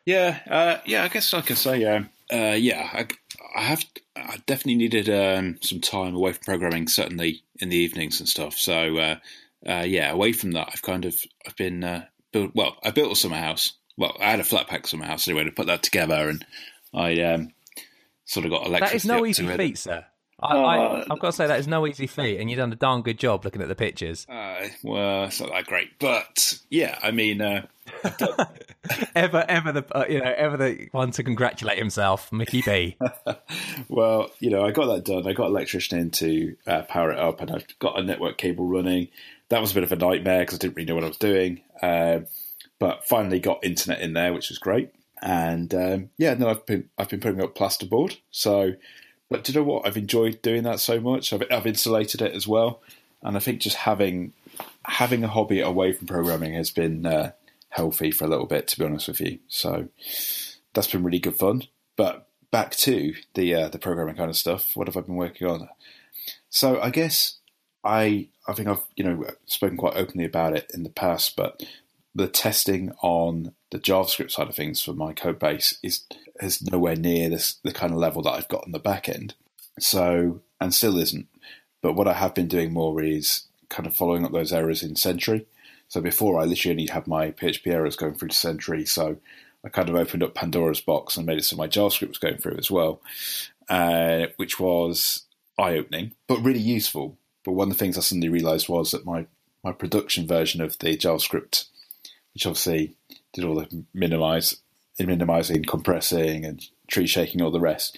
Yeah, 0.05 0.39
uh, 0.49 0.77
yeah. 0.85 1.03
I 1.03 1.07
guess 1.09 1.33
I 1.33 1.41
can 1.41 1.55
say, 1.55 1.83
uh, 1.83 2.03
uh, 2.33 2.55
yeah. 2.55 2.89
I, 2.93 3.07
I 3.55 3.61
have 3.61 3.83
I 4.15 4.37
definitely 4.45 4.75
needed 4.75 5.09
um, 5.09 5.57
some 5.61 5.79
time 5.79 6.15
away 6.15 6.33
from 6.33 6.43
programming, 6.43 6.87
certainly 6.87 7.43
in 7.59 7.69
the 7.69 7.77
evenings 7.77 8.19
and 8.19 8.29
stuff. 8.29 8.57
So 8.57 8.97
uh, 8.97 9.15
uh, 9.67 9.83
yeah, 9.85 10.11
away 10.11 10.33
from 10.33 10.51
that, 10.51 10.69
I've 10.73 10.81
kind 10.81 11.05
of 11.05 11.15
I've 11.45 11.55
been 11.55 11.83
uh, 11.83 12.05
built. 12.31 12.51
Well, 12.55 12.77
I 12.83 12.91
built 12.91 13.11
a 13.11 13.15
summer 13.15 13.37
house. 13.37 13.73
Well, 13.97 14.15
I 14.19 14.31
had 14.31 14.39
a 14.39 14.45
flat 14.45 14.67
pack 14.67 14.87
summer 14.87 15.05
house 15.05 15.27
anyway 15.27 15.43
to 15.43 15.51
put 15.51 15.67
that 15.67 15.83
together, 15.83 16.29
and 16.29 16.45
I 16.93 17.21
um, 17.21 17.51
sort 18.25 18.45
of 18.45 18.51
got 18.51 18.65
electricity. 18.65 18.93
That 18.93 18.95
is 18.95 19.05
no 19.05 19.25
easy 19.25 19.47
feat, 19.57 19.77
sir. 19.77 20.05
I, 20.41 20.55
Uh, 20.55 20.59
I, 20.59 20.99
I've 21.01 21.19
got 21.19 21.27
to 21.27 21.31
say 21.31 21.47
that 21.47 21.59
is 21.59 21.67
no 21.67 21.85
easy 21.87 22.07
feat, 22.07 22.39
and 22.39 22.49
you've 22.49 22.57
done 22.57 22.71
a 22.71 22.75
darn 22.75 23.01
good 23.01 23.19
job 23.19 23.45
looking 23.45 23.61
at 23.61 23.67
the 23.67 23.75
pictures. 23.75 24.25
Uh, 24.29 24.67
well, 24.83 25.25
it's 25.25 25.39
not 25.39 25.51
that 25.51 25.65
great, 25.65 25.97
but 25.99 26.59
yeah, 26.69 26.97
I 27.01 27.11
mean, 27.11 27.41
uh, 27.41 27.65
ever, 29.15 29.45
ever 29.47 29.71
the 29.71 29.85
uh, 29.95 30.05
you 30.09 30.19
know 30.19 30.33
ever 30.35 30.57
the 30.57 30.87
one 30.91 31.11
to 31.11 31.23
congratulate 31.23 31.77
himself, 31.77 32.31
Mickey 32.31 32.61
B. 32.61 32.97
well, 33.89 34.31
you 34.39 34.49
know, 34.49 34.65
I 34.65 34.71
got 34.71 34.87
that 34.87 35.05
done. 35.05 35.27
I 35.27 35.33
got 35.33 35.47
an 35.47 35.51
electrician 35.51 35.99
in 35.99 36.11
to 36.11 36.55
uh, 36.67 36.81
power 36.83 37.11
it 37.11 37.19
up, 37.19 37.41
and 37.41 37.51
I've 37.51 37.67
got 37.79 37.99
a 37.99 38.03
network 38.03 38.37
cable 38.37 38.65
running. 38.65 39.09
That 39.49 39.61
was 39.61 39.71
a 39.71 39.75
bit 39.75 39.83
of 39.83 39.91
a 39.91 39.97
nightmare 39.97 40.39
because 40.39 40.55
I 40.55 40.59
didn't 40.59 40.75
really 40.77 40.87
know 40.87 40.95
what 40.95 41.03
I 41.03 41.09
was 41.09 41.17
doing, 41.17 41.61
um, 41.81 42.25
but 42.79 43.07
finally 43.07 43.39
got 43.39 43.63
internet 43.63 44.01
in 44.01 44.13
there, 44.13 44.33
which 44.33 44.49
was 44.49 44.57
great. 44.57 44.91
And 45.21 45.73
um, 45.75 46.09
yeah, 46.17 46.33
then 46.33 46.47
I've 46.47 46.65
been 46.65 46.89
I've 46.97 47.09
been 47.09 47.19
putting 47.19 47.43
up 47.43 47.55
plasterboard. 47.55 48.17
So, 48.31 48.73
but 49.31 49.45
do 49.45 49.53
you 49.53 49.59
know 49.59 49.63
what? 49.63 49.87
I've 49.87 49.95
enjoyed 49.95 50.41
doing 50.41 50.63
that 50.63 50.81
so 50.81 50.99
much. 50.99 51.31
I've, 51.31 51.43
I've 51.49 51.65
insulated 51.65 52.21
it 52.21 52.35
as 52.35 52.49
well, 52.49 52.81
and 53.23 53.37
I 53.37 53.39
think 53.39 53.61
just 53.61 53.77
having 53.77 54.33
having 54.83 55.23
a 55.23 55.29
hobby 55.29 55.61
away 55.61 55.93
from 55.93 56.05
programming 56.05 56.53
has 56.53 56.69
been 56.69 57.05
uh, 57.05 57.31
healthy 57.69 58.11
for 58.11 58.25
a 58.25 58.27
little 58.27 58.45
bit, 58.45 58.67
to 58.67 58.77
be 58.77 58.83
honest 58.83 59.07
with 59.07 59.21
you. 59.21 59.39
So 59.47 59.87
that's 60.73 60.91
been 60.91 61.03
really 61.03 61.19
good 61.19 61.37
fun. 61.37 61.63
But 61.95 62.27
back 62.51 62.71
to 62.71 63.13
the 63.33 63.55
uh, 63.55 63.69
the 63.69 63.79
programming 63.79 64.15
kind 64.15 64.29
of 64.29 64.35
stuff. 64.35 64.75
What 64.75 64.87
have 64.87 64.97
I 64.97 65.01
been 65.01 65.15
working 65.15 65.47
on? 65.47 65.69
So 66.49 66.81
I 66.81 66.89
guess 66.89 67.37
I 67.85 68.27
I 68.49 68.53
think 68.53 68.67
I've 68.67 68.83
you 68.97 69.05
know 69.05 69.25
spoken 69.45 69.77
quite 69.77 69.95
openly 69.95 70.25
about 70.25 70.57
it 70.57 70.69
in 70.73 70.83
the 70.83 70.89
past, 70.89 71.37
but 71.37 71.63
the 72.13 72.27
testing 72.27 72.91
on 73.01 73.53
the 73.71 73.79
JavaScript 73.79 74.31
side 74.31 74.49
of 74.49 74.55
things 74.55 74.81
for 74.81 74.93
my 74.93 75.13
code 75.13 75.39
base 75.39 75.77
is 75.81 76.05
is 76.41 76.61
nowhere 76.61 76.95
near 76.95 77.29
this 77.29 77.55
the 77.63 77.71
kind 77.71 77.93
of 77.93 77.99
level 77.99 78.21
that 78.23 78.31
I've 78.31 78.47
got 78.47 78.63
on 78.65 78.71
the 78.71 78.79
back 78.79 79.07
end. 79.07 79.35
So 79.79 80.41
and 80.59 80.73
still 80.73 80.97
isn't. 80.97 81.27
But 81.81 81.93
what 81.93 82.07
I 82.07 82.13
have 82.13 82.35
been 82.35 82.47
doing 82.47 82.71
more 82.73 83.01
is 83.01 83.47
kind 83.69 83.87
of 83.87 83.95
following 83.95 84.25
up 84.25 84.31
those 84.31 84.53
errors 84.53 84.83
in 84.83 84.95
Sentry. 84.95 85.47
So 85.87 85.99
before 85.99 86.39
I 86.39 86.45
literally 86.45 86.73
only 86.73 86.87
had 86.87 87.07
my 87.07 87.31
PHP 87.31 87.67
errors 87.67 87.95
going 87.95 88.13
through 88.13 88.29
to 88.29 88.35
Sentry, 88.35 88.85
so 88.85 89.17
I 89.65 89.69
kind 89.69 89.89
of 89.89 89.95
opened 89.95 90.23
up 90.23 90.35
Pandora's 90.35 90.81
box 90.81 91.17
and 91.17 91.25
made 91.25 91.39
it 91.39 91.45
so 91.45 91.55
my 91.55 91.67
JavaScript 91.67 92.09
was 92.09 92.17
going 92.17 92.37
through 92.37 92.57
as 92.57 92.71
well, 92.71 93.01
uh, 93.69 94.27
which 94.37 94.59
was 94.59 95.23
eye 95.57 95.77
opening, 95.77 96.13
but 96.27 96.41
really 96.41 96.59
useful. 96.59 97.17
But 97.43 97.53
one 97.53 97.69
of 97.71 97.77
the 97.77 97.79
things 97.79 97.97
I 97.97 98.01
suddenly 98.01 98.29
realised 98.29 98.69
was 98.69 98.91
that 98.91 99.05
my, 99.05 99.25
my 99.63 99.71
production 99.71 100.27
version 100.27 100.61
of 100.61 100.77
the 100.79 100.97
JavaScript, 100.97 101.65
which 102.33 102.45
obviously 102.45 102.95
did 103.33 103.43
all 103.43 103.55
the 103.55 103.85
minimize, 103.93 104.57
minimizing, 104.99 105.63
compressing, 105.63 106.45
and 106.45 106.63
tree 106.87 107.07
shaking, 107.07 107.41
all 107.41 107.51
the 107.51 107.59
rest. 107.59 107.97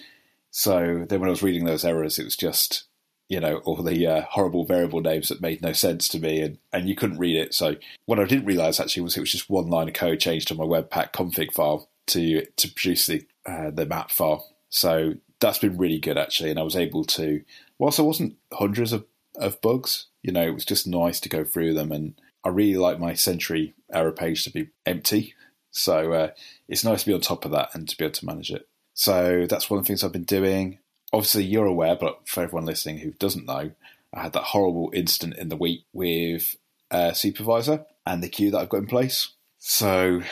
So 0.50 1.04
then 1.08 1.20
when 1.20 1.28
I 1.28 1.32
was 1.32 1.42
reading 1.42 1.64
those 1.64 1.84
errors, 1.84 2.18
it 2.18 2.24
was 2.24 2.36
just 2.36 2.84
you 3.28 3.40
know 3.40 3.56
all 3.64 3.82
the 3.82 4.06
uh, 4.06 4.22
horrible 4.22 4.64
variable 4.64 5.00
names 5.00 5.28
that 5.28 5.40
made 5.40 5.62
no 5.62 5.72
sense 5.72 6.08
to 6.08 6.20
me, 6.20 6.40
and 6.40 6.58
and 6.72 6.88
you 6.88 6.94
couldn't 6.94 7.18
read 7.18 7.36
it. 7.36 7.54
So 7.54 7.76
what 8.06 8.20
I 8.20 8.24
didn't 8.24 8.46
realize 8.46 8.80
actually 8.80 9.02
was 9.02 9.16
it 9.16 9.20
was 9.20 9.32
just 9.32 9.50
one 9.50 9.68
line 9.68 9.88
of 9.88 9.94
code 9.94 10.20
changed 10.20 10.50
on 10.50 10.58
my 10.58 10.64
Webpack 10.64 11.12
config 11.12 11.52
file 11.52 11.88
to 12.06 12.44
to 12.44 12.68
produce 12.68 13.06
the 13.06 13.26
uh, 13.46 13.70
the 13.70 13.86
map 13.86 14.10
file. 14.10 14.48
So 14.68 15.14
that's 15.40 15.58
been 15.58 15.78
really 15.78 15.98
good 15.98 16.18
actually, 16.18 16.50
and 16.50 16.58
I 16.58 16.62
was 16.62 16.76
able 16.76 17.04
to. 17.04 17.42
Whilst 17.78 17.96
there 17.96 18.06
wasn't 18.06 18.36
hundreds 18.52 18.92
of, 18.92 19.04
of 19.34 19.60
bugs, 19.60 20.06
you 20.22 20.32
know, 20.32 20.46
it 20.46 20.54
was 20.54 20.64
just 20.64 20.86
nice 20.86 21.18
to 21.20 21.28
go 21.28 21.44
through 21.44 21.74
them, 21.74 21.92
and 21.92 22.14
I 22.44 22.50
really 22.50 22.76
like 22.76 22.98
my 23.00 23.14
Sentry 23.14 23.74
error 23.92 24.12
page 24.12 24.44
to 24.44 24.50
be 24.50 24.68
empty. 24.84 25.34
So 25.70 26.12
uh, 26.12 26.30
it's 26.68 26.84
nice 26.84 27.00
to 27.00 27.06
be 27.06 27.14
on 27.14 27.20
top 27.20 27.44
of 27.44 27.50
that 27.52 27.70
and 27.74 27.88
to 27.88 27.96
be 27.96 28.04
able 28.04 28.14
to 28.14 28.26
manage 28.26 28.50
it. 28.50 28.68
So 28.92 29.46
that's 29.48 29.68
one 29.68 29.78
of 29.78 29.84
the 29.84 29.88
things 29.88 30.04
I've 30.04 30.12
been 30.12 30.24
doing. 30.24 30.78
Obviously, 31.12 31.44
you're 31.44 31.66
aware, 31.66 31.96
but 31.96 32.28
for 32.28 32.42
everyone 32.42 32.66
listening 32.66 32.98
who 32.98 33.12
doesn't 33.12 33.46
know, 33.46 33.72
I 34.12 34.22
had 34.22 34.32
that 34.34 34.44
horrible 34.44 34.90
incident 34.94 35.38
in 35.38 35.48
the 35.48 35.56
week 35.56 35.84
with 35.92 36.56
a 36.90 37.14
supervisor 37.14 37.84
and 38.06 38.22
the 38.22 38.28
queue 38.28 38.50
that 38.52 38.58
I've 38.58 38.68
got 38.68 38.78
in 38.78 38.86
place. 38.86 39.30
So 39.58 40.22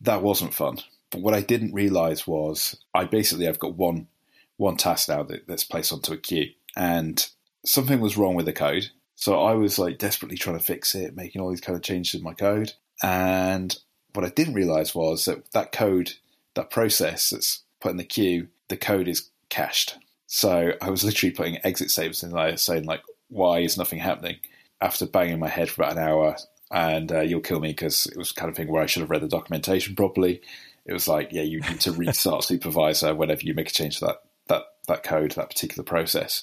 that 0.00 0.22
wasn't 0.22 0.54
fun. 0.54 0.78
But 1.10 1.20
what 1.20 1.34
I 1.34 1.40
didn't 1.40 1.74
realize 1.74 2.26
was 2.26 2.76
I 2.94 3.04
basically 3.04 3.48
I've 3.48 3.58
got 3.58 3.76
one 3.76 4.08
one 4.56 4.76
task 4.76 5.08
now 5.08 5.22
that, 5.24 5.46
that's 5.48 5.64
placed 5.64 5.92
onto 5.92 6.12
a 6.12 6.16
queue, 6.16 6.50
and 6.76 7.26
something 7.64 8.00
was 8.00 8.16
wrong 8.16 8.34
with 8.34 8.46
the 8.46 8.52
code. 8.52 8.90
So 9.22 9.40
I 9.40 9.54
was 9.54 9.78
like 9.78 9.98
desperately 9.98 10.36
trying 10.36 10.58
to 10.58 10.64
fix 10.64 10.96
it, 10.96 11.14
making 11.14 11.40
all 11.40 11.50
these 11.50 11.60
kind 11.60 11.76
of 11.76 11.82
changes 11.84 12.18
in 12.18 12.24
my 12.24 12.34
code. 12.34 12.72
And 13.04 13.72
what 14.14 14.26
I 14.26 14.30
didn't 14.30 14.54
realize 14.54 14.96
was 14.96 15.26
that 15.26 15.52
that 15.52 15.70
code, 15.70 16.14
that 16.54 16.72
process 16.72 17.30
that's 17.30 17.62
put 17.78 17.92
in 17.92 17.98
the 17.98 18.04
queue, 18.04 18.48
the 18.66 18.76
code 18.76 19.06
is 19.06 19.30
cached. 19.48 19.96
So 20.26 20.72
I 20.82 20.90
was 20.90 21.04
literally 21.04 21.30
putting 21.30 21.64
exit 21.64 21.92
statements 21.92 22.24
in 22.24 22.32
there 22.32 22.56
saying 22.56 22.82
like, 22.82 23.02
why 23.28 23.60
is 23.60 23.78
nothing 23.78 24.00
happening? 24.00 24.38
After 24.80 25.06
banging 25.06 25.38
my 25.38 25.46
head 25.46 25.70
for 25.70 25.82
about 25.82 25.92
an 25.92 26.02
hour, 26.02 26.36
and 26.72 27.12
uh, 27.12 27.20
you'll 27.20 27.42
kill 27.42 27.60
me 27.60 27.68
because 27.68 28.06
it 28.06 28.16
was 28.16 28.32
kind 28.32 28.50
of 28.50 28.56
thing 28.56 28.72
where 28.72 28.82
I 28.82 28.86
should 28.86 29.02
have 29.02 29.10
read 29.10 29.22
the 29.22 29.28
documentation 29.28 29.94
properly. 29.94 30.42
It 30.84 30.92
was 30.92 31.06
like, 31.06 31.28
yeah, 31.30 31.42
you 31.42 31.60
need 31.60 31.78
to 31.82 31.92
restart 31.92 32.42
supervisor 32.42 33.14
whenever 33.14 33.42
you 33.42 33.54
make 33.54 33.68
a 33.68 33.72
change 33.72 34.00
to 34.00 34.06
that 34.06 34.22
that 34.48 34.64
that 34.88 35.04
code, 35.04 35.30
that 35.32 35.50
particular 35.50 35.84
process. 35.84 36.42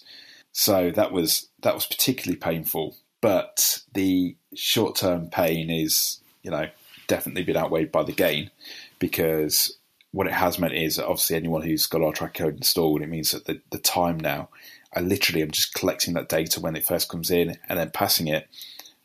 So 0.52 0.92
that 0.92 1.12
was 1.12 1.50
that 1.62 1.76
was 1.76 1.86
particularly 1.86 2.38
painful. 2.38 2.96
But 3.22 3.80
the 3.94 4.36
short 4.56 4.96
term 4.96 5.30
pain 5.30 5.70
is, 5.70 6.22
you 6.42 6.52
know, 6.52 6.70
definitely 7.08 7.44
been 7.44 7.58
outweighed 7.58 7.92
by 7.92 8.04
the 8.04 8.14
gain 8.14 8.52
because 9.00 9.78
what 10.12 10.28
it 10.28 10.34
has 10.34 10.58
meant 10.58 10.74
is 10.74 10.98
obviously 10.98 11.36
anyone 11.36 11.62
who's 11.62 11.86
got 11.86 12.02
our 12.02 12.14
track 12.14 12.34
code 12.34 12.58
installed, 12.58 13.02
it 13.02 13.10
means 13.10 13.32
that 13.32 13.46
the, 13.46 13.62
the 13.72 13.78
time 13.78 14.20
now, 14.20 14.50
I 14.96 15.02
literally 15.02 15.42
am 15.42 15.52
just 15.52 15.74
collecting 15.74 16.16
that 16.16 16.30
data 16.30 16.60
when 16.60 16.76
it 16.76 16.86
first 16.86 17.10
comes 17.10 17.30
in 17.30 17.58
and 17.68 17.78
then 17.78 17.92
passing 17.92 18.28
it 18.28 18.48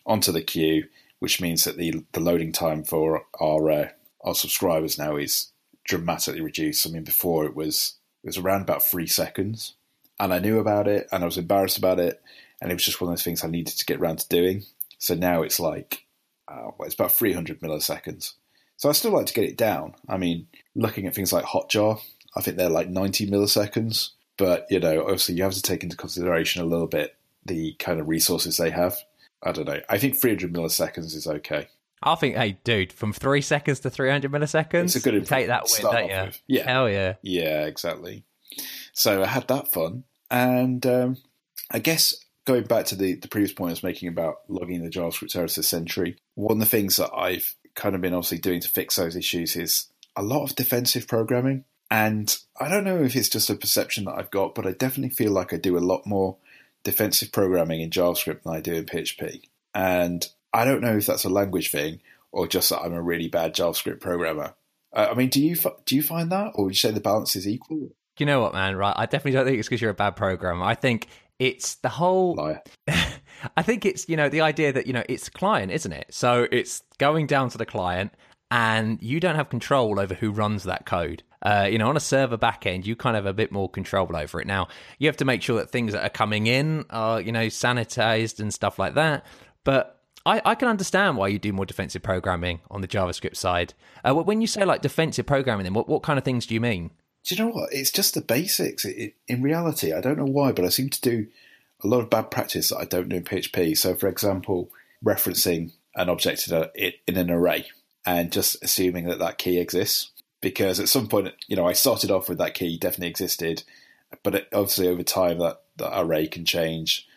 onto 0.07 0.33
the 0.33 0.41
queue, 0.43 0.85
which 1.19 1.41
means 1.41 1.65
that 1.65 1.77
the 1.77 2.05
the 2.13 2.21
loading 2.21 2.53
time 2.53 2.85
for 2.85 3.25
our 3.41 3.71
uh, 3.71 3.89
our 4.23 4.35
subscribers 4.35 4.99
now 4.99 5.17
is 5.17 5.53
dramatically 5.85 6.41
reduced. 6.41 6.87
I 6.87 6.91
mean, 6.91 7.05
before 7.05 7.45
it 7.45 7.55
was 7.55 7.97
it 8.23 8.29
was 8.29 8.39
around 8.39 8.63
about 8.63 8.83
three 8.83 9.07
seconds, 9.07 9.75
and 10.19 10.33
I 10.33 10.39
knew 10.39 10.59
about 10.59 10.89
it, 10.89 11.09
and 11.13 11.23
I 11.23 11.27
was 11.27 11.39
embarrassed 11.39 11.79
about 11.79 11.99
it, 11.99 12.23
and 12.61 12.71
it 12.71 12.75
was 12.75 12.85
just 12.85 13.01
one 13.01 13.11
of 13.11 13.17
those 13.17 13.25
things 13.25 13.45
I 13.45 13.49
needed 13.49 13.77
to 13.77 13.87
get 13.87 13.99
around 14.01 14.19
to 14.21 14.29
doing. 14.29 14.65
So 14.99 15.15
now 15.15 15.43
it's 15.43 15.61
like 15.61 16.05
uh, 16.49 16.71
well, 16.77 16.87
it's 16.87 16.95
about 16.95 17.13
300 17.13 17.61
milliseconds. 17.61 18.35
So 18.77 18.89
I 18.89 18.93
still 18.93 19.13
like 19.13 19.27
to 19.27 19.35
get 19.35 19.45
it 19.45 19.57
down. 19.57 19.95
I 20.09 20.17
mean, 20.17 20.49
looking 20.75 21.07
at 21.07 21.15
things 21.15 21.33
like 21.33 21.45
Hotjar, 21.45 22.01
I 22.37 22.41
think 22.41 22.57
they're 22.57 22.69
like 22.69 22.89
90 22.89 23.31
milliseconds. 23.31 24.11
But, 24.37 24.67
you 24.69 24.81
know, 24.81 25.03
obviously 25.03 25.37
you 25.37 25.45
have 25.45 25.53
to 25.55 25.63
take 25.63 25.85
into 25.85 25.97
consideration 25.97 26.61
a 26.61 26.67
little 26.67 26.89
bit 26.89 27.15
the 27.47 27.75
kind 27.79 28.01
of 28.01 28.09
resources 28.09 28.57
they 28.57 28.71
have. 28.71 28.97
I 29.43 29.53
don't 29.53 29.67
know. 29.67 29.81
I 29.89 29.99
think 29.99 30.17
300 30.17 30.53
milliseconds 30.53 31.15
is 31.15 31.27
okay. 31.27 31.69
I 32.03 32.15
think, 32.17 32.37
hey, 32.37 32.59
dude, 32.65 32.93
from 32.93 33.13
three 33.13 33.41
seconds 33.41 33.81
to 33.81 33.91
300 33.91 34.31
milliseconds, 34.31 34.85
It's 34.85 34.97
a 34.97 35.01
good 35.01 35.15
you 35.15 35.21
take 35.21 35.47
that 35.47 35.65
win, 35.71 35.83
don't 35.93 36.09
you? 36.11 36.23
with. 36.27 36.43
Yeah. 36.47 36.65
Hell 36.65 36.91
yeah. 36.91 37.15
Yeah, 37.23 37.67
exactly. 37.67 38.25
So 38.95 39.23
I 39.23 39.27
had 39.27 39.49
that 39.49 39.71
fun. 39.71 40.05
And 40.31 40.85
um, 40.87 41.19
I 41.71 41.79
guess 41.79 42.15
going 42.45 42.65
back 42.65 42.87
to 42.87 42.97
the, 42.97 43.15
the 43.15 43.29
previous 43.29 43.53
point 43.53 43.71
I 43.71 43.73
was 43.73 43.83
making 43.83 44.09
about 44.09 44.39
logging 44.49 44.83
the 44.83 44.91
JavaScript 44.91 45.37
errors 45.37 45.55
to 45.55 45.63
Sentry, 45.63 46.17
one 46.35 46.57
of 46.57 46.61
the 46.61 46.67
things 46.67 46.97
that 46.97 47.11
I've 47.15 47.55
kind 47.75 47.95
of 47.95 48.01
been 48.01 48.15
obviously 48.15 48.39
doing 48.39 48.61
to 48.61 48.69
fix 48.69 48.97
those 48.97 49.17
issues 49.17 49.57
is 49.57 49.89
a 50.17 50.23
lot 50.23 50.45
of 50.45 50.57
defensive 50.57 51.07
programming. 51.07 51.65
And 51.91 52.37
I 52.59 52.69
don't 52.69 52.85
know 52.85 53.03
if 53.03 53.15
it's 53.15 53.29
just 53.29 53.51
a 53.51 53.55
perception 53.55 54.05
that 54.05 54.17
I've 54.17 54.31
got, 54.31 54.55
but 54.55 54.67
I 54.67 54.73
definitely 54.73 55.15
feel 55.15 55.33
like 55.33 55.53
I 55.53 55.57
do 55.57 55.77
a 55.77 55.81
lot 55.81 56.07
more 56.07 56.37
defensive 56.83 57.33
programming 57.33 57.81
in 57.81 57.91
JavaScript 57.91 58.43
than 58.43 58.55
I 58.55 58.61
do 58.61 58.75
in 58.75 58.87
PHP. 58.87 59.43
And 59.75 60.27
I 60.53 60.65
don't 60.65 60.81
know 60.81 60.97
if 60.97 61.07
that's 61.07 61.25
a 61.25 61.31
language 61.31 61.71
thing 61.71 62.01
or 62.31 62.47
just 62.47 62.71
that 62.71 62.81
I'm 62.81 62.95
a 62.95 63.03
really 63.03 63.29
bad 63.29 63.55
JavaScript 63.55 64.01
programmer. 64.01 64.55
Uh, 64.93 65.09
I 65.11 65.15
mean, 65.15 65.29
do 65.29 65.43
you 65.43 65.57
do 65.85 65.97
you 65.97 66.03
find 66.03 66.31
that, 66.31 66.53
or 66.55 66.65
would 66.65 66.75
you 66.75 66.79
say 66.79 66.93
the 66.93 67.01
balance 67.01 67.35
is 67.35 67.49
equal? 67.49 67.91
You 68.19 68.27
know 68.27 68.41
what, 68.41 68.53
man? 68.53 68.77
Right? 68.77 68.95
I 68.97 69.07
definitely 69.07 69.33
don't 69.33 69.47
think 69.47 69.59
it's 69.59 69.69
because 69.69 69.81
you're 69.81 69.91
a 69.91 69.95
bad 69.95 70.17
programmer. 70.17 70.65
I 70.65 70.75
think 70.75 71.09
it's 71.39 71.77
the 71.77 71.89
whole. 71.89 72.57
I 73.57 73.63
think 73.63 73.85
it's 73.85 74.09
you 74.09 74.17
know 74.17 74.29
the 74.29 74.41
idea 74.41 74.73
that 74.73 74.87
you 74.87 74.93
know 74.93 75.03
it's 75.09 75.29
client, 75.29 75.73
isn't 75.73 75.93
it? 75.93 76.07
So 76.11 76.47
it's 76.51 76.83
going 76.99 77.27
down 77.27 77.49
to 77.51 77.59
the 77.59 77.67
client, 77.67 78.13
and 78.51 79.03
you 79.03 79.21
don't 79.21 79.35
have 79.37 79.49
control 79.49 79.99
over 79.99 80.15
who 80.15 80.31
runs 80.31 80.65
that 80.65 80.87
code. 80.87 81.23
Uh, 81.43 81.69
you 81.71 81.77
know, 81.77 81.89
on 81.89 81.97
a 81.97 82.01
server 82.01 82.39
backend, 82.39 82.87
you 82.87 82.97
kind 82.97 83.17
of 83.17 83.25
have 83.25 83.31
a 83.31 83.35
bit 83.35 83.53
more 83.53 83.69
control 83.69 84.17
over 84.17 84.41
it. 84.41 84.47
Now, 84.47 84.69
you 84.99 85.09
have 85.09 85.17
to 85.19 85.27
make 85.27 85.43
sure 85.43 85.59
that 85.59 85.71
things 85.71 85.93
that 85.93 86.03
are 86.03 86.11
coming 86.11 86.47
in 86.47 86.85
are 86.91 87.21
you 87.21 87.33
know 87.33 87.47
sanitized 87.47 88.41
and 88.41 88.55
stuff 88.55 88.79
like 88.79 88.95
that. 88.95 89.27
But 89.65 90.01
I, 90.27 90.41
I 90.45 90.55
can 90.55 90.69
understand 90.69 91.17
why 91.17 91.29
you 91.29 91.39
do 91.39 91.53
more 91.53 91.67
defensive 91.67 92.03
programming 92.03 92.61
on 92.71 92.81
the 92.81 92.89
JavaScript 92.89 93.37
side. 93.37 93.75
Uh, 94.05 94.15
when 94.15 94.41
you 94.41 94.47
say 94.47 94.65
like 94.65 94.81
defensive 94.81 95.27
programming, 95.27 95.65
then 95.65 95.75
what, 95.75 95.89
what 95.89 96.03
kind 96.03 96.19
of 96.19 96.25
things 96.25 96.47
do 96.47 96.55
you 96.55 96.61
mean? 96.61 96.91
Do 97.25 97.35
you 97.35 97.43
know 97.43 97.51
what? 97.51 97.73
It's 97.73 97.91
just 97.91 98.15
the 98.15 98.21
basics. 98.21 98.85
It, 98.85 98.97
it, 98.97 99.15
in 99.27 99.43
reality, 99.43 99.93
I 99.93 100.01
don't 100.01 100.19
know 100.19 100.25
why, 100.25 100.53
but 100.53 100.65
I 100.65 100.69
seem 100.69 100.91
to 100.91 101.01
do 101.01 101.27
a 101.83 101.87
lot 101.87 102.01
of 102.01 102.11
bad 102.11 102.31
practice 102.31 102.69
that 102.69 102.79
I 102.79 102.85
don't 102.85 103.09
do 103.09 103.17
in 103.17 103.25
PHP. 103.25 103.77
So, 103.77 103.95
for 103.95 104.09
example, 104.09 104.71
referencing 105.05 105.73
an 105.95 106.09
object 106.09 106.49
in, 106.49 106.55
a, 106.55 106.71
in 107.07 107.17
an 107.17 107.31
array 107.31 107.67
and 108.07 108.31
just 108.31 108.63
assuming 108.63 109.07
that 109.07 109.19
that 109.19 109.39
key 109.39 109.59
exists. 109.59 110.11
Because 110.41 110.79
at 110.79 110.91
some 110.91 111.09
point, 111.09 111.33
you 111.47 111.57
know, 111.57 111.67
I 111.67 111.73
started 111.73 112.11
off 112.11 112.29
with 112.29 112.39
that 112.39 112.55
key 112.55 112.77
definitely 112.79 113.09
existed, 113.09 113.63
but 114.23 114.35
it, 114.35 114.49
obviously 114.53 114.89
over 114.89 115.03
time 115.03 115.39
that, 115.39 115.63
that 115.77 115.99
array 115.99 116.27
can 116.27 116.45
change 116.45 117.09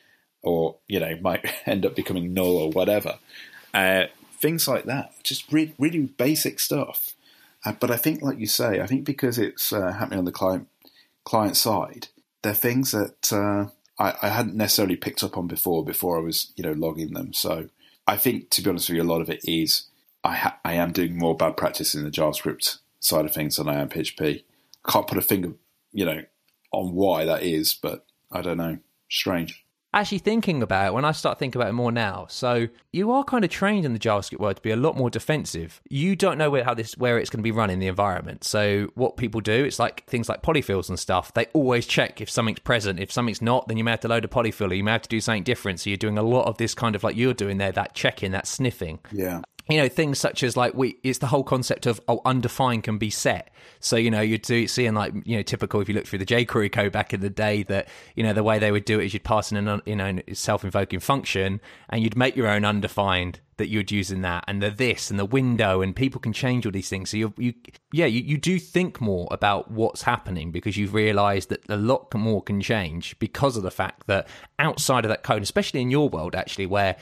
or, 0.42 0.78
you 0.88 1.00
know, 1.02 1.18
might 1.22 1.46
end 1.66 1.86
up 1.86 1.96
becoming 1.96 2.34
null 2.34 2.58
or 2.58 2.72
whatever. 2.72 3.20
Uh, 3.74 4.06
things 4.40 4.68
like 4.68 4.86
that, 4.86 5.12
just 5.24 5.52
re- 5.52 5.76
really 5.78 6.02
basic 6.02 6.60
stuff. 6.60 7.16
Uh, 7.68 7.74
but 7.82 7.92
I 7.92 7.98
think, 7.98 8.22
like 8.22 8.40
you 8.40 8.48
say, 8.48 8.80
I 8.80 8.86
think 8.86 9.04
because 9.04 9.38
it's 9.38 9.74
uh, 9.74 9.92
happening 9.92 10.20
on 10.20 10.26
the 10.26 10.32
client 10.32 10.70
client 11.26 11.58
side, 11.58 12.08
they're 12.42 12.54
things 12.54 12.92
that 12.92 13.34
uh, 13.34 13.68
I, 14.02 14.14
I, 14.22 14.30
hadn't 14.30 14.56
necessarily 14.56 14.96
picked 14.96 15.22
up 15.22 15.38
on 15.38 15.48
before. 15.48 15.84
Before 15.84 16.18
I 16.18 16.22
was, 16.22 16.54
you 16.56 16.64
know, 16.64 16.72
logging 16.72 17.12
them. 17.12 17.34
So 17.34 17.68
I 18.08 18.16
think, 18.16 18.52
to 18.52 18.62
be 18.62 18.70
honest 18.70 18.88
with 18.88 18.96
you, 18.96 19.04
a 19.04 19.12
lot 19.12 19.20
of 19.20 19.30
it 19.30 19.42
is 19.44 19.88
I, 20.24 20.36
ha- 20.36 20.60
I 20.64 20.76
am 20.76 20.94
doing 20.94 21.18
more 21.18 21.36
bad 21.36 21.58
practice 21.58 21.94
in 21.94 22.06
the 22.06 22.10
JavaScript 22.10 22.78
side 23.02 23.26
of 23.26 23.34
things 23.34 23.58
than 23.58 23.68
I 23.68 23.82
am 23.82 23.90
PHP. 23.90 24.44
I 24.86 24.92
can't 24.92 25.08
put 25.08 25.18
a 25.18 25.22
finger, 25.22 25.52
you 25.92 26.06
know, 26.06 26.22
on 26.72 26.94
why 26.94 27.26
that 27.26 27.44
is, 27.44 27.74
but 27.74 28.06
I 28.32 28.42
don't 28.42 28.58
know. 28.58 28.78
Strange 29.10 29.66
actually 29.94 30.20
thinking 30.20 30.62
about 30.62 30.88
it, 30.88 30.94
when 30.94 31.06
I 31.06 31.12
start 31.12 31.40
thinking 31.40 31.62
about 31.62 31.70
it 31.70 31.74
more 31.74 31.92
now, 31.92 32.28
so 32.30 32.68
you 32.92 33.12
are 33.12 33.24
kind 33.24 33.44
of 33.44 33.50
trained 33.50 33.86
in 33.86 33.94
the 33.94 34.00
JavaScript 34.00 34.40
world 34.40 34.58
to 34.58 34.62
be 34.62 34.72
a 34.72 34.76
lot 34.76 34.96
more 34.96 35.10
defensive. 35.10 35.82
You 35.90 36.16
don't 36.16 36.38
know 36.38 36.50
where 36.50 36.64
how 36.64 36.74
this 36.74 36.98
where 36.98 37.18
it's 37.18 37.30
going 37.30 37.40
to 37.40 37.44
be 37.44 37.52
run 37.52 37.70
in 37.70 37.80
the 37.80 37.88
environment. 37.88 38.44
So 38.44 38.92
what 38.96 39.18
people 39.18 39.42
do, 39.42 39.66
it's 39.66 39.80
like 39.80 40.06
things 40.06 40.30
like 40.30 40.42
polyfills 40.42 40.90
and 40.90 41.00
stuff. 41.00 41.34
They 41.34 41.46
always 41.54 41.86
check 41.86 42.22
if 42.22 42.30
something's 42.30 42.60
present. 42.60 43.00
If 43.00 43.12
something's 43.12 43.42
not, 43.42 43.68
then 43.68 43.78
you 43.78 43.84
may 43.84 43.92
have 43.92 44.02
to 44.02 44.08
load 44.08 44.26
a 44.26 44.28
polyfill. 44.28 44.72
Or 44.72 44.74
you 44.74 44.84
may 44.84 44.92
have 44.92 45.02
to 45.04 45.10
do 45.10 45.22
something 45.22 45.44
different. 45.44 45.80
So 45.80 45.90
you're 45.90 45.98
doing 45.98 46.18
a 46.18 46.24
lot 46.24 46.46
of 46.46 46.58
this 46.58 46.74
kind 46.76 46.96
of 46.96 47.04
like 47.04 47.16
you're 47.16 47.34
doing 47.34 47.58
there, 47.58 47.72
that 47.72 47.94
checking, 47.94 48.32
that 48.32 48.48
sniffing. 48.48 49.00
Yeah 49.12 49.42
you 49.70 49.78
know 49.78 49.90
things 49.90 50.18
such 50.18 50.44
as 50.44 50.56
like 50.56 50.74
we 50.74 50.98
it's 51.04 51.20
the 51.20 51.28
whole 51.28 51.44
concept 51.44 51.86
of 51.86 52.00
oh 52.08 52.22
undefined 52.26 52.84
can 52.84 52.98
be 52.98 53.10
set 53.10 53.52
so 53.80 53.96
you 53.96 54.10
know 54.10 54.22
you'd 54.22 54.42
do 54.42 54.68
seeing 54.68 54.94
like 54.94 55.14
you 55.26 55.36
know 55.36 55.44
typical 55.44 55.82
if 55.82 55.90
you 55.90 55.96
look 55.96 56.06
through 56.06 56.20
the 56.20 56.26
jquery 56.26 56.72
code 56.72 56.92
back 56.92 57.14
in 57.14 57.20
the 57.20 57.30
day 57.30 57.64
that 57.64 57.88
you 58.16 58.24
know 58.24 58.34
the 58.34 58.44
way 58.44 58.60
they 58.60 58.72
would 58.72 58.86
do 58.86 59.00
it 59.00 59.06
is 59.06 59.14
you'd 59.14 59.24
pass 59.24 59.52
in 59.52 59.68
an 59.68 59.77
you 59.86 59.96
know 59.96 60.20
self-invoking 60.34 61.00
function 61.00 61.62
and 61.90 62.04
you'd 62.04 62.18
make 62.18 62.36
your 62.36 62.48
own 62.48 62.66
undefined 62.66 63.40
that 63.58 63.70
you'd 63.70 63.92
use 63.92 64.12
in 64.12 64.22
that 64.22 64.44
and 64.48 64.62
the 64.62 64.70
this 64.70 65.10
and 65.10 65.20
the 65.20 65.26
window 65.26 65.82
and 65.82 65.96
people 65.96 66.22
can 66.22 66.34
change 66.34 66.66
all 66.66 66.72
these 66.72 66.90
things. 66.90 67.10
So 67.10 67.18
you 67.18 67.34
you 67.38 67.54
yeah 67.92 68.06
you, 68.06 68.22
you 68.22 68.38
do 68.38 68.60
think 68.60 69.02
more 69.02 69.28
about 69.32 69.72
what's 69.72 70.04
happening 70.04 70.52
because 70.52 70.78
you've 70.78 70.94
realized 70.94 71.50
that 71.50 71.64
a 71.70 71.78
lot 71.78 72.14
more 72.14 72.42
can 72.42 72.62
change 72.62 73.18
because 73.20 73.58
of 73.58 73.64
the 73.64 73.72
fact 73.72 74.08
that 74.08 74.28
outside 74.60 75.06
of 75.06 75.10
that 75.10 75.24
code 75.24 75.42
especially 75.42 75.82
in 75.82 75.92
your 75.92 76.10
world 76.10 76.36
actually 76.36 76.66
where 76.66 76.96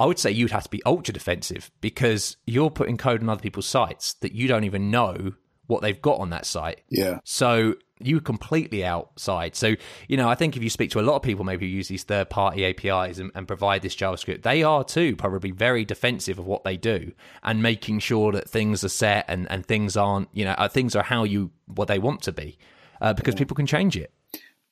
I 0.00 0.06
would 0.06 0.18
say 0.18 0.30
you'd 0.30 0.50
have 0.50 0.64
to 0.64 0.70
be 0.70 0.82
ultra 0.84 1.14
defensive 1.14 1.70
because 1.80 2.36
you're 2.46 2.70
putting 2.70 2.96
code 2.96 3.22
on 3.22 3.28
other 3.28 3.40
people's 3.40 3.66
sites 3.66 4.14
that 4.14 4.32
you 4.32 4.48
don't 4.48 4.64
even 4.64 4.90
know 4.90 5.34
what 5.72 5.82
they've 5.82 6.00
got 6.00 6.20
on 6.20 6.30
that 6.30 6.46
site. 6.46 6.82
Yeah. 6.88 7.18
So 7.24 7.74
you're 8.00 8.20
completely 8.20 8.84
outside. 8.84 9.54
So, 9.54 9.74
you 10.08 10.16
know, 10.16 10.28
I 10.28 10.34
think 10.34 10.56
if 10.56 10.62
you 10.62 10.70
speak 10.70 10.90
to 10.90 11.00
a 11.00 11.02
lot 11.02 11.16
of 11.16 11.22
people, 11.22 11.44
maybe 11.44 11.66
who 11.66 11.74
use 11.74 11.88
these 11.88 12.04
third 12.04 12.30
party 12.30 12.64
APIs 12.64 13.18
and, 13.18 13.30
and, 13.34 13.46
provide 13.46 13.82
this 13.82 13.94
JavaScript, 13.94 14.42
they 14.42 14.62
are 14.62 14.84
too 14.84 15.16
probably 15.16 15.50
very 15.50 15.84
defensive 15.84 16.38
of 16.38 16.46
what 16.46 16.64
they 16.64 16.76
do 16.76 17.12
and 17.42 17.62
making 17.62 18.00
sure 18.00 18.32
that 18.32 18.50
things 18.50 18.84
are 18.84 18.88
set 18.88 19.24
and, 19.28 19.50
and 19.50 19.64
things 19.64 19.96
aren't, 19.96 20.28
you 20.32 20.44
know, 20.44 20.52
uh, 20.52 20.68
things 20.68 20.94
are 20.96 21.04
how 21.04 21.24
you, 21.24 21.50
what 21.66 21.88
they 21.88 21.98
want 21.98 22.22
to 22.22 22.32
be 22.32 22.58
uh, 23.00 23.12
because 23.12 23.34
yeah. 23.34 23.38
people 23.38 23.54
can 23.54 23.66
change 23.66 23.96
it. 23.96 24.12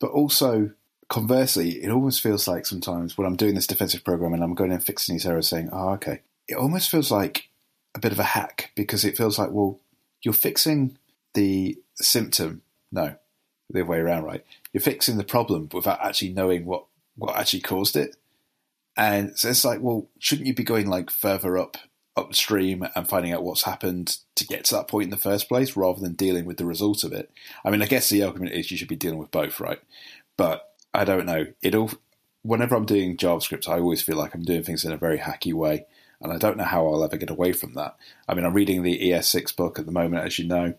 But 0.00 0.10
also, 0.10 0.70
conversely, 1.08 1.82
it 1.82 1.90
almost 1.90 2.20
feels 2.20 2.48
like 2.48 2.66
sometimes 2.66 3.16
when 3.16 3.26
I'm 3.26 3.36
doing 3.36 3.54
this 3.54 3.66
defensive 3.66 4.04
program 4.04 4.32
and 4.32 4.42
I'm 4.42 4.54
going 4.54 4.72
and 4.72 4.82
fixing 4.82 5.14
these 5.14 5.26
errors, 5.26 5.48
saying, 5.48 5.68
"Oh, 5.72 5.90
okay," 5.90 6.22
it 6.48 6.56
almost 6.56 6.88
feels 6.88 7.10
like 7.10 7.50
a 7.94 8.00
bit 8.00 8.12
of 8.12 8.18
a 8.18 8.24
hack 8.24 8.70
because 8.74 9.04
it 9.04 9.16
feels 9.16 9.38
like, 9.38 9.50
well, 9.50 9.80
you're 10.22 10.34
fixing 10.34 10.98
the 11.34 11.78
symptom. 11.96 12.62
No, 12.92 13.16
the 13.70 13.80
other 13.80 13.90
way 13.90 13.98
around, 13.98 14.24
right? 14.24 14.44
You're 14.72 14.80
fixing 14.80 15.16
the 15.16 15.24
problem 15.24 15.68
without 15.72 16.00
actually 16.04 16.32
knowing 16.32 16.64
what 16.64 16.84
what 17.16 17.36
actually 17.36 17.60
caused 17.60 17.96
it. 17.96 18.16
And 18.96 19.38
so 19.38 19.48
it's 19.48 19.64
like, 19.64 19.80
well, 19.80 20.08
shouldn't 20.18 20.46
you 20.46 20.54
be 20.54 20.64
going 20.64 20.86
like 20.86 21.10
further 21.10 21.58
up 21.58 21.76
upstream 22.16 22.86
and 22.94 23.08
finding 23.08 23.32
out 23.32 23.44
what's 23.44 23.62
happened 23.62 24.18
to 24.34 24.46
get 24.46 24.64
to 24.64 24.74
that 24.74 24.88
point 24.88 25.04
in 25.04 25.10
the 25.10 25.16
first 25.16 25.48
place 25.48 25.76
rather 25.76 26.00
than 26.00 26.14
dealing 26.14 26.44
with 26.44 26.56
the 26.56 26.66
result 26.66 27.04
of 27.04 27.12
it? 27.12 27.30
I 27.64 27.70
mean, 27.70 27.82
I 27.82 27.86
guess 27.86 28.08
the 28.08 28.24
argument 28.24 28.52
is 28.52 28.70
you 28.70 28.76
should 28.76 28.88
be 28.88 28.96
dealing 28.96 29.18
with 29.18 29.30
both, 29.30 29.60
right? 29.60 29.80
But 30.36 30.68
I 30.92 31.04
don't 31.04 31.26
know. 31.26 31.46
It 31.62 31.74
all. 31.74 31.90
Whenever 32.42 32.74
I'm 32.74 32.86
doing 32.86 33.18
JavaScript, 33.18 33.68
I 33.68 33.78
always 33.78 34.00
feel 34.00 34.16
like 34.16 34.34
I'm 34.34 34.44
doing 34.44 34.62
things 34.62 34.84
in 34.84 34.92
a 34.92 34.96
very 34.96 35.18
hacky 35.18 35.52
way, 35.52 35.84
and 36.20 36.32
I 36.32 36.38
don't 36.38 36.56
know 36.56 36.64
how 36.64 36.86
I'll 36.86 37.04
ever 37.04 37.16
get 37.16 37.30
away 37.30 37.52
from 37.52 37.74
that. 37.74 37.96
I 38.28 38.34
mean, 38.34 38.44
I'm 38.44 38.54
reading 38.54 38.82
the 38.82 38.98
ES6 38.98 39.56
book 39.56 39.78
at 39.78 39.86
the 39.86 39.92
moment, 39.92 40.24
as 40.24 40.38
you 40.38 40.46
know, 40.46 40.74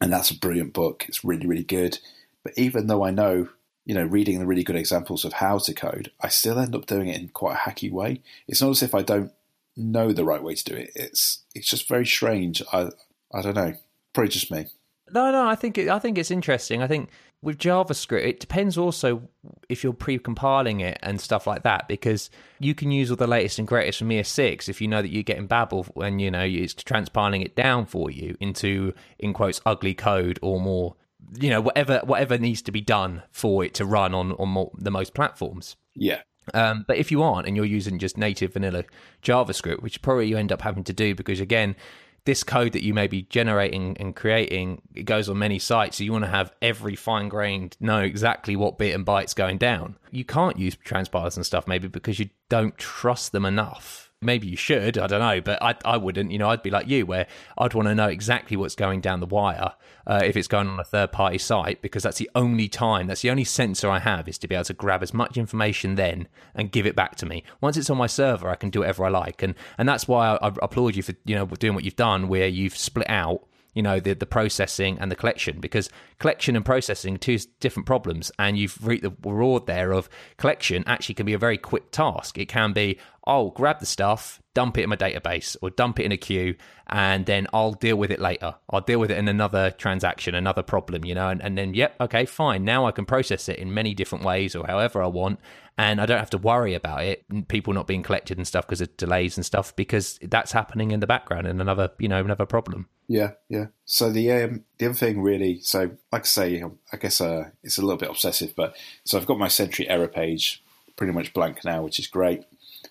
and 0.00 0.12
that's 0.12 0.30
a 0.30 0.38
brilliant 0.38 0.72
book. 0.72 1.04
It's 1.08 1.24
really, 1.24 1.46
really 1.46 1.64
good. 1.64 1.98
But 2.42 2.54
even 2.56 2.86
though 2.86 3.04
I 3.04 3.10
know, 3.10 3.48
you 3.84 3.94
know, 3.94 4.04
reading 4.04 4.38
the 4.38 4.46
really 4.46 4.64
good 4.64 4.76
examples 4.76 5.24
of 5.24 5.34
how 5.34 5.58
to 5.58 5.74
code, 5.74 6.12
I 6.20 6.28
still 6.28 6.58
end 6.58 6.74
up 6.74 6.86
doing 6.86 7.08
it 7.08 7.20
in 7.20 7.28
quite 7.28 7.54
a 7.54 7.70
hacky 7.70 7.90
way. 7.90 8.22
It's 8.46 8.62
not 8.62 8.70
as 8.70 8.82
if 8.82 8.94
I 8.94 9.02
don't 9.02 9.32
know 9.76 10.12
the 10.12 10.24
right 10.24 10.42
way 10.42 10.54
to 10.54 10.64
do 10.64 10.74
it. 10.74 10.90
It's 10.94 11.44
it's 11.54 11.68
just 11.68 11.88
very 11.88 12.06
strange. 12.06 12.62
I 12.72 12.90
I 13.32 13.42
don't 13.42 13.54
know. 13.54 13.74
Probably 14.12 14.30
just 14.30 14.50
me. 14.50 14.66
No, 15.12 15.30
no, 15.30 15.46
I 15.46 15.54
think 15.54 15.78
it, 15.78 15.88
I 15.88 15.98
think 15.98 16.18
it's 16.18 16.30
interesting. 16.30 16.82
I 16.82 16.86
think 16.86 17.10
with 17.42 17.58
JavaScript, 17.58 18.24
it 18.24 18.40
depends 18.40 18.76
also 18.76 19.28
if 19.68 19.84
you're 19.84 19.92
pre-compiling 19.92 20.80
it 20.80 20.98
and 21.02 21.20
stuff 21.20 21.46
like 21.46 21.62
that, 21.62 21.86
because 21.86 22.30
you 22.58 22.74
can 22.74 22.90
use 22.90 23.10
all 23.10 23.16
the 23.16 23.26
latest 23.26 23.58
and 23.58 23.68
greatest 23.68 23.98
from 24.00 24.08
ES6 24.08 24.68
if 24.68 24.80
you 24.80 24.88
know 24.88 25.02
that 25.02 25.10
you're 25.10 25.22
getting 25.22 25.46
Babel 25.46 25.86
and 25.96 26.20
you 26.20 26.30
know 26.30 26.42
it's 26.42 26.74
transpiling 26.74 27.44
it 27.44 27.54
down 27.54 27.86
for 27.86 28.10
you 28.10 28.36
into 28.40 28.92
in 29.18 29.32
quotes 29.32 29.60
ugly 29.64 29.94
code 29.94 30.38
or 30.42 30.60
more, 30.60 30.96
you 31.38 31.50
know, 31.50 31.60
whatever 31.60 32.00
whatever 32.04 32.36
needs 32.38 32.62
to 32.62 32.72
be 32.72 32.80
done 32.80 33.22
for 33.30 33.64
it 33.64 33.74
to 33.74 33.84
run 33.84 34.14
on 34.14 34.32
on 34.32 34.48
more, 34.48 34.72
the 34.76 34.90
most 34.90 35.14
platforms. 35.14 35.76
Yeah. 35.94 36.22
Um, 36.54 36.84
but 36.86 36.96
if 36.96 37.10
you 37.10 37.22
aren't 37.22 37.46
and 37.46 37.56
you're 37.56 37.64
using 37.64 37.98
just 37.98 38.16
native 38.16 38.52
vanilla 38.52 38.84
JavaScript, 39.22 39.82
which 39.82 40.00
probably 40.02 40.28
you 40.28 40.36
end 40.36 40.52
up 40.52 40.62
having 40.62 40.84
to 40.84 40.92
do 40.92 41.14
because 41.14 41.40
again, 41.40 41.76
this 42.26 42.44
code 42.44 42.72
that 42.72 42.82
you 42.84 42.92
may 42.92 43.06
be 43.06 43.22
generating 43.22 43.96
and 43.98 44.14
creating 44.14 44.82
it 44.94 45.04
goes 45.04 45.28
on 45.28 45.38
many 45.38 45.58
sites 45.58 45.96
so 45.96 46.04
you 46.04 46.12
want 46.12 46.24
to 46.24 46.30
have 46.30 46.52
every 46.60 46.94
fine 46.94 47.28
grained 47.28 47.76
know 47.80 48.00
exactly 48.00 48.56
what 48.56 48.78
bit 48.78 48.94
and 48.94 49.04
byte's 49.04 49.34
going 49.34 49.58
down. 49.58 49.96
You 50.10 50.24
can't 50.24 50.58
use 50.58 50.76
transpilers 50.76 51.36
and 51.36 51.46
stuff 51.46 51.66
maybe 51.66 51.88
because 51.88 52.18
you 52.18 52.28
don't 52.48 52.76
trust 52.76 53.32
them 53.32 53.46
enough 53.46 54.05
maybe 54.22 54.46
you 54.46 54.56
should 54.56 54.96
i 54.96 55.06
don't 55.06 55.20
know 55.20 55.40
but 55.42 55.62
i, 55.62 55.74
I 55.84 55.98
wouldn't 55.98 56.30
you 56.30 56.38
know 56.38 56.48
i'd 56.48 56.62
be 56.62 56.70
like 56.70 56.88
you 56.88 57.04
where 57.04 57.26
i'd 57.58 57.74
want 57.74 57.86
to 57.88 57.94
know 57.94 58.08
exactly 58.08 58.56
what's 58.56 58.74
going 58.74 59.02
down 59.02 59.20
the 59.20 59.26
wire 59.26 59.72
uh, 60.06 60.20
if 60.24 60.36
it's 60.36 60.48
going 60.48 60.68
on 60.68 60.80
a 60.80 60.84
third 60.84 61.12
party 61.12 61.36
site 61.36 61.82
because 61.82 62.02
that's 62.02 62.16
the 62.16 62.30
only 62.34 62.66
time 62.68 63.08
that's 63.08 63.20
the 63.20 63.30
only 63.30 63.44
sensor 63.44 63.90
i 63.90 63.98
have 63.98 64.26
is 64.26 64.38
to 64.38 64.48
be 64.48 64.54
able 64.54 64.64
to 64.64 64.72
grab 64.72 65.02
as 65.02 65.12
much 65.12 65.36
information 65.36 65.96
then 65.96 66.28
and 66.54 66.72
give 66.72 66.86
it 66.86 66.96
back 66.96 67.16
to 67.16 67.26
me. 67.26 67.42
Once 67.60 67.76
it's 67.76 67.90
on 67.90 67.98
my 67.98 68.06
server 68.06 68.48
i 68.48 68.54
can 68.54 68.70
do 68.70 68.80
whatever 68.80 69.04
i 69.04 69.08
like 69.08 69.42
and 69.42 69.54
and 69.76 69.88
that's 69.88 70.08
why 70.08 70.28
I, 70.28 70.48
I 70.48 70.52
applaud 70.62 70.96
you 70.96 71.02
for 71.02 71.14
you 71.24 71.34
know 71.34 71.44
doing 71.46 71.74
what 71.74 71.84
you've 71.84 71.96
done 71.96 72.28
where 72.28 72.48
you've 72.48 72.76
split 72.76 73.10
out 73.10 73.46
you 73.76 73.82
know 73.82 74.00
the 74.00 74.14
the 74.14 74.26
processing 74.26 74.98
and 74.98 75.10
the 75.10 75.16
collection 75.16 75.60
because 75.60 75.88
collection 76.18 76.56
and 76.56 76.64
processing 76.64 77.16
two 77.18 77.38
different 77.60 77.86
problems 77.86 78.32
and 78.38 78.58
you've 78.58 78.84
reaped 78.84 79.04
the 79.04 79.14
reward 79.28 79.66
there 79.66 79.92
of 79.92 80.08
collection 80.38 80.82
actually 80.86 81.14
can 81.14 81.26
be 81.26 81.34
a 81.34 81.38
very 81.38 81.58
quick 81.58 81.92
task 81.92 82.38
it 82.38 82.48
can 82.48 82.72
be 82.72 82.98
I'll 83.26 83.50
grab 83.50 83.80
the 83.80 83.86
stuff, 83.86 84.40
dump 84.54 84.78
it 84.78 84.84
in 84.84 84.88
my 84.88 84.96
database 84.96 85.56
or 85.60 85.70
dump 85.70 85.98
it 85.98 86.04
in 86.04 86.12
a 86.12 86.16
queue, 86.16 86.54
and 86.86 87.26
then 87.26 87.48
I'll 87.52 87.72
deal 87.72 87.96
with 87.96 88.12
it 88.12 88.20
later. 88.20 88.54
I'll 88.70 88.80
deal 88.80 89.00
with 89.00 89.10
it 89.10 89.18
in 89.18 89.26
another 89.26 89.72
transaction, 89.72 90.36
another 90.36 90.62
problem, 90.62 91.04
you 91.04 91.14
know, 91.16 91.28
and, 91.28 91.42
and 91.42 91.58
then, 91.58 91.74
yep, 91.74 91.96
okay, 92.00 92.24
fine. 92.24 92.64
Now 92.64 92.86
I 92.86 92.92
can 92.92 93.04
process 93.04 93.48
it 93.48 93.58
in 93.58 93.74
many 93.74 93.94
different 93.94 94.24
ways 94.24 94.54
or 94.54 94.64
however 94.64 95.02
I 95.02 95.08
want, 95.08 95.40
and 95.76 96.00
I 96.00 96.06
don't 96.06 96.20
have 96.20 96.30
to 96.30 96.38
worry 96.38 96.74
about 96.74 97.02
it, 97.02 97.24
people 97.48 97.74
not 97.74 97.88
being 97.88 98.04
collected 98.04 98.38
and 98.38 98.46
stuff 98.46 98.64
because 98.64 98.80
of 98.80 98.96
delays 98.96 99.36
and 99.36 99.44
stuff, 99.44 99.74
because 99.74 100.20
that's 100.22 100.52
happening 100.52 100.92
in 100.92 101.00
the 101.00 101.06
background 101.08 101.48
and 101.48 101.60
another, 101.60 101.90
you 101.98 102.08
know, 102.08 102.20
another 102.20 102.46
problem. 102.46 102.86
Yeah, 103.08 103.32
yeah. 103.48 103.66
So 103.84 104.10
the 104.10 104.32
um, 104.32 104.64
the 104.78 104.86
other 104.86 104.94
thing 104.94 105.22
really, 105.22 105.60
so 105.60 105.90
like 106.10 106.22
I 106.22 106.24
say, 106.24 106.64
I 106.92 106.96
guess 106.96 107.20
uh, 107.20 107.50
it's 107.62 107.78
a 107.78 107.82
little 107.82 107.96
bit 107.96 108.10
obsessive, 108.10 108.54
but 108.56 108.76
so 109.04 109.16
I've 109.16 109.26
got 109.26 109.38
my 109.38 109.48
Sentry 109.48 109.88
error 109.88 110.08
page 110.08 110.62
pretty 110.96 111.12
much 111.12 111.32
blank 111.32 111.64
now, 111.64 111.82
which 111.82 111.98
is 111.98 112.06
great 112.06 112.44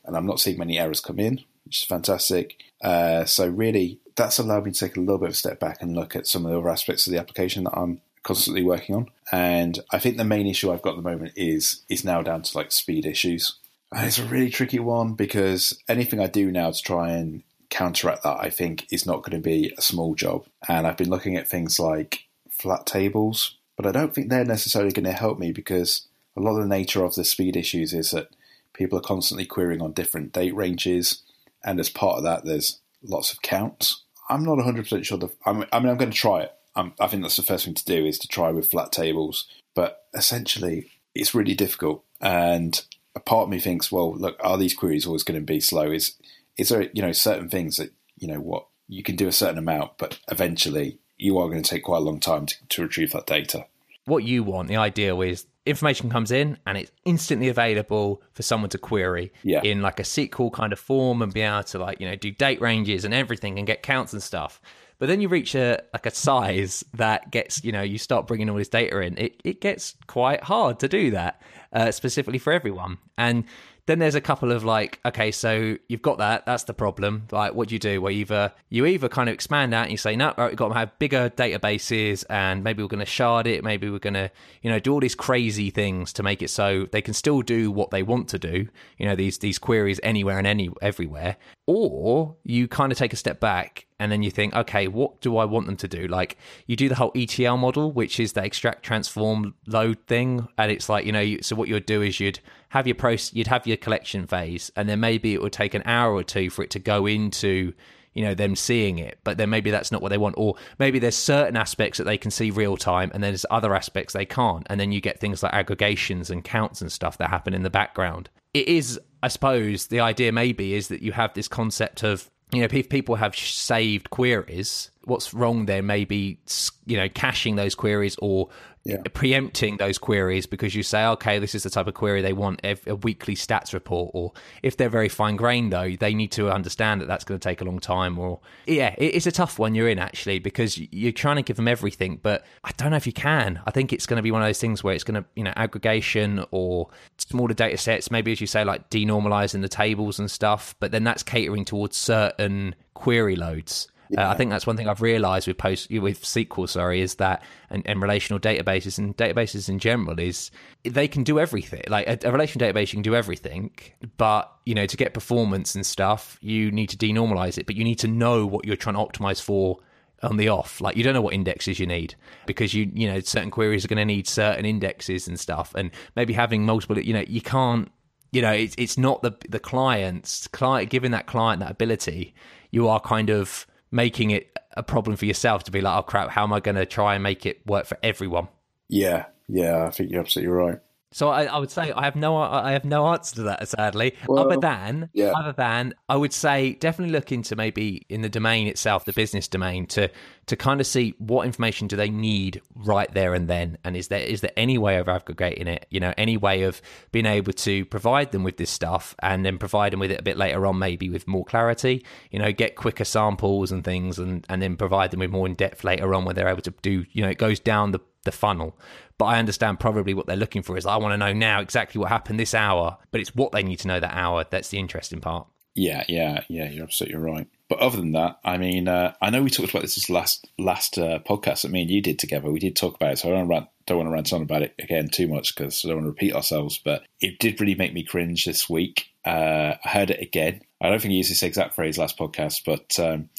and 0.03 0.15
I'm 0.15 0.25
not 0.25 0.39
seeing 0.39 0.57
many 0.57 0.77
errors 0.77 0.99
come 0.99 1.19
in, 1.19 1.41
which 1.63 1.81
is 1.81 1.83
fantastic. 1.83 2.61
Uh, 2.81 3.25
so 3.25 3.47
really, 3.47 3.99
that's 4.15 4.39
allowed 4.39 4.65
me 4.65 4.71
to 4.71 4.79
take 4.79 4.97
a 4.97 4.99
little 4.99 5.17
bit 5.17 5.29
of 5.29 5.33
a 5.33 5.37
step 5.37 5.59
back 5.59 5.81
and 5.81 5.95
look 5.95 6.15
at 6.15 6.27
some 6.27 6.45
of 6.45 6.51
the 6.51 6.57
other 6.57 6.69
aspects 6.69 7.07
of 7.07 7.13
the 7.13 7.19
application 7.19 7.65
that 7.65 7.77
I'm 7.77 8.01
constantly 8.23 8.63
working 8.63 8.95
on. 8.95 9.09
And 9.31 9.79
I 9.91 9.99
think 9.99 10.17
the 10.17 10.23
main 10.23 10.47
issue 10.47 10.71
I've 10.71 10.81
got 10.81 10.91
at 10.91 11.03
the 11.03 11.09
moment 11.09 11.33
is 11.35 11.83
is 11.89 12.05
now 12.05 12.21
down 12.21 12.43
to 12.43 12.57
like 12.57 12.71
speed 12.71 13.05
issues. 13.05 13.55
And 13.91 14.07
it's 14.07 14.19
a 14.19 14.25
really 14.25 14.49
tricky 14.49 14.79
one 14.79 15.13
because 15.13 15.79
anything 15.87 16.19
I 16.19 16.27
do 16.27 16.51
now 16.51 16.71
to 16.71 16.81
try 16.81 17.11
and 17.11 17.43
counteract 17.75 18.23
that, 18.23 18.37
I 18.39 18.49
think, 18.49 18.87
is 18.89 19.05
not 19.05 19.21
going 19.21 19.35
to 19.35 19.49
be 19.49 19.73
a 19.77 19.81
small 19.81 20.15
job. 20.15 20.45
And 20.67 20.87
I've 20.87 20.95
been 20.95 21.09
looking 21.09 21.35
at 21.35 21.47
things 21.47 21.77
like 21.77 22.23
flat 22.49 22.85
tables, 22.85 23.57
but 23.75 23.85
I 23.85 23.91
don't 23.91 24.15
think 24.15 24.29
they're 24.29 24.45
necessarily 24.45 24.93
going 24.93 25.03
to 25.05 25.11
help 25.11 25.37
me 25.37 25.51
because 25.51 26.07
a 26.37 26.41
lot 26.41 26.55
of 26.55 26.63
the 26.63 26.75
nature 26.75 27.03
of 27.03 27.15
the 27.15 27.25
speed 27.25 27.57
issues 27.57 27.93
is 27.93 28.11
that 28.11 28.29
people 28.73 28.97
are 28.97 29.01
constantly 29.01 29.45
querying 29.45 29.81
on 29.81 29.91
different 29.91 30.31
date 30.31 30.55
ranges, 30.55 31.23
and 31.65 31.79
as 31.81 31.89
part 31.89 32.17
of 32.17 32.23
that, 32.23 32.45
there's 32.45 32.79
lots 33.03 33.33
of 33.33 33.41
counts. 33.41 34.03
I'm 34.29 34.45
not 34.45 34.57
100% 34.57 35.03
sure. 35.03 35.17
The, 35.17 35.29
I 35.45 35.51
mean, 35.51 35.65
I'm 35.73 35.83
going 35.83 36.11
to 36.11 36.11
try 36.11 36.43
it. 36.43 36.53
I'm, 36.77 36.93
I 36.97 37.07
think 37.07 37.23
that's 37.23 37.35
the 37.35 37.43
first 37.43 37.65
thing 37.65 37.73
to 37.73 37.85
do 37.85 38.05
is 38.05 38.17
to 38.19 38.27
try 38.29 38.51
with 38.51 38.71
flat 38.71 38.93
tables, 38.93 39.47
but 39.73 40.05
essentially, 40.13 40.91
it's 41.13 41.35
really 41.35 41.55
difficult. 41.55 42.05
And 42.21 42.81
a 43.15 43.19
part 43.19 43.43
of 43.43 43.49
me 43.49 43.59
thinks, 43.59 43.91
well, 43.91 44.15
look, 44.15 44.37
are 44.39 44.57
these 44.57 44.73
queries 44.73 45.05
always 45.05 45.23
going 45.23 45.39
to 45.39 45.45
be 45.45 45.59
slow? 45.59 45.91
Is 45.91 46.15
is 46.57 46.69
there 46.69 46.89
you 46.93 47.01
know 47.01 47.11
certain 47.11 47.49
things 47.49 47.77
that 47.77 47.91
you 48.17 48.27
know 48.27 48.39
what 48.39 48.67
you 48.87 49.03
can 49.03 49.15
do 49.15 49.27
a 49.27 49.31
certain 49.31 49.57
amount, 49.57 49.97
but 49.97 50.19
eventually 50.29 50.99
you 51.17 51.37
are 51.39 51.47
going 51.49 51.61
to 51.63 51.69
take 51.69 51.83
quite 51.83 51.97
a 51.97 52.01
long 52.01 52.19
time 52.19 52.45
to, 52.45 52.55
to 52.69 52.81
retrieve 52.83 53.11
that 53.13 53.25
data. 53.25 53.65
What 54.05 54.23
you 54.23 54.43
want, 54.43 54.67
the 54.67 54.75
ideal 54.75 55.21
is 55.21 55.47
information 55.65 56.11
comes 56.11 56.29
in 56.29 56.59
and 56.67 56.77
it's 56.77 56.91
instantly 57.05 57.47
available 57.47 58.21
for 58.33 58.43
someone 58.43 58.69
to 58.69 58.77
query 58.77 59.31
Yeah. 59.41 59.61
in 59.63 59.81
like 59.81 59.99
a 59.99 60.03
SQL 60.03 60.53
kind 60.53 60.71
of 60.71 60.77
form 60.77 61.23
and 61.23 61.33
be 61.33 61.41
able 61.41 61.63
to 61.63 61.79
like, 61.79 61.99
you 61.99 62.07
know, 62.07 62.15
do 62.15 62.29
date 62.29 62.61
ranges 62.61 63.03
and 63.03 63.15
everything 63.15 63.57
and 63.57 63.65
get 63.65 63.81
counts 63.81 64.13
and 64.13 64.21
stuff. 64.21 64.61
But 64.99 65.07
then 65.07 65.21
you 65.21 65.27
reach 65.27 65.55
a 65.55 65.81
like 65.91 66.05
a 66.05 66.11
size 66.11 66.85
that 66.93 67.31
gets, 67.31 67.63
you 67.63 67.71
know, 67.71 67.81
you 67.81 67.97
start 67.97 68.27
bringing 68.27 68.47
all 68.49 68.57
this 68.57 68.69
data 68.69 68.99
in. 68.99 69.17
It 69.17 69.41
it 69.43 69.59
gets 69.61 69.95
quite 70.05 70.43
hard 70.43 70.79
to 70.81 70.87
do 70.87 71.11
that, 71.11 71.41
uh, 71.73 71.91
specifically 71.91 72.37
for 72.39 72.53
everyone. 72.53 72.99
And 73.17 73.45
then 73.87 73.99
there's 73.99 74.15
a 74.15 74.21
couple 74.21 74.51
of 74.51 74.63
like, 74.63 74.99
okay, 75.05 75.31
so 75.31 75.77
you've 75.87 76.01
got 76.01 76.17
that. 76.17 76.45
That's 76.45 76.63
the 76.63 76.73
problem. 76.73 77.27
Like, 77.31 77.53
what 77.53 77.67
do 77.67 77.75
you 77.75 77.79
do? 77.79 78.01
Well, 78.01 78.11
either 78.11 78.51
you 78.69 78.85
either 78.85 79.07
kind 79.07 79.29
of 79.29 79.33
expand 79.33 79.73
out 79.73 79.83
and 79.83 79.91
you 79.91 79.97
say, 79.97 80.15
no, 80.15 80.33
right, 80.37 80.49
we've 80.49 80.57
got 80.57 80.69
to 80.69 80.73
have 80.73 80.97
bigger 80.97 81.29
databases, 81.29 82.23
and 82.29 82.63
maybe 82.63 82.81
we're 82.81 82.89
going 82.89 82.99
to 82.99 83.05
shard 83.05 83.45
it. 83.45 83.63
Maybe 83.63 83.89
we're 83.89 83.99
going 83.99 84.15
to, 84.15 84.31
you 84.63 84.71
know, 84.71 84.79
do 84.79 84.93
all 84.93 84.99
these 84.99 85.15
crazy 85.15 85.69
things 85.69 86.11
to 86.13 86.23
make 86.23 86.41
it 86.41 86.49
so 86.49 86.87
they 86.91 87.01
can 87.01 87.13
still 87.13 87.41
do 87.41 87.71
what 87.71 87.91
they 87.91 88.01
want 88.01 88.27
to 88.29 88.39
do. 88.39 88.67
You 88.97 89.05
know, 89.05 89.15
these 89.15 89.37
these 89.37 89.59
queries 89.59 89.99
anywhere 90.01 90.39
and 90.39 90.47
any 90.47 90.69
everywhere. 90.81 91.37
Or 91.67 92.35
you 92.43 92.67
kind 92.67 92.91
of 92.91 92.97
take 92.97 93.13
a 93.13 93.17
step 93.17 93.39
back 93.39 93.87
and 93.99 94.11
then 94.11 94.23
you 94.23 94.29
think, 94.29 94.53
okay, 94.53 94.87
what 94.87 95.21
do 95.21 95.37
I 95.37 95.45
want 95.45 95.67
them 95.67 95.77
to 95.77 95.87
do? 95.87 96.07
Like 96.07 96.37
you 96.67 96.75
do 96.75 96.89
the 96.89 96.95
whole 96.95 97.11
ETL 97.15 97.57
model, 97.57 97.91
which 97.91 98.19
is 98.19 98.33
the 98.33 98.43
extract, 98.43 98.83
transform, 98.83 99.55
load 99.67 99.97
thing, 100.05 100.47
and 100.57 100.71
it's 100.71 100.89
like 100.89 101.05
you 101.05 101.11
know, 101.11 101.21
you, 101.21 101.41
so 101.41 101.55
what 101.55 101.69
you'd 101.69 101.85
do 101.85 102.01
is 102.01 102.19
you'd 102.19 102.39
have 102.75 102.87
your 102.87 102.95
process, 102.95 103.33
you'd 103.33 103.47
have 103.47 103.65
your 103.65 103.77
collection 103.77 104.27
phase, 104.27 104.69
and 104.75 104.89
then 104.89 104.99
maybe 104.99 105.33
it 105.33 105.41
would 105.41 105.53
take 105.53 105.73
an 105.73 105.81
hour 105.85 106.13
or 106.13 106.23
two 106.23 106.49
for 106.49 106.61
it 106.61 106.69
to 106.71 106.79
go 106.79 107.05
into 107.05 107.71
you 108.13 108.23
know 108.23 108.33
them 108.33 108.53
seeing 108.55 108.99
it. 108.99 109.17
But 109.23 109.37
then 109.37 109.49
maybe 109.49 109.71
that's 109.71 109.93
not 109.93 110.01
what 110.01 110.09
they 110.09 110.17
want 110.17 110.35
or 110.37 110.55
maybe 110.77 110.99
there's 110.99 111.15
certain 111.15 111.55
aspects 111.55 111.97
that 111.97 112.03
they 112.03 112.17
can 112.17 112.31
see 112.31 112.51
real 112.51 112.77
time 112.77 113.11
and 113.13 113.23
then 113.23 113.31
there's 113.31 113.45
other 113.49 113.75
aspects 113.75 114.13
they 114.13 114.25
can't. 114.25 114.67
And 114.69 114.79
then 114.79 114.91
you 114.91 115.01
get 115.01 115.19
things 115.19 115.41
like 115.41 115.53
aggregations 115.53 116.29
and 116.29 116.43
counts 116.43 116.81
and 116.81 116.91
stuff 116.91 117.17
that 117.17 117.29
happen 117.29 117.53
in 117.53 117.63
the 117.63 117.69
background. 117.69 118.29
It 118.53 118.67
is 118.67 118.99
i 119.23 119.27
suppose 119.27 119.87
the 119.87 120.01
idea 120.01 120.31
maybe 120.31 120.73
is 120.73 120.89
that 120.89 121.01
you 121.01 121.11
have 121.11 121.33
this 121.33 121.47
concept 121.47 122.03
of 122.03 122.29
you 122.51 122.59
know 122.59 122.67
if 122.71 122.89
people 122.89 123.15
have 123.15 123.35
saved 123.35 124.09
queries 124.09 124.91
what's 125.05 125.33
wrong 125.33 125.65
there 125.65 125.81
maybe 125.81 126.37
you 126.85 126.95
know 126.95 127.09
caching 127.09 127.55
those 127.55 127.73
queries 127.73 128.15
or 128.19 128.49
Yeah. 128.87 128.97
preempting 129.15 129.77
those 129.77 129.97
queries 129.97 130.45
because 130.45 130.75
you 130.75 130.83
say 130.83 131.03
okay 131.07 131.39
this 131.39 131.55
is 131.55 131.63
the 131.63 131.71
type 131.71 131.87
of 131.87 131.95
query 131.95 132.21
they 132.21 132.33
want 132.33 132.59
a, 132.63 132.75
weekly 132.97 133.33
stats 133.33 133.73
report 133.73 134.11
or 134.13 134.31
if 134.61 134.77
they're 134.77 134.89
very 134.89 135.09
fine 135.09 135.37
grained 135.37 135.73
though 135.73 135.95
they 135.99 136.13
need 136.13 136.31
to 136.33 136.51
understand 136.51 137.01
that 137.01 137.07
that's 137.07 137.23
going 137.23 137.39
to 137.39 137.43
take 137.43 137.61
a 137.61 137.63
long 137.63 137.79
time 137.79 138.19
or 138.19 138.41
yeah 138.67 138.93
it's 138.99 139.25
a 139.25 139.31
tough 139.31 139.57
one 139.57 139.73
you're 139.73 139.89
in 139.89 139.97
actually 139.97 140.37
because 140.37 140.77
you're 140.77 141.11
trying 141.11 141.37
to 141.37 141.41
give 141.41 141.55
them 141.55 141.67
everything 141.67 142.19
but 142.21 142.45
i 142.63 142.69
don't 142.77 142.91
know 142.91 142.95
if 142.95 143.07
you 143.07 143.13
can 143.13 143.59
i 143.65 143.71
think 143.71 143.91
it's 143.91 144.05
going 144.05 144.17
to 144.17 144.21
be 144.21 144.29
one 144.29 144.43
of 144.43 144.47
those 144.47 144.59
things 144.59 144.83
where 144.83 144.93
it's 144.93 145.03
going 145.03 145.19
to 145.19 145.27
you 145.35 145.43
know 145.43 145.53
aggregation 145.55 146.45
or 146.51 146.87
smaller 147.17 147.55
data 147.55 147.77
sets 147.77 148.11
maybe 148.11 148.31
as 148.31 148.39
you 148.39 148.45
say 148.45 148.63
like 148.63 148.87
denormalizing 148.91 149.61
the 149.61 149.67
tables 149.67 150.19
and 150.19 150.29
stuff 150.29 150.75
but 150.79 150.91
then 150.91 151.03
that's 151.03 151.23
catering 151.23 151.65
towards 151.65 151.97
certain 151.97 152.75
query 152.93 153.35
loads 153.35 153.87
uh, 154.17 154.27
I 154.27 154.35
think 154.35 154.51
that's 154.51 154.67
one 154.67 154.77
thing 154.77 154.87
I've 154.87 155.01
realised 155.01 155.47
with 155.47 155.57
post 155.57 155.89
with 155.89 156.23
SQL, 156.23 156.69
sorry, 156.69 157.01
is 157.01 157.15
that 157.15 157.43
and, 157.69 157.85
and 157.85 158.01
relational 158.01 158.39
databases 158.39 158.97
and 158.97 159.15
databases 159.17 159.69
in 159.69 159.79
general 159.79 160.19
is 160.19 160.51
they 160.83 161.07
can 161.07 161.23
do 161.23 161.39
everything. 161.39 161.83
Like 161.87 162.07
a, 162.07 162.27
a 162.27 162.31
relational 162.31 162.67
database, 162.67 162.93
you 162.93 162.97
can 162.97 163.01
do 163.01 163.15
everything, 163.15 163.71
but 164.17 164.51
you 164.65 164.75
know 164.75 164.85
to 164.85 164.97
get 164.97 165.13
performance 165.13 165.75
and 165.75 165.85
stuff, 165.85 166.37
you 166.41 166.71
need 166.71 166.89
to 166.89 166.97
denormalize 166.97 167.57
it. 167.57 167.65
But 167.65 167.75
you 167.75 167.83
need 167.83 167.99
to 167.99 168.07
know 168.07 168.45
what 168.45 168.65
you're 168.65 168.75
trying 168.75 168.95
to 168.95 169.01
optimize 169.01 169.41
for 169.41 169.79
on 170.21 170.37
the 170.37 170.49
off. 170.49 170.81
Like 170.81 170.97
you 170.97 171.03
don't 171.03 171.13
know 171.13 171.21
what 171.21 171.33
indexes 171.33 171.79
you 171.79 171.87
need 171.87 172.15
because 172.45 172.73
you 172.73 172.89
you 172.93 173.07
know 173.07 173.19
certain 173.19 173.51
queries 173.51 173.85
are 173.85 173.87
going 173.87 173.97
to 173.97 174.05
need 174.05 174.27
certain 174.27 174.65
indexes 174.65 175.27
and 175.27 175.39
stuff, 175.39 175.73
and 175.75 175.91
maybe 176.15 176.33
having 176.33 176.65
multiple. 176.65 176.99
You 176.99 177.13
know 177.13 177.23
you 177.27 177.41
can't. 177.41 177.91
You 178.31 178.41
know 178.41 178.51
it's 178.51 178.75
it's 178.77 178.97
not 178.97 179.21
the 179.21 179.35
the 179.49 179.59
client's 179.59 180.47
client 180.47 180.89
giving 180.89 181.11
that 181.11 181.27
client 181.27 181.61
that 181.61 181.71
ability. 181.71 182.33
You 182.71 182.87
are 182.87 182.99
kind 182.99 183.29
of 183.29 183.65
making 183.95 184.31
it 184.31 184.51
a 184.75 184.83
problem 184.83 185.15
for 185.15 185.25
yourself 185.25 185.63
to 185.63 185.71
be 185.71 185.79
like, 185.81 185.97
oh 185.97 186.03
crap, 186.03 186.29
how 186.29 186.43
am 186.43 186.51
I 186.51 186.59
going 186.59 186.75
to 186.75 186.85
try 186.85 187.15
and 187.15 187.23
make 187.23 187.45
it 187.45 187.65
work 187.65 187.85
for 187.85 187.97
everyone? 188.03 188.49
Yeah, 188.89 189.25
yeah, 189.47 189.85
I 189.85 189.89
think 189.89 190.11
you're 190.11 190.19
absolutely 190.19 190.53
right. 190.53 190.79
So 191.15 191.29
I, 191.29 191.45
I 191.45 191.59
would 191.59 191.71
say 191.71 191.93
I 191.93 192.03
have 192.03 192.17
no 192.17 192.35
I 192.35 192.73
have 192.73 192.83
no 192.83 193.07
answer 193.07 193.35
to 193.35 193.43
that 193.43 193.65
sadly. 193.69 194.17
Well, 194.27 194.45
other 194.45 194.59
than 194.59 195.09
yeah. 195.13 195.31
other 195.31 195.53
than 195.53 195.93
I 196.09 196.17
would 196.17 196.33
say 196.33 196.73
definitely 196.73 197.13
look 197.13 197.31
into 197.31 197.55
maybe 197.55 198.05
in 198.09 198.21
the 198.21 198.27
domain 198.27 198.67
itself, 198.67 199.05
the 199.05 199.13
business 199.13 199.47
domain, 199.47 199.87
to 199.87 200.11
to 200.47 200.55
kind 200.57 200.81
of 200.81 200.87
see 200.87 201.15
what 201.17 201.45
information 201.45 201.87
do 201.87 201.95
they 201.95 202.09
need 202.09 202.61
right 202.75 203.09
there 203.13 203.33
and 203.33 203.47
then, 203.47 203.77
and 203.85 203.95
is 203.95 204.09
there 204.09 204.19
is 204.19 204.41
there 204.41 204.51
any 204.57 204.77
way 204.77 204.97
of 204.97 205.07
aggregating 205.07 205.67
it? 205.67 205.85
You 205.89 206.01
know, 206.01 206.13
any 206.17 206.35
way 206.35 206.63
of 206.63 206.81
being 207.13 207.25
able 207.25 207.53
to 207.53 207.85
provide 207.85 208.33
them 208.33 208.43
with 208.43 208.57
this 208.57 208.69
stuff 208.69 209.15
and 209.23 209.45
then 209.45 209.57
provide 209.57 209.93
them 209.93 210.01
with 210.01 210.11
it 210.11 210.19
a 210.19 210.23
bit 210.23 210.35
later 210.35 210.65
on, 210.65 210.77
maybe 210.77 211.09
with 211.09 211.29
more 211.29 211.45
clarity. 211.45 212.05
You 212.29 212.39
know, 212.39 212.51
get 212.51 212.75
quicker 212.75 213.05
samples 213.05 213.71
and 213.71 213.85
things, 213.85 214.19
and 214.19 214.45
and 214.49 214.61
then 214.61 214.75
provide 214.75 215.11
them 215.11 215.21
with 215.21 215.31
more 215.31 215.47
in 215.47 215.53
depth 215.53 215.85
later 215.85 216.13
on, 216.13 216.25
where 216.25 216.33
they're 216.33 216.49
able 216.49 216.61
to 216.63 216.73
do. 216.81 217.05
You 217.13 217.21
know, 217.21 217.29
it 217.29 217.37
goes 217.37 217.61
down 217.61 217.93
the 217.93 218.01
the 218.25 218.31
funnel. 218.31 218.77
But 219.17 219.25
I 219.25 219.39
understand 219.39 219.79
probably 219.79 220.13
what 220.13 220.27
they're 220.27 220.35
looking 220.35 220.61
for 220.61 220.77
is 220.77 220.85
I 220.85 220.97
want 220.97 221.13
to 221.13 221.17
know 221.17 221.33
now 221.33 221.61
exactly 221.61 221.99
what 221.99 222.09
happened 222.09 222.39
this 222.39 222.53
hour, 222.53 222.97
but 223.11 223.21
it's 223.21 223.33
what 223.33 223.53
they 223.53 223.63
need 223.63 223.79
to 223.79 223.87
know 223.87 223.99
that 223.99 224.13
hour. 224.13 224.45
That's 224.49 224.69
the 224.69 224.77
interesting 224.77 225.21
part. 225.21 225.47
Yeah, 225.73 226.03
yeah, 226.07 226.43
yeah. 226.47 226.69
You're 226.69 226.83
absolutely 226.83 227.19
right. 227.19 227.47
But 227.67 227.79
other 227.79 227.97
than 227.97 228.13
that, 228.13 228.39
I 228.45 228.57
mean, 228.57 228.87
uh, 228.87 229.13
I 229.21 229.29
know 229.29 229.43
we 229.43 229.49
talked 229.49 229.71
about 229.71 229.81
this 229.81 230.09
last 230.09 230.47
last 230.57 230.97
uh, 230.97 231.19
podcast 231.19 231.63
that 231.63 231.71
me 231.71 231.81
and 231.81 231.91
you 231.91 232.01
did 232.01 232.19
together. 232.19 232.51
We 232.51 232.59
did 232.59 232.75
talk 232.75 232.95
about 232.95 233.13
it, 233.13 233.17
so 233.19 233.29
I 233.29 233.35
don't 233.35 233.47
rant, 233.47 233.67
don't 233.85 233.97
want 233.97 234.07
to 234.07 234.13
rant 234.13 234.33
on 234.33 234.41
about 234.41 234.61
it 234.61 234.75
again 234.79 235.09
too 235.09 235.27
much 235.27 235.55
because 235.55 235.83
I 235.83 235.89
don't 235.89 235.97
want 235.97 236.05
to 236.05 236.11
repeat 236.11 236.35
ourselves. 236.35 236.79
But 236.83 237.03
it 237.19 237.39
did 237.39 237.59
really 237.59 237.75
make 237.75 237.93
me 237.93 238.03
cringe 238.03 238.45
this 238.45 238.69
week. 238.69 239.07
Uh, 239.25 239.75
I 239.83 239.89
heard 239.89 240.11
it 240.11 240.21
again. 240.21 240.61
I 240.79 240.89
don't 240.89 241.01
think 241.01 241.11
I 241.11 241.15
used 241.15 241.31
this 241.31 241.43
exact 241.43 241.75
phrase 241.75 241.97
last 241.97 242.17
podcast, 242.17 242.61
but 242.65 242.97
um, 242.99 243.29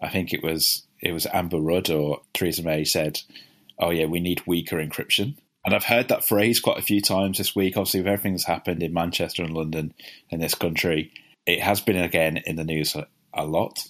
I 0.00 0.08
think 0.08 0.34
it 0.34 0.42
was 0.42 0.86
it 1.00 1.12
was 1.12 1.26
Amber 1.26 1.60
Rudd 1.60 1.90
or 1.90 2.20
Theresa 2.34 2.62
May 2.62 2.84
said, 2.84 3.20
"Oh 3.80 3.90
yeah, 3.90 4.06
we 4.06 4.20
need 4.20 4.42
weaker 4.46 4.76
encryption." 4.76 5.36
And 5.64 5.74
I've 5.74 5.84
heard 5.84 6.08
that 6.08 6.24
phrase 6.24 6.58
quite 6.60 6.78
a 6.78 6.82
few 6.82 7.00
times 7.02 7.38
this 7.38 7.54
week. 7.54 7.76
Obviously, 7.76 8.00
with 8.00 8.08
everything 8.08 8.32
that's 8.32 8.44
happened 8.44 8.82
in 8.82 8.94
Manchester 8.94 9.42
and 9.42 9.52
London 9.52 9.92
in 10.30 10.40
this 10.40 10.54
country, 10.54 11.12
it 11.46 11.60
has 11.60 11.80
been 11.80 11.96
again 11.96 12.38
in 12.46 12.56
the 12.56 12.64
news 12.64 12.94
a, 12.94 13.06
a 13.34 13.44
lot. 13.44 13.86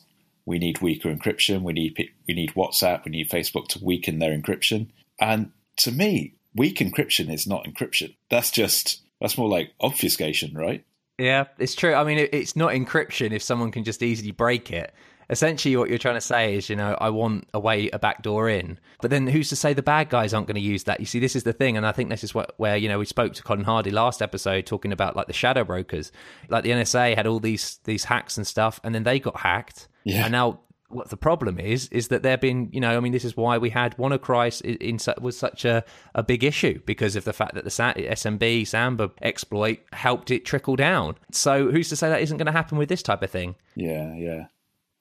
We 0.46 0.58
need 0.58 0.80
weaker 0.80 1.14
encryption. 1.14 1.62
We 1.62 1.72
need 1.72 1.96
we 2.26 2.34
need 2.34 2.54
WhatsApp. 2.54 3.04
We 3.04 3.12
need 3.12 3.30
Facebook 3.30 3.68
to 3.68 3.84
weaken 3.84 4.18
their 4.18 4.36
encryption. 4.36 4.88
And 5.20 5.52
to 5.78 5.92
me, 5.92 6.34
weak 6.54 6.78
encryption 6.78 7.32
is 7.32 7.46
not 7.46 7.64
encryption. 7.64 8.16
That's 8.30 8.50
just 8.50 9.02
that's 9.20 9.38
more 9.38 9.48
like 9.48 9.72
obfuscation, 9.80 10.54
right? 10.54 10.84
Yeah, 11.18 11.44
it's 11.58 11.74
true. 11.74 11.94
I 11.94 12.02
mean, 12.04 12.18
it, 12.18 12.30
it's 12.32 12.56
not 12.56 12.72
encryption 12.72 13.32
if 13.32 13.42
someone 13.42 13.70
can 13.70 13.84
just 13.84 14.02
easily 14.02 14.30
break 14.30 14.70
it. 14.72 14.92
Essentially, 15.30 15.76
what 15.76 15.88
you're 15.88 15.98
trying 15.98 16.16
to 16.16 16.20
say 16.20 16.54
is, 16.56 16.68
you 16.68 16.76
know, 16.76 16.96
I 17.00 17.10
want 17.10 17.48
a 17.54 17.60
way, 17.60 17.88
a 17.90 17.98
back 17.98 18.22
door 18.22 18.48
in. 18.48 18.78
But 19.00 19.10
then 19.10 19.26
who's 19.26 19.48
to 19.50 19.56
say 19.56 19.72
the 19.72 19.82
bad 19.82 20.10
guys 20.10 20.34
aren't 20.34 20.46
going 20.46 20.56
to 20.56 20.60
use 20.60 20.84
that? 20.84 21.00
You 21.00 21.06
see, 21.06 21.20
this 21.20 21.36
is 21.36 21.44
the 21.44 21.52
thing. 21.52 21.76
And 21.76 21.86
I 21.86 21.92
think 21.92 22.10
this 22.10 22.24
is 22.24 22.34
what, 22.34 22.54
where, 22.58 22.76
you 22.76 22.88
know, 22.88 22.98
we 22.98 23.06
spoke 23.06 23.32
to 23.34 23.42
Colin 23.42 23.64
Hardy 23.64 23.90
last 23.90 24.20
episode 24.20 24.66
talking 24.66 24.92
about 24.92 25.16
like 25.16 25.28
the 25.28 25.32
shadow 25.32 25.64
brokers. 25.64 26.12
Like 26.48 26.64
the 26.64 26.70
NSA 26.70 27.16
had 27.16 27.26
all 27.26 27.40
these, 27.40 27.78
these 27.84 28.04
hacks 28.04 28.36
and 28.36 28.46
stuff, 28.46 28.80
and 28.84 28.94
then 28.94 29.04
they 29.04 29.20
got 29.20 29.38
hacked. 29.38 29.88
Yeah. 30.04 30.24
And 30.24 30.32
now 30.32 30.60
what 30.90 31.08
the 31.08 31.16
problem 31.16 31.58
is 31.58 31.88
is 31.88 32.08
that 32.08 32.22
there 32.22 32.32
have 32.32 32.40
been 32.40 32.68
you 32.72 32.80
know 32.80 32.96
i 32.96 33.00
mean 33.00 33.12
this 33.12 33.24
is 33.24 33.36
why 33.36 33.56
we 33.56 33.70
had 33.70 33.96
WannaCry 33.96 34.60
in, 34.62 34.76
in 34.76 35.22
was 35.22 35.38
such 35.38 35.64
a, 35.64 35.84
a 36.14 36.22
big 36.22 36.42
issue 36.42 36.80
because 36.84 37.16
of 37.16 37.24
the 37.24 37.32
fact 37.32 37.54
that 37.54 37.64
the 37.64 37.70
smb 37.70 38.66
samba 38.66 39.10
exploit 39.22 39.78
helped 39.92 40.30
it 40.30 40.44
trickle 40.44 40.76
down 40.76 41.16
so 41.30 41.70
who's 41.70 41.88
to 41.88 41.96
say 41.96 42.08
that 42.08 42.20
isn't 42.20 42.38
going 42.38 42.46
to 42.46 42.52
happen 42.52 42.76
with 42.76 42.88
this 42.88 43.02
type 43.02 43.22
of 43.22 43.30
thing 43.30 43.54
Yeah, 43.76 44.14
yeah, 44.14 44.46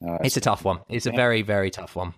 uh, 0.08 0.18
it's 0.24 0.38
a 0.38 0.42
tough 0.42 0.64
one 0.64 0.80
it's 0.90 1.06
a 1.06 1.12
very 1.12 1.42
very 1.42 1.70
tough 1.70 1.96
one 1.96 2.14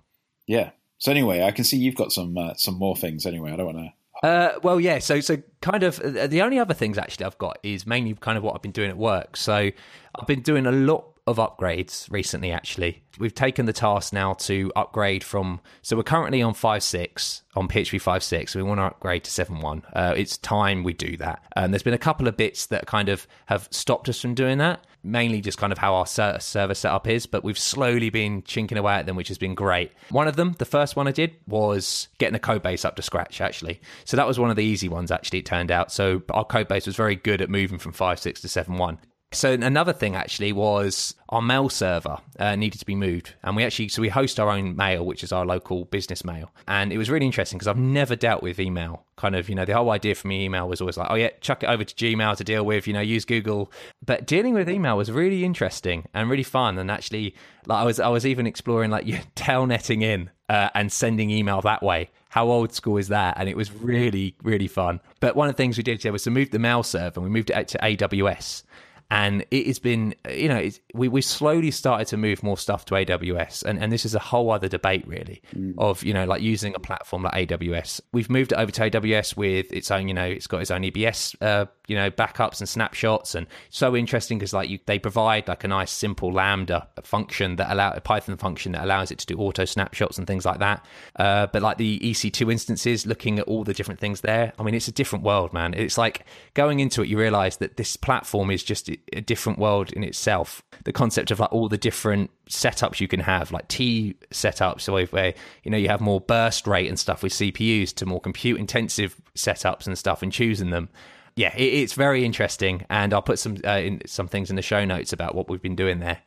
yeah. 0.48 0.72
So 0.98 1.12
anyway, 1.12 1.42
I 1.42 1.52
can 1.52 1.64
see 1.64 1.78
you've 1.78 1.96
got 1.96 2.12
some 2.12 2.38
uh, 2.38 2.54
some 2.56 2.76
more 2.76 2.96
things. 2.96 3.26
Anyway, 3.26 3.52
I 3.52 3.56
don't 3.56 3.74
want 3.74 3.78
to. 3.78 4.28
Uh, 4.28 4.60
well, 4.62 4.80
yeah. 4.80 5.00
So, 5.00 5.20
so 5.20 5.38
kind 5.62 5.84
of 5.84 6.00
uh, 6.00 6.28
the 6.28 6.42
only 6.42 6.60
other 6.60 6.74
things 6.74 6.98
actually 6.98 7.26
I've 7.26 7.38
got 7.38 7.58
is 7.64 7.88
mainly 7.88 8.14
kind 8.14 8.38
of 8.38 8.44
what 8.44 8.54
I've 8.54 8.62
been 8.62 8.72
doing 8.72 8.90
at 8.90 8.98
work. 8.98 9.36
So, 9.38 9.54
I've 9.54 10.28
been 10.28 10.42
doing 10.42 10.66
a 10.66 10.72
lot 10.72 11.11
of 11.28 11.38
upgrades 11.38 12.10
recently, 12.12 12.52
actually. 12.52 13.04
We've 13.20 13.34
taken 13.34 13.68
the 13.68 13.74
task 13.74 14.12
now 14.12 14.34
to 14.34 14.72
upgrade 14.76 15.24
from, 15.24 15.62
so 15.84 15.96
we're 15.96 16.04
currently 16.04 16.42
on 16.42 16.54
5.6, 16.54 17.42
on 17.56 17.68
PHP 17.68 18.02
5.6. 18.02 18.56
We 18.56 18.64
want 18.64 18.80
to 18.80 18.86
upgrade 18.86 19.24
to 19.26 19.30
7.1. 19.30 19.84
Uh, 19.94 20.14
it's 20.18 20.38
time 20.38 20.84
we 20.84 20.94
do 20.94 21.18
that. 21.18 21.44
And 21.56 21.72
there's 21.72 21.84
been 21.84 21.94
a 21.94 22.00
couple 22.00 22.28
of 22.28 22.38
bits 22.38 22.66
that 22.68 22.88
kind 22.88 23.10
of 23.10 23.28
have 23.46 23.68
stopped 23.70 24.10
us 24.10 24.20
from 24.20 24.34
doing 24.34 24.58
that, 24.58 24.88
mainly 25.04 25.42
just 25.42 25.60
kind 25.60 25.72
of 25.72 25.78
how 25.78 25.94
our 25.94 26.08
ser- 26.08 26.40
server 26.40 26.74
setup 26.74 27.08
is, 27.08 27.28
but 27.28 27.44
we've 27.44 27.60
slowly 27.60 28.10
been 28.10 28.42
chinking 28.42 28.80
away 28.80 28.96
at 28.96 29.06
them, 29.06 29.16
which 29.16 29.28
has 29.28 29.38
been 29.38 29.54
great. 29.54 29.92
One 30.10 30.28
of 30.28 30.38
them, 30.38 30.56
the 30.58 30.66
first 30.66 30.96
one 30.96 31.08
I 31.08 31.12
did, 31.12 31.36
was 31.46 32.08
getting 32.18 32.34
the 32.34 32.40
code 32.40 32.64
base 32.64 32.84
up 32.84 32.96
to 32.96 33.04
scratch, 33.04 33.42
actually. 33.42 33.80
So 34.06 34.18
that 34.18 34.28
was 34.28 34.40
one 34.40 34.50
of 34.50 34.56
the 34.56 34.64
easy 34.64 34.90
ones, 34.90 35.12
actually, 35.12 35.40
it 35.40 35.46
turned 35.46 35.70
out. 35.70 35.92
So 35.92 36.24
our 36.32 36.46
code 36.46 36.68
base 36.68 36.88
was 36.88 36.96
very 36.96 37.16
good 37.16 37.42
at 37.44 37.50
moving 37.50 37.78
from 37.78 37.94
5.6 37.94 38.42
to 38.42 38.48
7.1. 38.48 38.98
So 39.34 39.54
another 39.54 39.94
thing 39.94 40.14
actually 40.18 40.52
was 40.52 41.16
our 41.30 41.42
mail 41.42 41.70
server 41.70 42.18
uh, 42.38 42.58
needed 42.58 42.80
to 42.80 42.86
be 42.86 42.96
moved, 42.96 43.34
and 43.44 43.56
we 43.56 43.64
actually 43.64 43.88
so 43.88 44.02
we 44.02 44.10
host 44.10 44.42
our 44.42 44.50
own 44.50 44.76
mail, 44.76 45.06
which 45.06 45.24
is 45.24 45.32
our 45.32 45.46
local 45.46 45.86
business 45.86 46.26
mail, 46.26 46.52
and 46.68 46.92
it 46.92 46.98
was 46.98 47.10
really 47.10 47.26
interesting 47.26 47.58
because 47.58 47.70
I've 47.70 47.78
never 47.78 48.18
dealt 48.18 48.44
with 48.44 48.60
email. 48.60 49.06
Kind 49.16 49.38
of, 49.38 49.48
you 49.48 49.56
know, 49.56 49.64
the 49.64 49.74
whole 49.74 49.90
idea 49.92 50.16
for 50.16 50.28
me 50.28 50.44
email 50.44 50.68
was 50.68 50.82
always 50.82 50.98
like, 50.98 51.08
oh 51.10 51.16
yeah, 51.16 51.30
chuck 51.40 51.64
it 51.64 51.68
over 51.68 51.86
to 51.86 51.96
Gmail 51.96 52.36
to 52.36 52.44
deal 52.44 52.66
with, 52.66 52.88
you 52.88 52.94
know, 52.94 53.00
use 53.00 53.24
Google. 53.24 53.72
But 54.06 54.28
dealing 54.28 54.54
with 54.54 54.70
email 54.70 54.98
was 54.98 55.10
really 55.10 55.46
interesting 55.46 56.08
and 56.14 56.30
really 56.30 56.44
fun, 56.44 56.78
and 56.78 56.92
actually, 56.92 57.34
like 57.68 57.80
I 57.80 57.84
was 57.86 58.02
I 58.02 58.10
was 58.10 58.26
even 58.26 58.46
exploring 58.46 58.92
like 58.92 59.06
you 59.08 59.20
telnetting 59.38 60.04
in 60.04 60.30
uh, 60.50 60.72
and 60.76 60.92
sending 60.92 61.30
email 61.30 61.62
that 61.62 61.82
way. 61.82 62.10
How 62.28 62.50
old 62.50 62.74
school 62.74 62.98
is 62.98 63.08
that? 63.08 63.36
And 63.38 63.48
it 63.48 63.56
was 63.56 63.72
really, 63.72 64.36
really 64.44 64.68
fun. 64.68 65.00
But 65.22 65.38
one 65.38 65.48
of 65.48 65.56
the 65.56 65.58
things 65.58 65.78
we 65.78 65.84
did 65.84 66.04
yeah, 66.04 66.12
was 66.12 66.24
to 66.24 66.32
move 66.32 66.52
the 66.52 66.60
mail 66.60 66.84
server 66.84 67.20
and 67.20 67.24
we 67.24 67.30
moved 67.30 67.50
it 67.50 67.68
to 67.70 67.78
AWS 67.78 68.64
and 69.12 69.46
it 69.52 69.68
has 69.68 69.78
been 69.78 70.16
you 70.30 70.48
know 70.48 70.70
we 70.94 71.10
we 71.10 71.22
slowly 71.22 71.70
started 71.70 72.08
to 72.08 72.18
move 72.18 72.42
more 72.42 72.58
stuff 72.58 72.86
to 72.86 72.96
AWS 72.96 73.64
and 73.64 73.78
and 73.78 73.92
this 73.92 74.06
is 74.06 74.16
a 74.16 74.20
whole 74.20 74.50
other 74.50 74.70
debate 74.70 75.06
really 75.06 75.42
mm. 75.54 75.74
of 75.78 76.02
you 76.04 76.14
know 76.14 76.24
like 76.26 76.42
using 76.42 76.74
a 76.74 76.80
platform 76.80 77.24
like 77.24 77.50
AWS 77.50 78.00
we've 78.14 78.30
moved 78.30 78.54
it 78.54 78.58
over 78.58 78.72
to 78.72 78.90
AWS 78.90 79.36
with 79.36 79.72
its 79.74 79.92
own 79.92 80.08
you 80.08 80.14
know 80.14 80.24
it's 80.24 80.48
got 80.48 80.62
its 80.62 80.72
own 80.72 80.84
EBS 80.84 81.36
uh, 81.42 81.66
you 81.92 81.98
know 81.98 82.10
backups 82.10 82.62
and 82.62 82.70
snapshots. 82.70 83.36
And 83.36 83.48
so 83.70 83.98
interesting 83.98 84.40
because 84.40 84.54
like 84.54 84.70
you, 84.70 84.80
they 84.86 84.98
provide 84.98 85.50
like 85.50 85.66
a 85.66 85.68
nice 85.68 85.92
simple 85.92 86.32
lambda 86.32 86.88
function 87.04 87.58
that 87.58 87.70
allow 87.70 87.92
a 87.92 88.00
python 88.00 88.38
function 88.38 88.72
that 88.72 88.86
allows 88.86 89.12
it 89.12 89.20
to 89.20 89.26
do 89.26 89.38
auto 89.38 89.66
snapshots 89.66 90.18
and 90.18 90.26
things 90.26 90.46
like 90.46 90.60
that. 90.60 90.86
Uh, 91.18 91.48
but 91.48 91.62
like 91.62 91.78
the 91.78 92.00
ec2 92.00 92.50
instances 92.50 93.06
looking 93.06 93.40
at 93.40 93.46
all 93.46 93.66
the 93.66 93.74
different 93.74 94.00
things 94.00 94.22
there 94.22 94.54
i 94.58 94.64
mean 94.64 94.74
it's 94.74 94.88
a 94.88 94.92
different 94.92 95.26
world 95.26 95.52
man. 95.52 95.74
It's 95.74 95.98
like 95.98 96.26
going 96.54 96.80
into 96.80 97.02
it 97.02 97.10
you 97.10 97.20
realize 97.20 97.58
that 97.58 97.76
this 97.76 97.98
platform 97.98 98.52
is 98.52 98.64
just 98.64 98.90
a 99.14 99.22
different 99.22 99.60
world 99.60 99.92
in 99.94 100.04
itself 100.04 100.62
the 100.84 100.92
concept 100.92 101.32
of 101.32 101.40
like 101.40 101.52
all 101.52 101.68
the 101.68 101.78
different 101.78 102.30
setups 102.50 103.00
you 103.00 103.08
can 103.08 103.20
have 103.20 103.52
like 103.52 103.68
t 103.68 104.16
setups 104.32 105.12
where 105.12 105.34
you 105.64 105.72
know 105.72 105.78
you 105.78 105.88
have 105.88 106.02
more 106.02 106.22
burst 106.22 106.68
rate 106.68 106.88
and 106.88 107.00
stuff 107.00 107.24
with 107.24 107.34
cpus 107.34 107.94
to 107.94 108.06
more 108.06 108.22
compute 108.22 108.60
intensive 108.60 109.16
setups 109.36 109.88
and 109.88 109.98
stuff 109.98 110.22
and 110.22 110.32
choosing 110.32 110.70
them 110.70 110.90
yeah, 111.36 111.56
it, 111.56 111.64
it's 111.64 111.94
very 111.94 112.26
interesting, 112.26 112.86
and 112.90 113.14
I'll 113.14 113.22
put 113.22 113.40
some 113.40 113.58
uh, 113.66 113.78
in, 113.78 114.02
some 114.06 114.28
things 114.28 114.50
in 114.50 114.56
the 114.56 114.62
show 114.62 114.84
notes 114.86 115.14
about 115.14 115.36
what 115.36 115.50
we've 115.50 115.62
been 115.62 115.76
doing 115.76 116.00
there. 116.00 116.20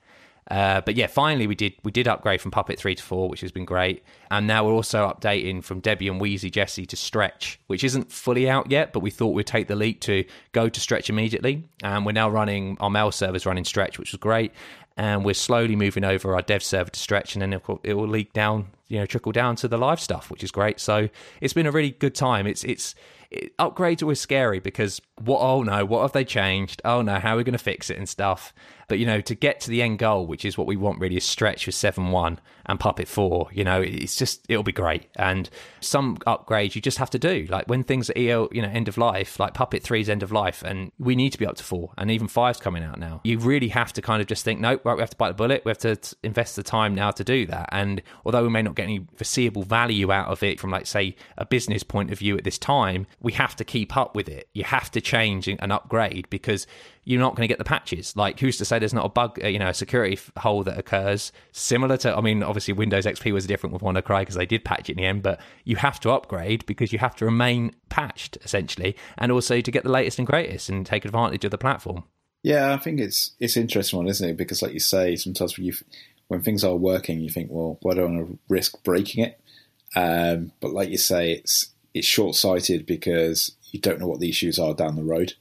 Uh, 0.51 0.83
but 0.83 0.95
yeah, 0.95 1.07
finally 1.07 1.47
we 1.47 1.55
did 1.55 1.73
we 1.85 1.91
did 1.91 2.07
upgrade 2.07 2.41
from 2.41 2.51
Puppet 2.51 2.79
three 2.79 2.95
to 2.95 3.03
four, 3.03 3.29
which 3.29 3.41
has 3.41 3.51
been 3.51 3.65
great, 3.65 4.03
and 4.31 4.47
now 4.47 4.65
we're 4.65 4.75
also 4.75 5.09
updating 5.09 5.65
from 5.65 5.81
Debian 5.81 6.13
and 6.13 6.21
Wheezy 6.21 6.51
Jessie 6.51 6.85
to 6.87 6.97
Stretch, 6.97 7.59
which 7.67 7.83
isn't 7.83 8.13
fully 8.13 8.49
out 8.49 8.71
yet, 8.71 8.93
but 8.93 9.01
we 9.01 9.11
thought 9.11 9.35
we'd 9.35 9.47
take 9.47 9.69
the 9.69 9.77
leap 9.77 10.01
to 10.03 10.25
go 10.53 10.69
to 10.69 10.81
Stretch 10.81 11.09
immediately, 11.09 11.65
and 11.83 12.05
we're 12.05 12.13
now 12.13 12.29
running 12.29 12.77
our 12.81 12.91
mail 12.91 13.11
servers 13.11 13.47
running 13.47 13.65
Stretch, 13.65 13.99
which 13.99 14.13
was 14.13 14.19
great, 14.19 14.53
and 14.99 15.25
we're 15.25 15.35
slowly 15.35 15.77
moving 15.77 16.05
over 16.05 16.35
our 16.35 16.43
dev 16.43 16.63
server 16.63 16.91
to 16.91 17.01
Stretch, 17.01 17.35
and 17.35 17.41
then 17.41 17.55
of 17.55 17.63
course 17.63 17.81
it 17.83 17.95
will 17.95 18.09
leak 18.09 18.35
down, 18.35 18.67
you 18.89 18.99
know, 18.99 19.07
trickle 19.07 19.33
down 19.33 19.57
to 19.57 19.69
the 19.69 19.79
live 19.79 19.99
stuff, 20.01 20.31
which 20.31 20.45
is 20.45 20.51
great. 20.51 20.79
So 20.79 21.09
it's 21.41 21.55
been 21.55 21.67
a 21.67 21.73
really 21.73 21.93
good 21.93 22.15
time. 22.15 22.47
It's 22.47 22.65
it's 22.65 22.95
it, 23.35 23.57
upgrades 23.59 24.03
always 24.03 24.21
scary 24.21 24.61
because 24.61 25.01
what? 25.21 25.41
Oh 25.41 25.63
no, 25.63 25.85
what 25.85 26.03
have 26.03 26.13
they 26.13 26.25
changed? 26.25 26.81
Oh 26.85 27.03
no, 27.03 27.19
how 27.19 27.35
are 27.35 27.37
we 27.37 27.45
going 27.45 27.53
to 27.53 27.59
fix 27.59 27.91
it 27.91 27.99
and 27.99 28.09
stuff? 28.09 28.55
But 28.89 28.99
you 28.99 29.07
know, 29.07 29.21
to 29.23 29.35
get 29.35 29.61
to 29.61 29.71
the 29.71 29.83
end 29.83 29.99
goal, 29.99 30.27
which 30.27 30.45
is 30.45 30.59
what 30.59 30.67
we 30.67 30.77
want 30.77 31.01
really, 31.01 31.17
is 31.17 31.25
stretch 31.25 31.67
with 31.67 31.75
seven 31.75 32.11
one 32.11 32.39
and 32.67 32.79
Puppet 32.79 33.09
four. 33.09 33.49
You 33.53 33.65
know, 33.65 33.81
it's 33.81 34.17
just 34.17 34.45
it'll 34.49 34.63
be 34.63 34.73
great. 34.73 35.09
And 35.17 35.49
some 35.81 36.17
upgrades 36.19 36.75
you 36.75 36.81
just 36.81 36.99
have 36.99 37.11
to 37.11 37.19
do, 37.19 37.47
like 37.49 37.67
when 37.69 37.83
things 37.83 38.11
are 38.11 38.17
EL, 38.17 38.49
you 38.53 38.63
know, 38.63 38.69
end 38.69 38.89
of 38.89 38.99
life, 38.99 39.39
like 39.41 39.55
Puppet 39.55 39.83
three's 39.83 40.09
end 40.09 40.23
of 40.23 40.33
life, 40.33 40.63
and 40.63 40.93
we 40.99 41.17
need 41.17 41.31
to 41.31 41.39
be 41.39 41.47
up 41.47 41.57
to 41.57 41.65
four, 41.65 41.93
and 41.99 42.11
even 42.11 42.29
five's 42.29 42.61
coming 42.61 42.83
out 42.83 42.99
now. 42.99 43.21
You 43.25 43.39
really 43.39 43.69
have 43.69 43.93
to 43.95 44.03
kind 44.03 44.21
of 44.21 44.29
just 44.29 44.45
think, 44.45 44.61
nope, 44.61 44.83
right, 44.85 44.97
we 44.97 45.01
have 45.01 45.11
to 45.11 45.17
bite 45.17 45.29
the 45.29 45.35
bullet. 45.35 45.63
We 45.65 45.71
have 45.71 45.79
to 45.79 45.99
invest 46.23 46.57
the 46.57 46.63
time 46.63 46.95
now 46.95 47.11
to 47.13 47.25
do 47.25 47.47
that. 47.47 47.69
And 47.73 48.03
although 48.25 48.43
we 48.43 48.51
may 48.51 48.63
not 48.63 48.75
get 48.75 48.85
any 48.85 49.07
foreseeable 49.17 49.63
value 49.63 50.13
out 50.13 50.29
of 50.29 50.43
it 50.43 50.61
from, 50.61 50.71
like, 50.71 50.87
say, 50.87 51.17
a 51.39 51.45
business 51.45 51.83
point 51.83 52.11
of 52.11 52.19
view 52.19 52.37
at 52.37 52.45
this 52.45 52.59
time, 52.59 53.07
we 53.25 53.33
have 53.33 53.57
to 53.57 53.65
keep 53.65 53.97
up 53.97 54.15
with 54.15 54.29
it. 54.29 54.49
You 54.53 54.65
have 54.65 54.91
to 54.93 55.01
change 55.01 55.49
and 55.49 55.73
upgrade 55.73 56.29
because 56.29 56.67
you're 57.05 57.21
not 57.21 57.35
going 57.35 57.49
to 57.49 57.49
get 57.49 57.59
the 57.59 57.65
patches. 57.65 58.15
Like, 58.17 58.39
who's 58.39 58.59
to 58.59 58.65
say 58.65 58.79
there's 58.79 58.95
not 58.95 59.07
a 59.07 59.09
bug, 59.09 59.43
you 59.43 59.59
know, 59.59 59.69
a 59.69 59.75
security 59.75 60.19
hole 60.37 60.63
that 60.65 60.79
occurs 60.79 61.33
similar 61.53 61.97
to, 61.99 62.17
I 62.17 62.21
mean, 62.21 62.43
obviously 62.43 62.75
Windows 62.75 63.07
XP 63.07 63.33
was 63.33 63.47
different 63.47 63.73
with 63.73 63.83
WannaCry 63.83 64.21
because 64.21 64.35
they 64.35 64.47
did 64.47 64.65
patch 64.65 64.91
it 64.91 64.93
in 64.93 64.99
the 64.99 65.07
end, 65.07 65.23
but 65.23 65.41
you 65.65 65.77
have 65.77 65.99
to 66.01 66.11
upgrade 66.11 66.67
because 66.67 66.93
you 66.93 66.99
have 66.99 67.17
to 67.17 67.25
remain 67.25 67.75
patched 67.89 68.37
essentially, 68.45 68.95
and 69.17 69.33
also 69.33 69.61
to 69.61 69.71
get 69.71 69.83
the 69.83 69.91
latest 69.91 70.19
and 70.19 70.27
greatest 70.27 70.69
and 70.69 70.85
take 70.85 71.05
advantage 71.05 71.45
of 71.45 71.51
the 71.51 71.59
platform. 71.59 72.05
Yeah, 72.43 72.75
I 72.75 72.77
think 72.77 73.01
it's 73.01 73.33
it's 73.41 73.57
interesting 73.57 73.97
one, 73.97 74.09
isn't 74.09 74.29
it? 74.29 74.37
Because 74.37 74.61
like 74.61 74.75
you 74.75 74.81
say, 74.81 75.17
sometimes 75.17 75.57
when 75.57 75.67
you 75.67 75.73
when 76.29 76.43
things 76.43 76.63
are 76.63 76.77
working, 76.77 77.21
you 77.21 77.31
think, 77.31 77.49
well, 77.51 77.79
why 77.81 77.95
do 77.95 78.03
I 78.03 78.05
want 78.05 78.27
to 78.27 78.39
risk 78.49 78.83
breaking 78.85 79.25
it? 79.25 79.41
Um, 79.97 80.53
but 80.61 80.73
like 80.73 80.91
you 80.91 80.99
say, 80.99 81.33
it's 81.33 81.74
it's 81.95 82.07
short 82.07 82.35
sighted 82.35 82.85
because 82.85 83.53
you 83.71 83.81
don't 83.81 84.01
know 84.01 84.07
what 84.07 84.21
the 84.21 84.29
issues 84.29 84.59
are 84.59 84.75
down 84.75 84.97
the 84.97 85.03
road. 85.03 85.35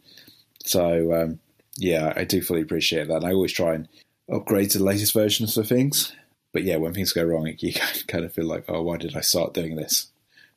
So 0.64 1.14
um, 1.14 1.40
yeah, 1.78 2.14
I 2.16 2.24
do 2.24 2.42
fully 2.42 2.62
appreciate 2.62 3.08
that. 3.08 3.24
I 3.24 3.34
always 3.34 3.52
try 3.52 3.74
and 3.74 3.88
upgrade 4.32 4.70
to 4.72 4.78
the 4.78 4.84
latest 4.84 5.14
versions 5.14 5.58
of 5.58 5.68
things. 5.68 6.14
But 6.52 6.64
yeah, 6.64 6.78
when 6.78 6.94
things 6.94 7.12
go 7.12 7.24
wrong, 7.24 7.52
you 7.60 7.74
kind 8.08 8.24
of 8.26 8.34
feel 8.34 8.46
like, 8.46 8.66
oh, 8.68 8.84
why 8.84 8.98
did 8.98 9.16
I 9.16 9.22
start 9.22 9.54
doing 9.54 9.76
this? 9.76 10.08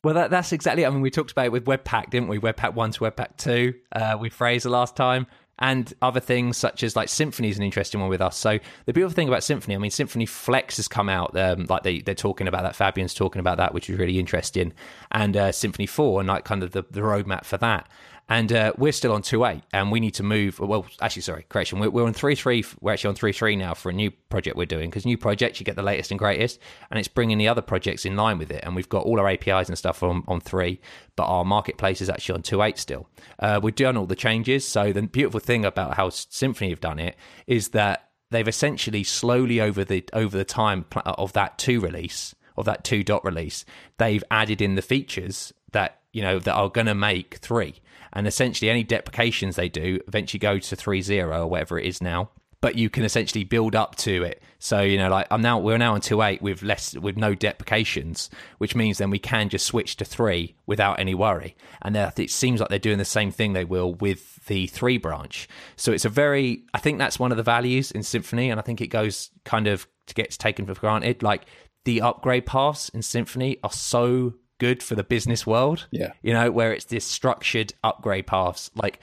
Well, 0.03 0.13
that, 0.13 0.29
that's 0.29 0.53
exactly. 0.53 0.85
I 0.85 0.89
mean, 0.89 1.01
we 1.01 1.09
talked 1.09 1.31
about 1.31 1.47
it 1.47 1.51
with 1.51 1.65
Webpack, 1.65 2.11
didn't 2.11 2.29
we? 2.29 2.39
Webpack 2.39 2.75
one 2.75 2.91
to 2.91 2.99
Webpack 2.99 3.37
two 3.37 3.73
uh, 3.91 4.17
with 4.19 4.31
Fraser 4.31 4.69
last 4.69 4.95
time, 4.95 5.25
and 5.59 5.93
other 6.01 6.19
things 6.19 6.57
such 6.57 6.83
as 6.83 6.95
like 6.95 7.09
symphony 7.09 7.49
is 7.49 7.57
an 7.57 7.63
interesting 7.63 7.99
one 7.99 8.09
with 8.09 8.21
us. 8.21 8.37
So 8.37 8.59
the 8.85 8.93
beautiful 8.93 9.15
thing 9.15 9.27
about 9.27 9.43
symphony, 9.43 9.75
I 9.75 9.79
mean, 9.79 9.91
symphony 9.91 10.25
Flex 10.25 10.77
has 10.77 10.87
come 10.87 11.09
out. 11.09 11.35
Um, 11.37 11.65
like 11.69 11.83
they 11.83 11.99
they're 11.99 12.15
talking 12.15 12.47
about 12.47 12.63
that. 12.63 12.75
Fabian's 12.75 13.13
talking 13.13 13.39
about 13.39 13.57
that, 13.57 13.73
which 13.73 13.89
is 13.89 13.97
really 13.97 14.19
interesting, 14.19 14.73
and 15.11 15.35
uh, 15.35 15.49
Symfony 15.49 15.89
four 15.89 16.19
and 16.19 16.27
like 16.27 16.45
kind 16.45 16.63
of 16.63 16.71
the, 16.71 16.83
the 16.91 17.01
roadmap 17.01 17.45
for 17.45 17.57
that 17.57 17.89
and 18.29 18.51
uh, 18.51 18.73
we're 18.77 18.91
still 18.91 19.13
on 19.13 19.21
2.8 19.21 19.61
and 19.73 19.91
we 19.91 19.99
need 19.99 20.13
to 20.13 20.23
move 20.23 20.59
well 20.59 20.85
actually 21.01 21.21
sorry 21.21 21.45
correction 21.49 21.79
we're, 21.79 21.89
we're 21.89 22.05
on 22.05 22.13
3.3 22.13 22.75
we're 22.81 22.91
actually 22.93 23.09
on 23.09 23.15
3.3 23.15 23.57
now 23.57 23.73
for 23.73 23.89
a 23.89 23.93
new 23.93 24.11
project 24.11 24.57
we're 24.57 24.65
doing 24.65 24.89
because 24.89 25.05
new 25.05 25.17
projects 25.17 25.59
you 25.59 25.65
get 25.65 25.75
the 25.75 25.83
latest 25.83 26.11
and 26.11 26.19
greatest 26.19 26.59
and 26.89 26.99
it's 26.99 27.07
bringing 27.07 27.37
the 27.37 27.47
other 27.47 27.61
projects 27.61 28.05
in 28.05 28.15
line 28.15 28.37
with 28.37 28.51
it 28.51 28.63
and 28.63 28.75
we've 28.75 28.89
got 28.89 29.03
all 29.05 29.19
our 29.19 29.27
apis 29.27 29.69
and 29.69 29.77
stuff 29.77 30.03
on, 30.03 30.23
on 30.27 30.39
3 30.39 30.79
but 31.15 31.25
our 31.25 31.45
marketplace 31.45 32.01
is 32.01 32.09
actually 32.09 32.35
on 32.35 32.43
2.8 32.43 32.77
still. 32.77 33.09
Uh, 33.39 33.59
we've 33.61 33.75
done 33.75 33.97
all 33.97 34.05
the 34.05 34.15
changes 34.15 34.67
so 34.67 34.91
the 34.91 35.01
beautiful 35.01 35.39
thing 35.39 35.65
about 35.65 35.95
how 35.95 36.09
Symphony 36.09 36.69
have 36.69 36.81
done 36.81 36.99
it 36.99 37.15
is 37.45 37.69
that 37.69 38.09
they've 38.29 38.47
essentially 38.47 39.03
slowly 39.03 39.61
over 39.61 39.83
the 39.83 40.03
over 40.13 40.37
the 40.37 40.45
time 40.45 40.85
of 41.05 41.33
that 41.33 41.57
2 41.57 41.79
release 41.79 42.35
of 42.57 42.65
that 42.65 42.83
2 42.83 43.03
dot 43.03 43.23
release 43.23 43.65
they've 43.97 44.23
added 44.31 44.61
in 44.61 44.75
the 44.75 44.81
features 44.81 45.53
that 45.71 46.01
you 46.11 46.21
know 46.21 46.39
that 46.39 46.53
are 46.53 46.69
going 46.69 46.87
to 46.87 46.95
make 46.95 47.35
3 47.35 47.75
and 48.17 48.25
essentially 48.25 48.69
any 48.69 48.83
deprecations 48.83 49.55
they 49.55 49.69
do 49.69 49.99
eventually 50.07 50.39
go 50.39 50.57
to 50.57 50.75
3.0 50.75 51.39
or 51.39 51.45
whatever 51.45 51.77
it 51.77 51.85
is 51.85 52.01
now. 52.01 52.31
But 52.59 52.73
you 52.75 52.89
can 52.89 53.03
essentially 53.03 53.43
build 53.43 53.75
up 53.75 53.95
to 53.97 54.23
it. 54.23 54.41
So 54.57 54.81
you 54.81 54.97
know 54.97 55.09
like 55.09 55.27
i'm 55.29 55.43
now 55.43 55.59
we're 55.59 55.77
now 55.77 55.93
on 55.93 56.01
2.8 56.01 56.41
with 56.41 56.63
less 56.63 56.97
with 56.97 57.15
no 57.15 57.35
deprecations 57.35 58.31
which 58.57 58.75
means 58.75 58.97
then 58.97 59.11
we 59.11 59.19
can 59.19 59.49
just 59.49 59.67
switch 59.67 59.97
to 59.97 60.05
3 60.05 60.55
without 60.65 60.99
any 60.99 61.13
worry. 61.13 61.55
And 61.83 61.95
it 61.95 62.31
seems 62.31 62.59
like 62.59 62.69
they're 62.69 62.79
doing 62.79 62.97
the 62.97 63.05
same 63.05 63.29
thing 63.29 63.53
they 63.53 63.63
will 63.63 63.93
with 63.93 64.43
the 64.47 64.65
3 64.65 64.97
branch. 64.97 65.47
So 65.75 65.91
it's 65.91 66.05
a 66.05 66.09
very 66.09 66.63
i 66.73 66.79
think 66.79 66.97
that's 66.97 67.19
one 67.19 67.31
of 67.31 67.37
the 67.37 67.43
values 67.43 67.91
in 67.91 68.01
Symphony. 68.01 68.49
and 68.49 68.59
i 68.59 68.63
think 68.63 68.81
it 68.81 68.87
goes 68.87 69.29
kind 69.45 69.67
of 69.67 69.87
gets 70.15 70.37
taken 70.37 70.65
for 70.65 70.73
granted. 70.73 71.21
Like 71.21 71.43
the 71.85 72.01
upgrade 72.01 72.47
paths 72.47 72.89
in 72.89 73.03
Symphony 73.03 73.59
are 73.63 73.71
so 73.71 74.33
good 74.57 74.81
for 74.81 74.95
the 74.95 75.03
business 75.03 75.45
world. 75.45 75.87
Yeah. 75.91 76.13
You 76.21 76.33
know, 76.33 76.51
where 76.51 76.73
it's 76.73 76.85
this 76.85 77.05
structured 77.05 77.73
upgrade 77.83 78.27
paths. 78.27 78.71
Like, 78.75 78.99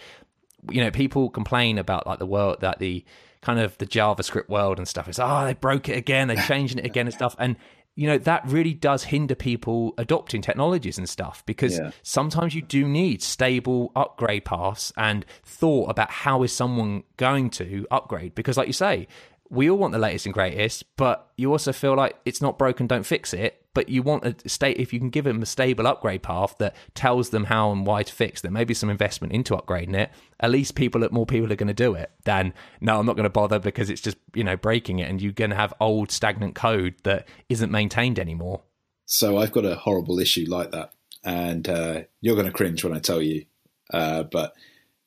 you 0.70 0.82
know, 0.82 0.90
people 0.90 1.30
complain 1.30 1.78
about 1.78 2.06
like 2.06 2.18
the 2.18 2.26
world 2.26 2.60
that 2.60 2.78
the 2.78 3.04
kind 3.40 3.60
of 3.60 3.76
the 3.78 3.86
JavaScript 3.86 4.48
world 4.48 4.78
and 4.78 4.88
stuff. 4.88 5.08
is, 5.08 5.18
oh, 5.18 5.24
ah, 5.24 5.44
they 5.44 5.54
broke 5.54 5.88
it 5.88 5.96
again, 5.96 6.28
they're 6.28 6.36
changing 6.46 6.78
it 6.78 6.86
again 6.86 7.06
and 7.06 7.14
stuff. 7.14 7.36
And 7.38 7.56
you 7.96 8.08
know 8.08 8.18
that 8.18 8.42
really 8.46 8.74
does 8.74 9.04
hinder 9.04 9.34
people 9.34 9.94
adopting 9.98 10.42
technologies 10.42 10.98
and 10.98 11.08
stuff 11.08 11.44
because 11.46 11.78
yeah. 11.78 11.92
sometimes 12.02 12.54
you 12.54 12.62
do 12.62 12.88
need 12.88 13.22
stable 13.22 13.92
upgrade 13.94 14.44
paths 14.44 14.92
and 14.96 15.24
thought 15.44 15.90
about 15.90 16.10
how 16.10 16.42
is 16.42 16.52
someone 16.52 17.04
going 17.16 17.50
to 17.50 17.86
upgrade 17.90 18.34
because 18.34 18.56
like 18.56 18.66
you 18.66 18.72
say 18.72 19.06
we 19.54 19.70
all 19.70 19.78
want 19.78 19.92
the 19.92 19.98
latest 19.98 20.26
and 20.26 20.34
greatest, 20.34 20.84
but 20.96 21.30
you 21.36 21.52
also 21.52 21.72
feel 21.72 21.94
like 21.94 22.16
it's 22.24 22.42
not 22.42 22.58
broken, 22.58 22.86
don't 22.86 23.06
fix 23.06 23.32
it. 23.32 23.60
But 23.72 23.88
you 23.88 24.02
want 24.02 24.24
a 24.24 24.48
state 24.48 24.78
if 24.78 24.92
you 24.92 25.00
can 25.00 25.10
give 25.10 25.24
them 25.24 25.42
a 25.42 25.46
stable 25.46 25.88
upgrade 25.88 26.22
path 26.22 26.54
that 26.58 26.76
tells 26.94 27.30
them 27.30 27.44
how 27.44 27.72
and 27.72 27.84
why 27.84 28.04
to 28.04 28.12
fix. 28.12 28.40
There 28.40 28.52
may 28.52 28.62
be 28.62 28.72
some 28.72 28.88
investment 28.88 29.32
into 29.32 29.56
upgrading 29.56 29.96
it. 29.96 30.12
At 30.38 30.52
least 30.52 30.76
people, 30.76 31.04
more 31.10 31.26
people 31.26 31.52
are 31.52 31.56
going 31.56 31.66
to 31.66 31.74
do 31.74 31.94
it. 31.94 32.12
Than 32.22 32.54
no, 32.80 33.00
I'm 33.00 33.06
not 33.06 33.16
going 33.16 33.24
to 33.24 33.30
bother 33.30 33.58
because 33.58 33.90
it's 33.90 34.00
just 34.00 34.16
you 34.32 34.44
know 34.44 34.56
breaking 34.56 35.00
it, 35.00 35.10
and 35.10 35.20
you're 35.20 35.32
going 35.32 35.50
to 35.50 35.56
have 35.56 35.74
old 35.80 36.12
stagnant 36.12 36.54
code 36.54 36.94
that 37.02 37.26
isn't 37.48 37.72
maintained 37.72 38.20
anymore. 38.20 38.62
So 39.06 39.38
I've 39.38 39.52
got 39.52 39.64
a 39.64 39.74
horrible 39.74 40.20
issue 40.20 40.46
like 40.48 40.70
that, 40.70 40.92
and 41.24 41.68
uh, 41.68 42.02
you're 42.20 42.36
going 42.36 42.46
to 42.46 42.52
cringe 42.52 42.84
when 42.84 42.94
I 42.94 43.00
tell 43.00 43.20
you. 43.20 43.44
Uh, 43.92 44.22
but 44.22 44.54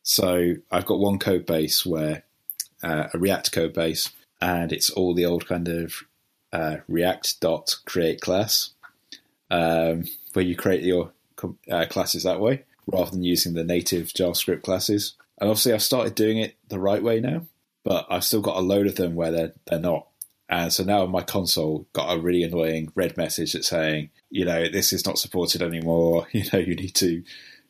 so 0.03 0.55
I've 0.69 0.85
got 0.85 0.99
one 0.99 1.19
code 1.19 1.45
base 1.45 1.85
where 1.85 2.23
uh, 2.83 3.07
a 3.13 3.17
React 3.17 3.51
code 3.51 3.73
base, 3.73 4.11
and 4.41 4.71
it's 4.71 4.89
all 4.89 5.13
the 5.13 5.25
old 5.25 5.47
kind 5.47 5.67
of 5.67 6.03
uh, 6.53 6.77
React 6.87 7.41
dot 7.41 7.75
create 7.85 8.21
class, 8.21 8.71
um, 9.49 10.05
where 10.33 10.45
you 10.45 10.55
create 10.55 10.83
your 10.83 11.11
uh, 11.71 11.85
classes 11.89 12.23
that 12.23 12.39
way 12.39 12.63
rather 12.87 13.11
than 13.11 13.23
using 13.23 13.53
the 13.53 13.63
native 13.63 14.07
JavaScript 14.07 14.63
classes. 14.63 15.15
And 15.39 15.49
obviously, 15.49 15.73
I've 15.73 15.83
started 15.83 16.15
doing 16.15 16.37
it 16.37 16.55
the 16.69 16.79
right 16.79 17.03
way 17.03 17.19
now, 17.19 17.45
but 17.83 18.07
I've 18.09 18.23
still 18.23 18.41
got 18.41 18.57
a 18.57 18.61
load 18.61 18.87
of 18.87 18.95
them 18.95 19.15
where 19.15 19.31
they're 19.31 19.53
they're 19.65 19.79
not. 19.79 20.07
And 20.49 20.71
so 20.71 20.83
now 20.83 21.05
my 21.05 21.23
console 21.23 21.87
got 21.91 22.15
a 22.15 22.21
really 22.21 22.43
annoying 22.43 22.91
red 22.95 23.17
message 23.17 23.51
that's 23.51 23.67
saying, 23.67 24.11
you 24.29 24.45
know, 24.45 24.69
this 24.69 24.93
is 24.93 25.05
not 25.05 25.19
supported 25.19 25.61
anymore. 25.61 26.27
You 26.31 26.45
know, 26.53 26.59
you 26.59 26.75
need 26.75 26.95
to 26.95 27.23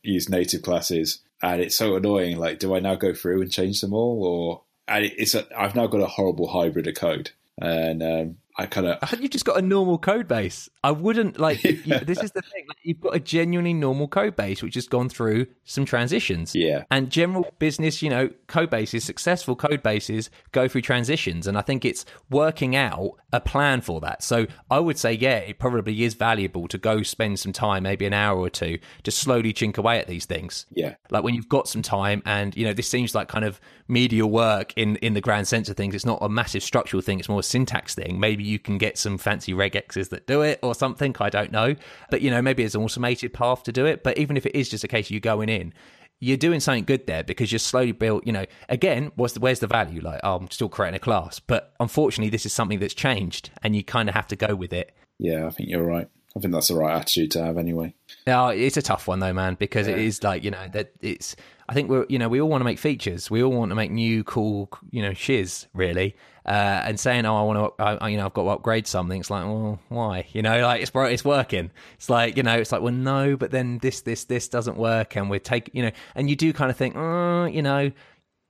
use 0.04 0.30
native 0.30 0.62
classes. 0.62 1.22
And 1.42 1.62
it's 1.62 1.76
so 1.76 1.96
annoying. 1.96 2.38
Like, 2.38 2.60
do 2.60 2.76
I 2.76 2.80
now 2.80 2.96
go 2.96 3.14
through 3.14 3.42
and 3.42 3.52
change 3.52 3.82
them 3.82 3.94
all, 3.94 4.24
or 4.24 4.62
and 4.88 5.06
it's 5.06 5.36
a, 5.36 5.46
I've 5.58 5.76
now 5.76 5.88
got 5.88 6.02
a 6.02 6.08
horrible 6.08 6.48
hybrid 6.48 6.88
of 6.88 6.96
code, 6.96 7.32
and 7.60 8.04
um, 8.04 8.38
I 8.58 8.66
kind 8.66 8.88
of. 8.88 9.20
You've 9.20 9.32
just 9.32 9.46
got 9.46 9.58
a 9.58 9.62
normal 9.62 9.98
code 9.98 10.28
base. 10.28 10.70
I 10.88 10.92
wouldn't 10.92 11.38
like. 11.38 11.62
you, 11.66 12.00
this 12.00 12.24
is 12.24 12.32
the 12.32 12.42
thing. 12.42 12.64
Like, 12.66 12.78
you've 12.82 13.02
got 13.02 13.14
a 13.14 13.20
genuinely 13.20 13.74
normal 13.74 14.08
code 14.08 14.38
base 14.38 14.64
which 14.64 14.76
has 14.76 14.88
gone 14.88 15.10
through 15.10 15.48
some 15.66 15.84
transitions. 15.84 16.56
Yeah. 16.56 16.86
And 16.90 17.10
general 17.10 17.46
business, 17.60 18.02
you 18.02 18.10
know, 18.10 18.30
code 18.48 18.70
bases, 18.70 19.04
successful 19.04 19.58
code 19.58 19.84
bases 19.84 20.30
go 20.54 20.70
through 20.70 20.84
transitions, 20.84 21.46
and 21.46 21.58
I 21.58 21.62
think 21.62 21.84
it's 21.84 22.06
working 22.30 22.74
out 22.78 23.18
a 23.34 23.42
plan 23.42 23.82
for 23.82 24.00
that. 24.00 24.24
So 24.24 24.48
I 24.72 24.80
would 24.80 24.98
say, 24.98 25.12
yeah, 25.12 25.40
it 25.40 25.60
probably 25.60 26.04
is 26.04 26.14
valuable 26.14 26.70
to 26.70 26.78
go 26.78 27.04
spend 27.04 27.40
some 27.40 27.52
time, 27.52 27.84
maybe 27.84 28.06
an 28.06 28.14
hour 28.14 28.40
or 28.40 28.50
two, 28.50 28.80
to 29.04 29.12
slowly 29.12 29.52
chink 29.52 29.78
away 29.78 30.00
at 30.00 30.08
these 30.08 30.26
things. 30.26 30.68
Yeah. 30.72 30.96
Like 31.10 31.26
when 31.26 31.36
you've 31.36 31.50
got 31.50 31.68
some 31.68 31.82
time, 31.82 32.24
and 32.26 32.56
you 32.56 32.66
know, 32.66 32.72
this 32.72 32.88
seems 32.88 33.14
like 33.14 33.28
kind 33.28 33.44
of 33.44 33.60
media 33.90 34.26
work 34.26 34.72
in 34.78 34.96
in 34.98 35.16
the 35.16 35.22
grand 35.22 35.50
sense 35.50 35.68
of 35.68 35.76
things. 35.76 35.96
It's 35.96 36.06
not 36.06 36.20
a 36.22 36.30
massive 36.30 36.64
structural 36.64 37.02
thing. 37.02 37.20
It's 37.20 37.28
more 37.28 37.42
a 37.42 37.44
syntax 37.44 37.94
thing. 37.94 38.22
Maybe 38.22 38.46
you 38.46 38.58
can 38.58 38.78
get 38.78 38.98
some 38.98 39.18
fancy 39.18 39.52
regexes 39.52 40.10
that 40.10 40.28
do 40.28 40.44
it 40.44 40.60
or 40.64 40.74
something. 40.78 41.16
I 41.20 41.30
don't 41.30 41.52
know. 41.52 41.76
But, 42.10 42.22
you 42.22 42.32
know, 42.32 42.42
maybe 42.42 42.64
it's 42.64 42.76
an 42.76 42.82
automated 42.82 43.34
path 43.34 43.64
to 43.64 43.72
do 43.72 43.86
it. 43.86 44.04
But 44.04 44.18
even 44.18 44.38
if 44.38 44.46
it 44.46 44.56
is 44.56 44.70
just 44.70 44.84
a 44.84 44.88
case 44.88 45.08
of 45.08 45.12
you 45.12 45.20
going 45.20 45.50
in, 45.50 45.74
you're 46.20 46.38
doing 46.38 46.60
something 46.60 46.84
good 46.84 47.06
there 47.06 47.24
because 47.24 47.52
you're 47.52 47.60
slowly 47.60 47.92
built, 47.92 48.26
you 48.26 48.34
know, 48.34 48.46
again, 48.70 49.12
what's 49.16 49.34
the, 49.34 49.40
where's 49.40 49.60
the 49.60 49.68
value? 49.68 50.02
Like, 50.02 50.20
oh, 50.24 50.36
I'm 50.38 50.50
still 50.50 50.70
creating 50.70 50.96
a 50.96 51.00
class. 51.00 51.40
But 51.40 51.74
unfortunately, 51.80 52.30
this 52.30 52.46
is 52.46 52.54
something 52.54 52.80
that's 52.80 52.94
changed 52.94 53.52
and 53.62 53.76
you 53.76 53.84
kind 53.84 54.10
of 54.10 54.16
have 54.16 54.28
to 54.28 54.36
go 54.36 54.56
with 54.56 54.74
it. 54.74 54.96
Yeah, 55.20 55.46
I 55.46 55.50
think 55.50 55.70
you're 55.70 55.84
right. 55.84 56.10
I 56.38 56.40
think 56.40 56.54
that's 56.54 56.68
the 56.68 56.76
right 56.76 56.96
attitude 56.96 57.32
to 57.32 57.44
have 57.44 57.58
anyway. 57.58 57.96
Yeah, 58.28 58.52
it's 58.52 58.78
a 58.78 58.82
tough 58.82 59.08
one 59.08 59.20
though, 59.20 59.34
man, 59.34 59.56
because 59.56 59.88
yeah. 59.88 59.96
it 59.96 60.00
is 60.00 60.24
like 60.24 60.44
you 60.44 60.52
know 60.52 60.68
that 60.74 60.92
it's. 61.02 61.36
I 61.68 61.74
think 61.74 61.90
we're 61.90 62.06
you 62.10 62.20
know 62.20 62.30
we 62.30 62.40
all 62.40 62.48
want 62.48 62.62
to 62.62 62.66
make 62.66 62.78
features, 62.78 63.32
we 63.32 63.42
all 63.42 63.52
want 63.52 63.72
to 63.72 63.76
make 63.76 63.92
new 63.92 64.24
cool 64.24 64.70
you 64.92 65.02
know 65.02 65.14
shiz 65.14 65.66
really, 65.74 66.16
uh, 66.48 66.84
and 66.86 67.00
saying 67.00 67.26
oh 67.26 67.36
I 67.36 67.42
want 67.42 67.78
to 67.78 67.84
I, 67.84 68.10
you 68.10 68.18
know 68.18 68.26
I've 68.26 68.34
got 68.34 68.44
to 68.44 68.50
upgrade 68.50 68.88
something. 68.88 69.20
It's 69.20 69.30
like 69.30 69.44
well 69.46 69.80
why 69.90 70.28
you 70.32 70.42
know 70.42 70.62
like 70.62 70.82
it's 70.82 70.92
it's 70.94 71.26
working. 71.26 71.72
It's 71.96 72.10
like 72.10 72.38
you 72.38 72.44
know 72.44 72.58
it's 72.58 72.72
like 72.72 72.82
well 72.82 72.94
no, 72.94 73.36
but 73.36 73.52
then 73.52 73.80
this 73.80 74.02
this 74.02 74.26
this 74.26 74.48
doesn't 74.48 74.78
work, 74.78 75.16
and 75.16 75.30
we're 75.30 75.40
taking 75.40 75.76
you 75.76 75.84
know, 75.84 75.92
and 76.16 76.30
you 76.30 76.36
do 76.36 76.54
kind 76.54 76.72
of 76.72 76.78
think 76.78 76.96
oh 76.96 77.46
you 77.46 77.62
know. 77.62 77.92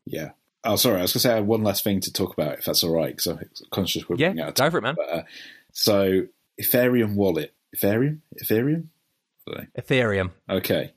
Yeah. 0.05 0.31
Oh, 0.63 0.75
sorry. 0.75 0.97
I 0.97 1.01
was 1.03 1.13
going 1.13 1.19
to 1.19 1.27
say 1.27 1.31
I 1.31 1.35
have 1.35 1.45
one 1.45 1.63
last 1.63 1.83
thing 1.83 2.01
to 2.01 2.11
talk 2.11 2.33
about, 2.33 2.59
if 2.59 2.65
that's 2.65 2.83
all 2.83 2.91
right, 2.91 3.15
because 3.15 3.27
I'm 3.27 3.49
conscious 3.71 4.09
we're 4.09 4.17
yeah, 4.17 4.33
out 4.41 4.55
go 4.55 4.69
for 4.69 4.79
it, 4.79 4.81
man. 4.81 4.95
But, 4.95 5.09
uh, 5.09 5.23
so, 5.71 6.23
Ethereum 6.61 7.15
wallet 7.15 7.53
Ethereum? 7.75 8.19
Ethereum? 8.41 8.87
Ethereum. 9.77 10.31
Okay. 10.49 10.93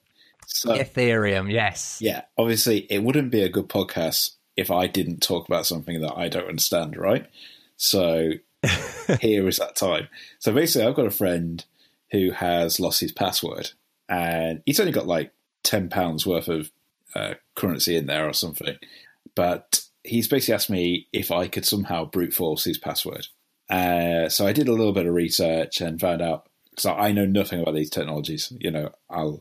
So, 0.47 0.71
Ethereum, 0.71 1.53
yes. 1.53 1.99
Yeah, 2.01 2.23
obviously, 2.37 2.79
it 2.91 3.03
wouldn't 3.03 3.31
be 3.31 3.43
a 3.43 3.49
good 3.49 3.69
podcast 3.69 4.37
if 4.61 4.71
I 4.71 4.87
didn't 4.87 5.23
talk 5.23 5.49
about 5.49 5.65
something 5.65 6.03
that 6.03 6.17
I 6.17 6.29
don't 6.29 6.49
understand, 6.49 6.97
right? 6.97 7.27
So 7.77 8.33
here 9.21 9.49
is 9.49 9.57
that 9.57 9.75
time. 9.75 10.09
So 10.39 10.53
basically, 10.53 10.87
I've 10.87 10.95
got 10.95 11.07
a 11.07 11.11
friend 11.11 11.65
who 12.13 12.31
has 12.33 12.79
lost 12.79 13.01
his 13.01 13.11
password, 13.11 13.71
and 14.09 14.63
he's 14.67 14.79
only 14.79 14.93
got 14.93 15.07
like 15.07 15.33
ten 15.63 15.89
pounds 15.89 16.27
worth 16.27 16.49
of 16.49 16.71
uh, 17.15 17.35
currency 17.57 17.97
in 17.97 18.05
there 18.05 18.29
or 18.29 18.35
something. 18.35 18.77
But 19.35 19.83
he's 20.05 20.29
basically 20.29 20.55
asked 20.55 20.71
me 20.71 21.09
if 21.11 21.31
I 21.31 21.49
could 21.49 21.65
somehow 21.65 22.05
brute 22.05 22.35
force 22.35 22.65
his 22.65 22.79
password. 22.79 23.29
Uh, 23.71 24.29
so 24.29 24.47
I 24.47 24.53
did 24.53 24.69
a 24.69 24.73
little 24.73 24.93
bit 24.93 25.07
of 25.07 25.15
research 25.15 25.81
and 25.81 26.01
found 26.01 26.21
out 26.21 26.49
because 26.71 26.85
I 26.85 27.13
know 27.13 27.25
nothing 27.25 27.63
about 27.63 27.75
these 27.75 27.91
technologies. 27.91 28.53
You 28.59 28.73
know, 28.73 28.91
I'll 29.09 29.41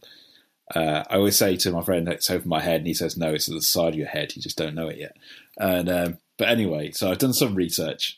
uh, 0.75 1.03
I 1.09 1.15
always 1.15 1.37
say 1.37 1.55
to 1.57 1.71
my 1.71 1.81
friend, 1.81 2.07
"It's 2.07 2.29
over 2.29 2.47
my 2.47 2.61
head," 2.61 2.77
and 2.77 2.87
he 2.87 2.93
says, 2.93 3.17
"No, 3.17 3.33
it's 3.33 3.49
at 3.49 3.55
the 3.55 3.61
side 3.61 3.93
of 3.93 3.99
your 3.99 4.07
head. 4.07 4.35
You 4.35 4.41
just 4.41 4.57
don't 4.57 4.75
know 4.75 4.87
it 4.87 4.97
yet." 4.97 5.17
And 5.57 5.89
um, 5.89 6.17
but 6.37 6.49
anyway, 6.49 6.91
so 6.91 7.09
I've 7.09 7.17
done 7.17 7.33
some 7.33 7.55
research, 7.55 8.17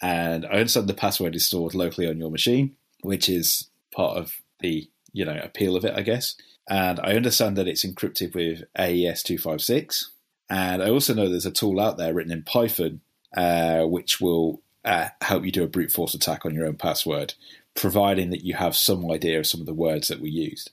and 0.00 0.46
I 0.46 0.50
understand 0.50 0.88
the 0.88 0.94
password 0.94 1.34
is 1.34 1.46
stored 1.46 1.74
locally 1.74 2.08
on 2.08 2.18
your 2.18 2.30
machine, 2.30 2.76
which 3.02 3.28
is 3.28 3.68
part 3.94 4.16
of 4.16 4.36
the 4.60 4.88
you 5.12 5.24
know 5.24 5.38
appeal 5.42 5.76
of 5.76 5.84
it, 5.84 5.94
I 5.94 6.02
guess. 6.02 6.34
And 6.70 7.00
I 7.00 7.14
understand 7.14 7.56
that 7.56 7.66
it's 7.66 7.84
encrypted 7.84 8.34
with 8.34 8.64
AES 8.78 9.22
two 9.22 9.38
five 9.38 9.60
six, 9.60 10.12
and 10.48 10.82
I 10.82 10.90
also 10.90 11.14
know 11.14 11.28
there's 11.28 11.46
a 11.46 11.50
tool 11.50 11.80
out 11.80 11.98
there 11.98 12.14
written 12.14 12.32
in 12.32 12.42
Python 12.42 13.00
uh, 13.36 13.84
which 13.84 14.20
will 14.20 14.62
uh, 14.84 15.08
help 15.20 15.44
you 15.44 15.52
do 15.52 15.64
a 15.64 15.68
brute 15.68 15.90
force 15.90 16.14
attack 16.14 16.46
on 16.46 16.54
your 16.54 16.66
own 16.66 16.76
password, 16.76 17.34
providing 17.74 18.30
that 18.30 18.44
you 18.44 18.54
have 18.54 18.76
some 18.76 19.10
idea 19.10 19.38
of 19.38 19.46
some 19.46 19.60
of 19.60 19.66
the 19.66 19.74
words 19.74 20.08
that 20.08 20.20
were 20.20 20.26
used. 20.26 20.70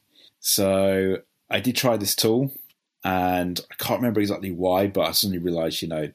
So 0.48 1.18
I 1.50 1.60
did 1.60 1.76
try 1.76 1.98
this 1.98 2.16
tool, 2.16 2.52
and 3.04 3.60
I 3.72 3.84
can't 3.84 4.00
remember 4.00 4.20
exactly 4.20 4.52
why, 4.52 4.86
but 4.86 5.02
I 5.02 5.12
suddenly 5.12 5.40
realised, 5.40 5.82
you 5.82 5.88
know, 5.88 6.12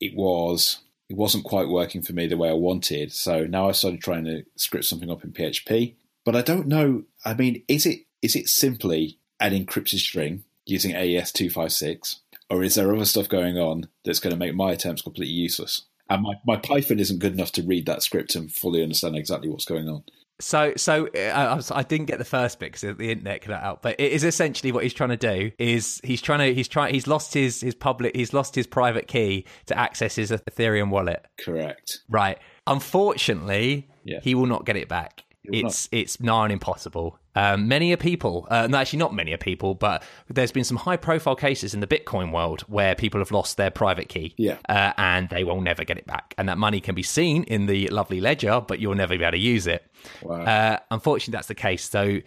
it 0.00 0.16
was 0.16 0.78
it 1.10 1.16
wasn't 1.18 1.44
quite 1.44 1.68
working 1.68 2.00
for 2.00 2.14
me 2.14 2.26
the 2.26 2.38
way 2.38 2.48
I 2.48 2.54
wanted. 2.54 3.12
So 3.12 3.44
now 3.44 3.68
I 3.68 3.72
started 3.72 4.00
trying 4.00 4.24
to 4.24 4.44
script 4.56 4.86
something 4.86 5.10
up 5.10 5.22
in 5.22 5.32
PHP, 5.32 5.96
but 6.24 6.34
I 6.34 6.40
don't 6.40 6.66
know. 6.66 7.02
I 7.26 7.34
mean, 7.34 7.62
is 7.68 7.84
it 7.84 8.06
is 8.22 8.34
it 8.34 8.48
simply 8.48 9.18
an 9.38 9.52
encrypted 9.52 9.98
string 9.98 10.44
using 10.64 10.96
AES 10.96 11.30
two 11.30 11.50
five 11.50 11.70
six, 11.70 12.20
or 12.48 12.62
is 12.62 12.76
there 12.76 12.94
other 12.94 13.04
stuff 13.04 13.28
going 13.28 13.58
on 13.58 13.88
that's 14.02 14.18
going 14.18 14.32
to 14.32 14.38
make 14.38 14.54
my 14.54 14.72
attempts 14.72 15.02
completely 15.02 15.34
useless? 15.34 15.82
And 16.08 16.22
my, 16.22 16.36
my 16.46 16.56
Python 16.56 17.00
isn't 17.00 17.18
good 17.18 17.34
enough 17.34 17.52
to 17.52 17.62
read 17.62 17.84
that 17.84 18.02
script 18.02 18.34
and 18.34 18.50
fully 18.50 18.82
understand 18.82 19.14
exactly 19.14 19.50
what's 19.50 19.66
going 19.66 19.90
on. 19.90 20.04
So, 20.40 20.72
so 20.76 21.06
uh, 21.08 21.60
I, 21.72 21.78
I, 21.78 21.82
didn't 21.84 22.06
get 22.06 22.18
the 22.18 22.24
first 22.24 22.58
bit 22.58 22.72
because 22.72 22.96
the 22.96 23.10
internet 23.10 23.42
cut 23.42 23.62
out. 23.62 23.82
But 23.82 24.00
it 24.00 24.10
is 24.12 24.24
essentially 24.24 24.72
what 24.72 24.82
he's 24.82 24.94
trying 24.94 25.10
to 25.10 25.16
do 25.16 25.52
is 25.58 26.00
he's 26.02 26.20
trying 26.20 26.40
to 26.40 26.52
he's 26.52 26.66
trying 26.66 26.92
he's 26.92 27.06
lost 27.06 27.34
his 27.34 27.60
his 27.60 27.74
public 27.74 28.16
he's 28.16 28.32
lost 28.32 28.54
his 28.54 28.66
private 28.66 29.06
key 29.06 29.46
to 29.66 29.78
access 29.78 30.16
his 30.16 30.32
Ethereum 30.32 30.90
wallet. 30.90 31.24
Correct. 31.38 32.00
Right. 32.08 32.38
Unfortunately, 32.66 33.88
yeah. 34.04 34.18
he 34.22 34.34
will 34.34 34.46
not 34.46 34.64
get 34.64 34.76
it 34.76 34.88
back. 34.88 35.22
It's 35.44 35.92
not. 35.92 35.98
it's 35.98 36.20
nigh 36.20 36.32
on 36.32 36.50
impossible. 36.50 37.18
Um, 37.34 37.66
many 37.68 37.92
a 37.92 37.96
people, 37.96 38.46
uh, 38.50 38.66
no, 38.68 38.78
actually 38.78 39.00
not 39.00 39.14
many 39.14 39.32
a 39.32 39.38
people, 39.38 39.74
but 39.74 40.02
there's 40.28 40.52
been 40.52 40.64
some 40.64 40.76
high 40.76 40.96
profile 40.96 41.34
cases 41.34 41.74
in 41.74 41.80
the 41.80 41.86
Bitcoin 41.86 42.32
world 42.32 42.62
where 42.62 42.94
people 42.94 43.20
have 43.20 43.32
lost 43.32 43.56
their 43.56 43.70
private 43.70 44.08
key, 44.08 44.34
yeah, 44.36 44.58
uh, 44.68 44.92
and 44.96 45.28
they 45.30 45.44
will 45.44 45.60
never 45.60 45.84
get 45.84 45.98
it 45.98 46.06
back. 46.06 46.34
And 46.38 46.48
that 46.48 46.58
money 46.58 46.80
can 46.80 46.94
be 46.94 47.02
seen 47.02 47.42
in 47.44 47.66
the 47.66 47.88
lovely 47.88 48.20
ledger, 48.20 48.60
but 48.60 48.78
you'll 48.78 48.94
never 48.94 49.18
be 49.18 49.24
able 49.24 49.32
to 49.32 49.38
use 49.38 49.66
it. 49.66 49.84
Wow. 50.22 50.42
Uh, 50.42 50.78
unfortunately, 50.90 51.32
that's 51.32 51.48
the 51.48 51.54
case. 51.54 51.88
So 51.88 52.20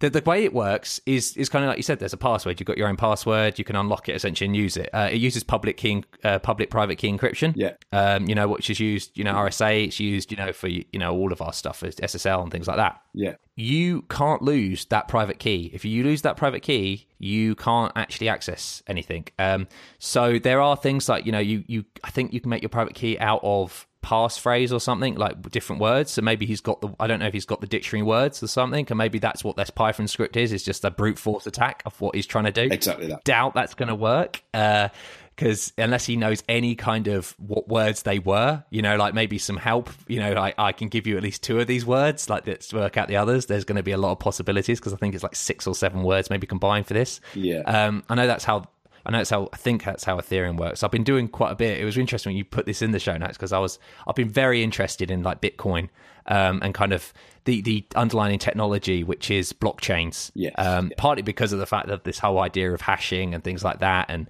the, 0.00 0.10
the 0.10 0.22
way 0.22 0.44
it 0.44 0.54
works 0.54 1.00
is 1.06 1.36
is 1.36 1.48
kind 1.48 1.64
of 1.64 1.68
like 1.68 1.76
you 1.76 1.82
said. 1.82 1.98
There's 1.98 2.12
a 2.12 2.18
password. 2.18 2.60
You've 2.60 2.66
got 2.66 2.78
your 2.78 2.88
own 2.88 2.96
password. 2.96 3.58
You 3.58 3.64
can 3.64 3.74
unlock 3.74 4.08
it 4.08 4.14
essentially 4.14 4.46
and 4.46 4.56
use 4.56 4.76
it. 4.76 4.90
Uh, 4.92 5.08
it 5.10 5.16
uses 5.16 5.42
public 5.42 5.76
key, 5.76 6.04
uh, 6.22 6.38
public 6.38 6.70
private 6.70 6.96
key 6.96 7.10
encryption. 7.10 7.52
Yeah. 7.56 7.72
Um, 7.90 8.28
you 8.28 8.34
know, 8.34 8.46
which 8.46 8.70
is 8.70 8.78
used. 8.78 9.18
You 9.18 9.24
know, 9.24 9.34
RSA. 9.34 9.86
It's 9.86 9.98
used. 9.98 10.30
You 10.30 10.36
know, 10.36 10.52
for 10.52 10.68
you 10.68 10.84
know 10.94 11.16
all 11.16 11.32
of 11.32 11.42
our 11.42 11.52
stuff, 11.52 11.80
SSL 11.80 12.42
and 12.42 12.52
things 12.52 12.68
like 12.68 12.76
that. 12.76 13.00
Yeah. 13.12 13.34
You 13.56 14.02
can't 14.02 14.40
lose 14.40 14.84
that 14.86 15.08
private 15.08 15.40
key. 15.40 15.70
If 15.74 15.84
you 15.84 16.04
lose 16.04 16.22
that 16.22 16.36
private 16.36 16.62
key, 16.62 17.08
you 17.18 17.56
can't 17.56 17.90
actually 17.96 18.28
access 18.28 18.84
anything. 18.86 19.26
Um, 19.40 19.66
so 19.98 20.38
there 20.38 20.60
are 20.60 20.76
things 20.76 21.08
like 21.08 21.26
you 21.26 21.32
know, 21.32 21.40
you 21.40 21.64
you 21.66 21.84
I 22.04 22.10
think 22.10 22.32
you 22.32 22.40
can 22.40 22.50
make 22.50 22.62
your 22.62 22.68
private 22.68 22.94
key 22.94 23.18
out 23.18 23.40
of 23.42 23.87
passphrase 24.08 24.72
or 24.72 24.80
something 24.80 25.16
like 25.16 25.50
different 25.50 25.82
words 25.82 26.12
so 26.12 26.22
maybe 26.22 26.46
he's 26.46 26.62
got 26.62 26.80
the 26.80 26.88
i 26.98 27.06
don't 27.06 27.18
know 27.18 27.26
if 27.26 27.34
he's 27.34 27.44
got 27.44 27.60
the 27.60 27.66
dictionary 27.66 28.02
words 28.02 28.42
or 28.42 28.46
something 28.46 28.86
and 28.88 28.96
maybe 28.96 29.18
that's 29.18 29.44
what 29.44 29.54
this 29.56 29.68
python 29.68 30.08
script 30.08 30.34
is 30.34 30.50
is 30.50 30.62
just 30.62 30.82
a 30.82 30.90
brute 30.90 31.18
force 31.18 31.46
attack 31.46 31.82
of 31.84 32.00
what 32.00 32.14
he's 32.14 32.26
trying 32.26 32.44
to 32.44 32.52
do 32.52 32.72
exactly 32.72 33.06
that 33.06 33.22
doubt 33.24 33.52
that's 33.54 33.74
going 33.74 33.88
to 33.88 33.94
work 33.94 34.42
uh 34.54 34.88
because 35.38 35.72
unless 35.78 36.04
he 36.04 36.16
knows 36.16 36.42
any 36.48 36.74
kind 36.74 37.06
of 37.06 37.32
what 37.38 37.68
words 37.68 38.02
they 38.02 38.18
were, 38.18 38.64
you 38.70 38.82
know, 38.82 38.96
like 38.96 39.14
maybe 39.14 39.38
some 39.38 39.56
help, 39.56 39.88
you 40.08 40.18
know, 40.18 40.34
I, 40.34 40.52
I 40.58 40.72
can 40.72 40.88
give 40.88 41.06
you 41.06 41.16
at 41.16 41.22
least 41.22 41.44
two 41.44 41.60
of 41.60 41.68
these 41.68 41.86
words, 41.86 42.28
like 42.28 42.44
let's 42.44 42.74
work 42.74 42.96
out 42.96 43.06
the 43.06 43.18
others. 43.18 43.46
There's 43.46 43.64
going 43.64 43.76
to 43.76 43.84
be 43.84 43.92
a 43.92 43.96
lot 43.98 44.10
of 44.10 44.18
possibilities 44.18 44.80
because 44.80 44.92
I 44.92 44.96
think 44.96 45.14
it's 45.14 45.22
like 45.22 45.36
six 45.36 45.68
or 45.68 45.76
seven 45.76 46.02
words 46.02 46.28
maybe 46.28 46.48
combined 46.48 46.88
for 46.88 46.94
this. 46.94 47.20
Yeah. 47.34 47.60
Um, 47.60 48.02
I 48.08 48.16
know 48.16 48.26
that's 48.26 48.44
how. 48.44 48.64
I 49.06 49.10
know 49.10 49.18
that's 49.18 49.30
how 49.30 49.48
I 49.52 49.56
think 49.56 49.84
that's 49.84 50.04
how 50.04 50.18
Ethereum 50.18 50.58
works. 50.58 50.82
I've 50.82 50.90
been 50.90 51.04
doing 51.04 51.28
quite 51.28 51.52
a 51.52 51.56
bit. 51.56 51.80
It 51.80 51.84
was 51.84 51.96
interesting 51.96 52.30
when 52.30 52.36
you 52.36 52.44
put 52.44 52.66
this 52.66 52.82
in 52.82 52.90
the 52.90 52.98
show 52.98 53.16
notes 53.16 53.36
because 53.36 53.52
I 53.52 53.58
was 53.58 53.78
I've 54.06 54.14
been 54.14 54.28
very 54.28 54.62
interested 54.62 55.10
in 55.10 55.22
like 55.22 55.40
Bitcoin 55.40 55.88
um, 56.26 56.60
and 56.62 56.74
kind 56.74 56.92
of 56.92 57.12
the 57.44 57.60
the 57.62 57.84
underlying 57.96 58.38
technology, 58.38 59.02
which 59.02 59.30
is 59.30 59.52
blockchains. 59.52 60.30
Yes. 60.34 60.54
Um, 60.58 60.92
Partly 60.96 61.22
because 61.22 61.52
of 61.52 61.58
the 61.58 61.66
fact 61.66 61.88
that 61.88 62.04
this 62.04 62.18
whole 62.18 62.38
idea 62.38 62.72
of 62.72 62.80
hashing 62.80 63.34
and 63.34 63.42
things 63.42 63.64
like 63.64 63.80
that, 63.80 64.06
and 64.08 64.28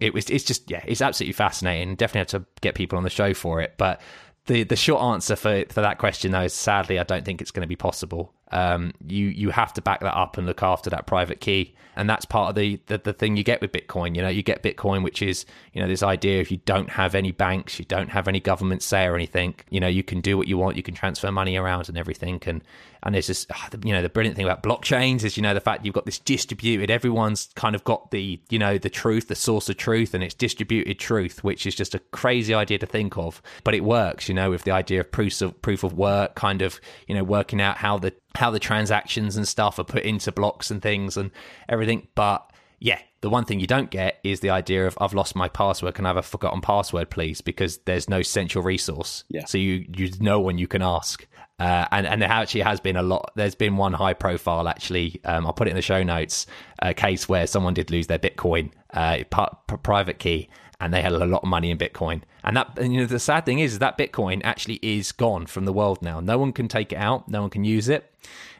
it 0.00 0.14
was 0.14 0.30
it's 0.30 0.44
just 0.44 0.70
yeah, 0.70 0.82
it's 0.86 1.02
absolutely 1.02 1.32
fascinating. 1.34 1.96
Definitely 1.96 2.20
have 2.20 2.44
to 2.44 2.46
get 2.60 2.74
people 2.74 2.96
on 2.96 3.04
the 3.04 3.10
show 3.10 3.34
for 3.34 3.60
it, 3.60 3.74
but. 3.76 4.00
The, 4.46 4.64
the 4.64 4.74
short 4.74 5.02
answer 5.02 5.36
for 5.36 5.64
for 5.68 5.82
that 5.82 5.98
question 5.98 6.32
though 6.32 6.40
is 6.40 6.54
sadly 6.54 6.98
I 6.98 7.04
don't 7.04 7.26
think 7.26 7.42
it's 7.42 7.50
going 7.50 7.60
to 7.60 7.68
be 7.68 7.76
possible. 7.76 8.32
Um, 8.52 8.92
you 9.06 9.26
you 9.26 9.50
have 9.50 9.72
to 9.74 9.82
back 9.82 10.00
that 10.00 10.16
up 10.16 10.38
and 10.38 10.46
look 10.46 10.62
after 10.62 10.90
that 10.90 11.06
private 11.06 11.40
key, 11.40 11.74
and 11.96 12.08
that's 12.08 12.24
part 12.24 12.50
of 12.50 12.54
the, 12.54 12.80
the 12.86 12.98
the 12.98 13.12
thing 13.12 13.36
you 13.36 13.44
get 13.44 13.60
with 13.60 13.72
Bitcoin. 13.72 14.16
You 14.16 14.22
know, 14.22 14.28
you 14.28 14.42
get 14.42 14.62
Bitcoin, 14.62 15.02
which 15.02 15.22
is 15.22 15.46
you 15.72 15.80
know 15.80 15.88
this 15.88 16.02
idea 16.02 16.40
if 16.40 16.50
you 16.50 16.58
don't 16.64 16.90
have 16.90 17.14
any 17.14 17.32
banks, 17.32 17.78
you 17.78 17.84
don't 17.84 18.08
have 18.08 18.28
any 18.28 18.40
government 18.40 18.82
say 18.82 19.06
or 19.06 19.14
anything, 19.14 19.54
you 19.70 19.80
know, 19.80 19.88
you 19.88 20.02
can 20.02 20.20
do 20.20 20.36
what 20.36 20.48
you 20.48 20.58
want, 20.58 20.76
you 20.76 20.82
can 20.82 20.94
transfer 20.94 21.30
money 21.30 21.56
around 21.56 21.88
and 21.88 21.98
everything, 21.98 22.42
and 22.46 22.62
and 23.02 23.16
it's 23.16 23.26
just 23.26 23.50
ah, 23.52 23.68
you 23.84 23.92
know 23.92 24.02
the 24.02 24.08
brilliant 24.08 24.36
thing 24.36 24.44
about 24.44 24.62
blockchains 24.62 25.24
is 25.24 25.36
you 25.36 25.42
know 25.42 25.54
the 25.54 25.60
fact 25.60 25.84
you've 25.84 25.94
got 25.94 26.06
this 26.06 26.18
distributed, 26.18 26.90
everyone's 26.90 27.50
kind 27.54 27.74
of 27.74 27.84
got 27.84 28.10
the 28.10 28.40
you 28.50 28.58
know 28.58 28.78
the 28.78 28.90
truth, 28.90 29.28
the 29.28 29.34
source 29.34 29.68
of 29.68 29.76
truth, 29.76 30.14
and 30.14 30.22
it's 30.22 30.34
distributed 30.34 30.98
truth, 30.98 31.42
which 31.42 31.66
is 31.66 31.74
just 31.74 31.94
a 31.94 31.98
crazy 31.98 32.54
idea 32.54 32.78
to 32.78 32.86
think 32.86 33.16
of, 33.16 33.42
but 33.64 33.74
it 33.74 33.84
works. 33.84 34.28
You 34.28 34.34
know, 34.34 34.50
with 34.50 34.64
the 34.64 34.70
idea 34.70 35.00
of 35.00 35.10
proof 35.10 35.40
of 35.40 35.60
proof 35.62 35.84
of 35.84 35.94
work, 35.94 36.34
kind 36.34 36.62
of 36.62 36.80
you 37.06 37.14
know 37.14 37.24
working 37.24 37.60
out 37.60 37.78
how 37.78 37.98
the 37.98 38.12
how 38.36 38.50
the 38.50 38.58
transactions 38.58 39.36
and 39.36 39.46
stuff 39.46 39.78
are 39.78 39.84
put 39.84 40.02
into 40.04 40.32
blocks 40.32 40.70
and 40.70 40.80
things 40.80 41.16
and 41.16 41.30
everything. 41.68 42.08
But 42.14 42.50
yeah, 42.78 43.00
the 43.20 43.28
one 43.28 43.44
thing 43.44 43.60
you 43.60 43.66
don't 43.66 43.90
get 43.90 44.18
is 44.24 44.40
the 44.40 44.50
idea 44.50 44.86
of 44.86 44.96
I've 45.00 45.12
lost 45.14 45.36
my 45.36 45.48
password. 45.48 45.94
Can 45.94 46.06
I 46.06 46.10
have 46.10 46.16
a 46.16 46.22
forgotten 46.22 46.60
password, 46.60 47.10
please? 47.10 47.40
Because 47.40 47.78
there's 47.78 48.08
no 48.08 48.22
central 48.22 48.64
resource. 48.64 49.24
Yeah. 49.28 49.44
So 49.44 49.58
you 49.58 49.86
you 49.94 50.10
no 50.20 50.40
one 50.40 50.58
you 50.58 50.66
can 50.66 50.82
ask. 50.82 51.26
Uh, 51.58 51.86
and 51.92 52.06
and 52.06 52.22
there 52.22 52.30
actually 52.30 52.62
has 52.62 52.80
been 52.80 52.96
a 52.96 53.02
lot. 53.02 53.32
There's 53.36 53.54
been 53.54 53.76
one 53.76 53.92
high 53.92 54.14
profile 54.14 54.66
actually. 54.66 55.20
Um, 55.26 55.46
I'll 55.46 55.52
put 55.52 55.66
it 55.66 55.70
in 55.70 55.76
the 55.76 55.82
show 55.82 56.02
notes. 56.02 56.46
A 56.78 56.94
case 56.94 57.28
where 57.28 57.46
someone 57.46 57.74
did 57.74 57.90
lose 57.90 58.06
their 58.06 58.18
Bitcoin 58.18 58.70
uh, 58.94 59.18
p- 59.30 59.76
private 59.82 60.18
key, 60.18 60.48
and 60.80 60.92
they 60.94 61.02
had 61.02 61.12
a 61.12 61.24
lot 61.26 61.42
of 61.42 61.48
money 61.48 61.70
in 61.70 61.78
Bitcoin. 61.78 62.22
And 62.42 62.56
that, 62.56 62.78
and, 62.78 62.92
you 62.92 63.00
know, 63.00 63.06
the 63.06 63.18
sad 63.20 63.44
thing 63.44 63.58
is, 63.58 63.74
is 63.74 63.78
that 63.80 63.98
Bitcoin 63.98 64.40
actually 64.44 64.78
is 64.82 65.12
gone 65.12 65.46
from 65.46 65.66
the 65.66 65.72
world 65.72 66.00
now. 66.02 66.20
No 66.20 66.38
one 66.38 66.52
can 66.52 66.68
take 66.68 66.92
it 66.92 66.96
out. 66.96 67.28
No 67.28 67.42
one 67.42 67.50
can 67.50 67.64
use 67.64 67.88
it. 67.88 68.12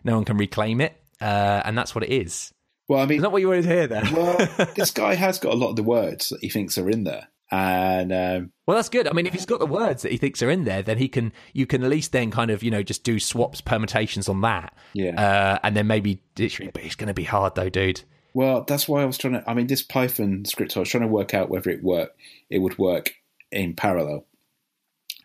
No 0.04 0.14
one 0.16 0.24
can 0.24 0.36
reclaim 0.36 0.80
it. 0.80 1.00
Uh, 1.20 1.62
and 1.64 1.76
that's 1.76 1.94
what 1.94 2.04
it 2.04 2.10
is. 2.10 2.52
Well, 2.88 3.00
I 3.00 3.06
mean, 3.06 3.18
Is 3.18 3.22
that 3.22 3.30
what 3.32 3.40
you 3.40 3.48
wanted 3.48 3.62
to 3.62 3.68
hear 3.68 3.86
there? 3.86 4.02
well, 4.12 4.36
this 4.74 4.90
guy 4.90 5.14
has 5.14 5.38
got 5.38 5.52
a 5.52 5.56
lot 5.56 5.70
of 5.70 5.76
the 5.76 5.82
words 5.82 6.30
that 6.30 6.40
he 6.40 6.48
thinks 6.48 6.76
are 6.76 6.90
in 6.90 7.04
there, 7.04 7.28
and 7.52 8.12
um, 8.12 8.52
Well, 8.66 8.76
that's 8.76 8.88
good. 8.88 9.06
I 9.06 9.12
mean, 9.12 9.26
if 9.26 9.32
he's 9.32 9.46
got 9.46 9.60
the 9.60 9.66
words 9.66 10.02
that 10.02 10.10
he 10.10 10.18
thinks 10.18 10.42
are 10.42 10.50
in 10.50 10.64
there, 10.64 10.82
then 10.82 10.98
he 10.98 11.06
can. 11.06 11.32
You 11.52 11.66
can 11.66 11.84
at 11.84 11.90
least 11.90 12.10
then 12.10 12.32
kind 12.32 12.50
of 12.50 12.64
you 12.64 12.70
know 12.72 12.82
just 12.82 13.04
do 13.04 13.20
swaps, 13.20 13.60
permutations 13.60 14.28
on 14.28 14.40
that. 14.40 14.74
Yeah. 14.92 15.20
Uh, 15.20 15.58
and 15.62 15.76
then 15.76 15.86
maybe. 15.86 16.20
But 16.34 16.82
it's 16.84 16.96
going 16.96 17.08
to 17.08 17.14
be 17.14 17.22
hard 17.22 17.54
though, 17.54 17.68
dude. 17.68 18.02
Well, 18.32 18.62
that's 18.62 18.88
why 18.88 19.02
I 19.02 19.06
was 19.06 19.18
trying 19.18 19.34
to. 19.34 19.44
I 19.48 19.54
mean, 19.54 19.66
this 19.66 19.82
Python 19.82 20.44
script, 20.44 20.76
I 20.76 20.80
was 20.80 20.88
trying 20.88 21.02
to 21.02 21.08
work 21.08 21.34
out 21.34 21.50
whether 21.50 21.70
it 21.70 21.82
work, 21.82 22.16
it 22.48 22.58
would 22.58 22.78
work 22.78 23.14
in 23.50 23.74
parallel, 23.74 24.26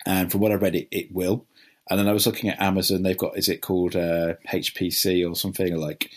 and 0.06 0.32
from 0.32 0.42
what 0.42 0.52
I 0.52 0.56
read, 0.56 0.76
it, 0.76 0.88
it 0.92 1.12
will. 1.12 1.46
And 1.90 2.00
then 2.00 2.08
I 2.08 2.14
was 2.14 2.26
looking 2.26 2.50
at 2.50 2.62
Amazon. 2.62 3.04
They've 3.04 3.18
got 3.18 3.38
is 3.38 3.50
it 3.50 3.62
called 3.62 3.96
uh, 3.96 4.36
HPC 4.48 5.30
or 5.30 5.36
something 5.36 5.76
like 5.78 6.10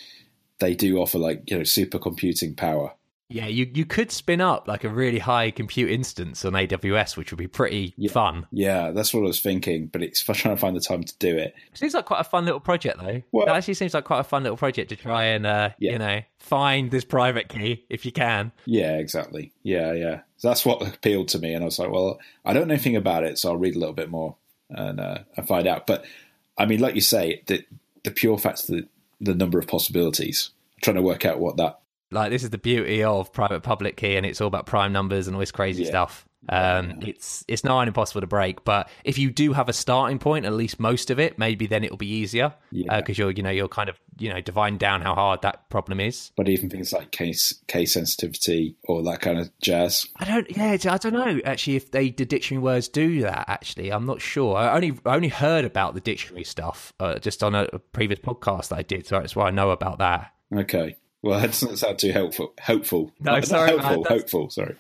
they 0.61 0.75
do 0.75 0.99
offer 0.99 1.19
like 1.19 1.51
you 1.51 1.57
know 1.57 1.63
supercomputing 1.63 2.57
power. 2.57 2.93
Yeah, 3.31 3.47
you 3.47 3.71
you 3.75 3.85
could 3.85 4.11
spin 4.11 4.41
up 4.41 4.67
like 4.67 4.85
a 4.85 4.89
really 4.89 5.19
high 5.19 5.51
compute 5.51 5.91
instance 5.91 6.47
on 6.47 6.55
AWS, 6.55 7.15
which 7.17 7.31
would 7.31 7.37
be 7.39 7.47
pretty 7.47 7.95
fun. 8.11 8.47
Yeah, 8.53 8.91
that's 8.91 9.13
what 9.13 9.21
I 9.21 9.27
was 9.27 9.41
thinking, 9.41 9.89
but 9.89 10.03
it's 10.03 10.23
trying 10.23 10.55
to 10.55 10.57
find 10.57 10.75
the 10.75 10.81
time 10.81 11.05
to 11.05 11.15
do 11.19 11.37
it. 11.37 11.55
Seems 11.75 11.93
like 11.93 12.07
quite 12.07 12.21
a 12.23 12.25
fun 12.25 12.47
little 12.47 12.59
project, 12.61 12.99
though. 12.99 13.23
Well- 13.31 13.45
that 13.45 13.55
actually 13.55 13.75
seems 13.75 13.93
like 13.93 14.05
quite 14.05 14.21
a 14.21 14.25
fun 14.25 14.45
little 14.45 14.57
project 14.57 14.89
to 14.91 14.97
try 14.97 15.25
and, 15.25 15.45
uh, 15.45 15.71
Yeah. 15.79 15.93
you 15.93 15.99
know, 15.99 16.21
find 16.39 16.91
this 16.91 17.05
private 17.05 17.51
key 17.51 17.85
if 17.91 18.07
you 18.07 18.13
can. 18.13 18.51
Yeah, 18.65 18.97
exactly. 18.97 19.53
Yeah, 19.63 19.93
yeah. 19.93 20.21
So 20.39 20.49
that's 20.49 20.65
what 20.65 20.81
appealed 20.87 21.29
to 21.29 21.39
me, 21.39 21.53
and 21.53 21.63
I 21.63 21.67
was 21.67 21.79
like, 21.79 21.91
well, 21.91 22.19
I 22.47 22.55
don't 22.55 22.69
know 22.69 22.75
anything 22.75 22.97
about 22.97 23.25
it, 23.25 23.37
so 23.39 23.51
I'll 23.51 23.57
read 23.59 23.77
a 23.77 23.79
little 23.79 23.95
bit 23.95 24.09
more 24.11 24.37
and 24.71 25.01
uh, 25.01 25.19
and 25.37 25.47
find 25.47 25.67
out. 25.69 25.87
But 25.87 26.05
I 26.57 26.65
mean, 26.65 26.81
like 26.81 26.95
you 26.95 27.03
say, 27.03 27.43
the 27.47 27.63
the 28.05 28.11
pure 28.11 28.39
fact 28.39 28.69
that 28.69 28.89
the 29.21 29.35
number 29.35 29.59
of 29.59 29.67
possibilities, 29.67 30.51
trying 30.83 30.97
to 30.97 31.03
work 31.03 31.27
out 31.27 31.41
what 31.41 31.59
that. 31.59 31.81
Like, 32.11 32.31
this 32.31 32.43
is 32.45 32.51
the 32.51 32.59
beauty 32.59 33.03
of 33.05 33.33
private 33.33 33.63
public 33.63 33.97
key, 33.97 34.17
and 34.17 34.25
it's 34.25 34.41
all 34.41 34.49
about 34.49 34.67
prime 34.67 34.93
numbers 34.93 35.27
and 35.27 35.35
all 35.37 35.41
this 35.41 35.53
crazy 35.53 35.83
Yeah. 35.85 35.91
stuff. 35.91 36.25
Um, 36.51 37.01
it's 37.03 37.45
it's 37.49 37.65
on 37.65 37.89
impossible 37.89 38.21
to 38.23 38.27
break, 38.27 38.65
but 38.65 38.89
if 39.05 39.19
you 39.19 39.29
do 39.31 39.53
have 39.53 39.69
a 39.69 39.73
starting 39.73 40.19
point, 40.21 40.47
at 40.47 40.53
least 40.55 40.79
most 40.81 41.11
of 41.11 41.19
it, 41.19 41.37
maybe 41.37 41.67
then 41.67 41.83
it'll 41.85 41.97
be 41.99 42.07
easier 42.11 42.55
Yeah. 42.71 42.97
because 43.01 43.19
you're 43.19 43.33
you 43.33 43.43
know 43.43 43.51
you're 43.51 43.69
kind 43.69 43.91
of 43.91 43.99
you 44.19 44.33
know 44.33 44.41
dividing 44.41 44.79
down 44.79 45.03
how 45.03 45.15
hard 45.17 45.43
that 45.43 45.69
problem 45.69 45.99
is. 46.01 46.31
But 46.37 46.49
even 46.49 46.71
things 46.71 46.93
like 46.93 47.11
case 47.11 47.53
case 47.67 47.93
sensitivity 47.93 48.77
or 48.85 49.03
that 49.03 49.21
kind 49.21 49.39
of 49.39 49.51
jazz. 49.61 50.07
I 50.17 50.25
don't. 50.25 50.51
Yeah, 50.57 50.77
I 50.89 50.97
don't 50.97 51.13
know. 51.13 51.41
Actually, 51.45 51.77
if 51.77 51.91
they 51.91 52.11
the 52.11 52.25
dictionary 52.25 52.63
words 52.63 52.89
do 52.89 53.21
that, 53.23 53.45
actually, 53.49 53.91
I'm 53.91 54.07
not 54.07 54.23
sure. 54.23 54.57
I 54.57 54.75
only 54.75 54.97
I 55.05 55.17
only 55.17 55.29
heard 55.29 55.65
about 55.65 55.95
the 55.95 56.01
dictionary 56.01 56.45
stuff 56.45 56.95
uh, 57.01 57.19
just 57.19 57.43
on 57.43 57.55
a, 57.57 57.67
a 57.73 57.79
previous 57.81 58.21
podcast 58.21 58.69
that 58.69 58.79
I 58.79 58.83
did, 58.83 59.07
so 59.07 59.19
that's 59.19 59.35
why 59.37 59.49
I 59.49 59.51
know 59.51 59.71
about 59.71 59.99
that. 59.99 60.33
Okay. 60.57 60.97
Well, 61.23 61.41
that 61.41 61.47
doesn't 61.49 61.79
sound 61.79 61.99
too 61.99 62.13
helpful. 62.13 62.53
Hopeful. 62.63 63.11
No, 63.21 63.33
Not- 63.35 63.45
sorry, 63.45 63.77
man, 63.77 63.85
Hopeful. 63.85 64.05
Hopeful. 64.05 64.51
Sorry. 64.51 64.77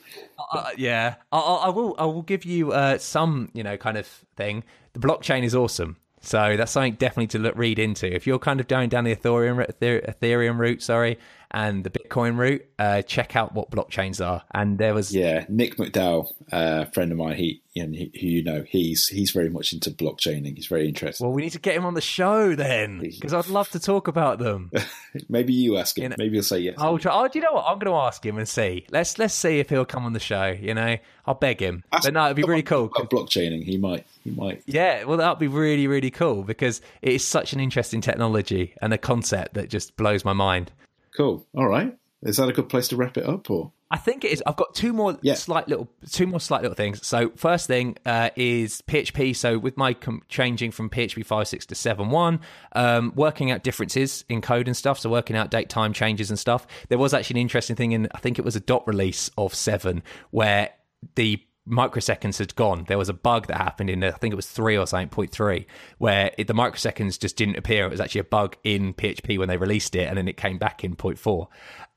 Uh, 0.53 0.70
yeah, 0.76 1.16
I, 1.32 1.39
I 1.39 1.55
I 1.66 1.68
will. 1.70 1.97
I 1.99 2.05
will 2.05 2.22
give 2.22 2.45
you 2.45 2.72
uh, 2.72 2.99
some, 2.99 3.51
you 3.55 3.62
know, 3.64 3.76
kind 3.76 3.97
of 3.99 4.07
thing. 4.36 4.62
The 4.93 5.01
blockchain 5.01 5.43
is 5.43 5.55
awesome, 5.55 5.97
so 6.20 6.57
that's 6.57 6.70
something 6.72 6.95
definitely 6.95 7.26
to 7.28 7.39
look, 7.41 7.57
read 7.57 7.78
into. 7.80 8.12
If 8.14 8.26
you're 8.26 8.39
kind 8.39 8.61
of 8.61 8.68
going 8.68 8.89
down 8.89 9.05
the 9.05 9.14
Ethereum 9.16 9.68
Ethereum 9.80 10.59
route, 10.59 10.80
sorry, 10.82 11.18
and 11.51 11.82
the 11.84 11.90
Bitcoin 11.90 12.36
route, 12.36 12.64
uh, 12.78 13.03
check 13.03 13.34
out 13.36 13.55
what 13.55 13.70
blockchains 13.70 14.24
are. 14.24 14.42
And 14.55 14.78
there 14.78 14.94
was 14.94 15.14
Yeah, 15.14 15.46
Nick 15.49 15.76
McDowell, 15.76 16.32
uh, 16.53 16.84
a 16.86 16.92
friend 16.92 17.11
of 17.11 17.18
mine, 17.18 17.36
he, 17.36 17.62
you 17.74 17.86
know, 17.86 17.92
he, 17.96 18.11
who 18.20 18.26
you 18.26 18.44
know, 18.44 18.64
he's 18.68 19.09
he's 19.09 19.30
very 19.30 19.49
much 19.49 19.72
into 19.72 19.90
blockchaining. 19.90 20.57
He's 20.57 20.66
very 20.66 20.88
interested. 20.88 21.22
well, 21.24 21.32
we 21.32 21.42
need 21.42 21.53
to 21.53 21.59
get 21.61 21.74
him 21.76 21.86
on 21.86 21.94
the 21.94 22.01
show 22.01 22.55
then, 22.55 22.99
because 23.01 23.32
I'd 23.32 23.46
love 23.46 23.68
to 23.70 23.80
talk 23.80 24.09
about 24.09 24.38
them. 24.38 24.70
Maybe 25.28 25.53
you 25.55 25.76
ask 25.78 25.96
him. 25.96 26.03
You 26.05 26.09
know- 26.11 26.16
Maybe 26.18 26.34
he'll 26.34 26.42
say 26.42 26.59
yes. 26.61 26.74
I'll 26.78 26.99
try. 26.99 27.12
Oh, 27.14 27.28
do 27.28 27.38
you 27.38 27.44
know 27.44 27.53
what? 27.53 27.64
I'm 27.66 27.78
going 27.78 27.92
to 27.92 27.99
ask 27.99 28.24
him 28.24 28.36
and 28.38 28.49
see. 28.49 28.84
Let's 28.90 29.18
let's 29.18 29.34
see 29.34 29.59
if 29.59 29.70
he'll 29.70 29.84
come 29.84 30.05
on 30.05 30.12
the 30.12 30.20
show. 30.20 30.46
You 30.49 30.74
know, 30.74 30.96
I'll 31.26 31.34
beg 31.34 31.61
him. 31.61 31.84
Ask 31.92 32.05
but 32.05 32.14
no, 32.14 32.24
it'd 32.26 32.36
be 32.36 32.42
really 32.42 32.62
cool. 32.62 32.86
About 32.86 33.11
blockchaining, 33.11 33.62
he 33.64 33.78
might. 33.78 34.05
He 34.24 34.30
might. 34.30 34.62
Yeah, 34.66 35.05
well, 35.05 35.16
that'd 35.16 35.38
be 35.38 35.46
really 35.49 35.86
really 35.86 36.11
cool 36.11 36.42
because 36.42 36.80
it 37.03 37.12
is 37.12 37.26
such 37.26 37.53
an 37.53 37.61
interesting 37.61 38.01
technology 38.01 38.74
and 38.82 38.92
a 38.92 38.99
concept 38.99 39.55
that 39.55 39.70
just 39.70 39.96
blows 39.96 40.24
my 40.24 40.32
mind. 40.32 40.72
Cool. 41.19 41.45
All 41.55 41.66
right. 41.69 41.95
Is 42.23 42.37
that 42.39 42.49
a 42.49 42.53
good 42.53 42.69
place 42.69 42.89
to 42.89 42.97
wrap 42.97 43.16
it 43.19 43.25
up, 43.27 43.51
or? 43.51 43.73
I 43.91 43.97
think 43.97 44.25
it 44.25 44.31
is. 44.33 44.43
I've 44.47 44.57
got 44.57 44.75
two 44.75 44.93
more 44.93 45.19
Yeah. 45.23 45.35
slight 45.35 45.66
little, 45.69 45.89
two 46.11 46.27
more 46.27 46.41
slight 46.41 46.62
little 46.62 46.75
things. 46.77 47.05
So 47.07 47.31
first 47.37 47.66
thing 47.66 47.97
uh, 48.07 48.31
is 48.37 48.83
PHP. 48.83 49.35
So 49.35 49.59
with 49.59 49.77
my 49.77 49.95
com- 49.95 50.23
changing 50.29 50.71
from 50.73 50.91
PHP 50.91 51.25
5.6 51.27 51.66
to 51.66 51.75
7.1, 51.75 52.39
um, 52.73 53.12
working 53.16 53.51
out 53.51 53.62
differences 53.64 54.25
in 54.29 54.41
code 54.43 54.69
and 54.69 54.77
stuff. 54.77 54.99
So 55.01 55.11
working 55.11 55.37
out 55.37 55.51
date 55.51 55.69
time 55.71 55.93
changes 55.93 56.29
and 56.31 56.39
stuff. 56.39 56.66
There 56.89 56.99
was 56.99 57.14
actually 57.14 57.41
an 57.41 57.43
interesting 57.43 57.77
thing 57.77 57.93
in, 57.93 58.09
I 58.14 58.19
think 58.19 58.39
it 58.39 58.45
was 58.45 58.57
a 58.57 58.61
dot 58.61 58.87
release 58.87 59.31
of 59.39 59.55
7 59.55 60.03
where 60.31 60.71
the 61.14 61.41
microseconds 61.69 62.39
had 62.39 62.55
gone. 62.57 62.85
There 62.89 62.99
was 62.99 63.09
a 63.09 63.14
bug 63.14 63.47
that 63.49 63.59
happened 63.59 63.91
in, 63.91 64.03
I 64.03 64.11
think 64.11 64.33
it 64.33 64.37
was 64.37 64.49
3 64.49 64.77
or 64.77 64.87
something, 64.87 65.09
point 65.09 65.31
3, 65.31 65.66
where 65.99 66.31
it, 66.39 66.47
the 66.47 66.55
microseconds 66.55 67.19
just 67.19 67.37
didn't 67.37 67.57
appear. 67.57 67.87
It 67.87 67.91
was 67.91 68.01
actually 68.01 68.23
a 68.23 68.25
bug 68.25 68.57
in 68.64 68.95
PHP 68.95 69.39
when 69.39 69.49
they 69.49 69.57
released 69.57 69.95
it, 69.95 70.09
and 70.09 70.16
then 70.16 70.29
it 70.29 70.37
came 70.37 70.59
back 70.59 70.85
in 70.85 70.97
point 70.97 71.19
4. 71.19 71.49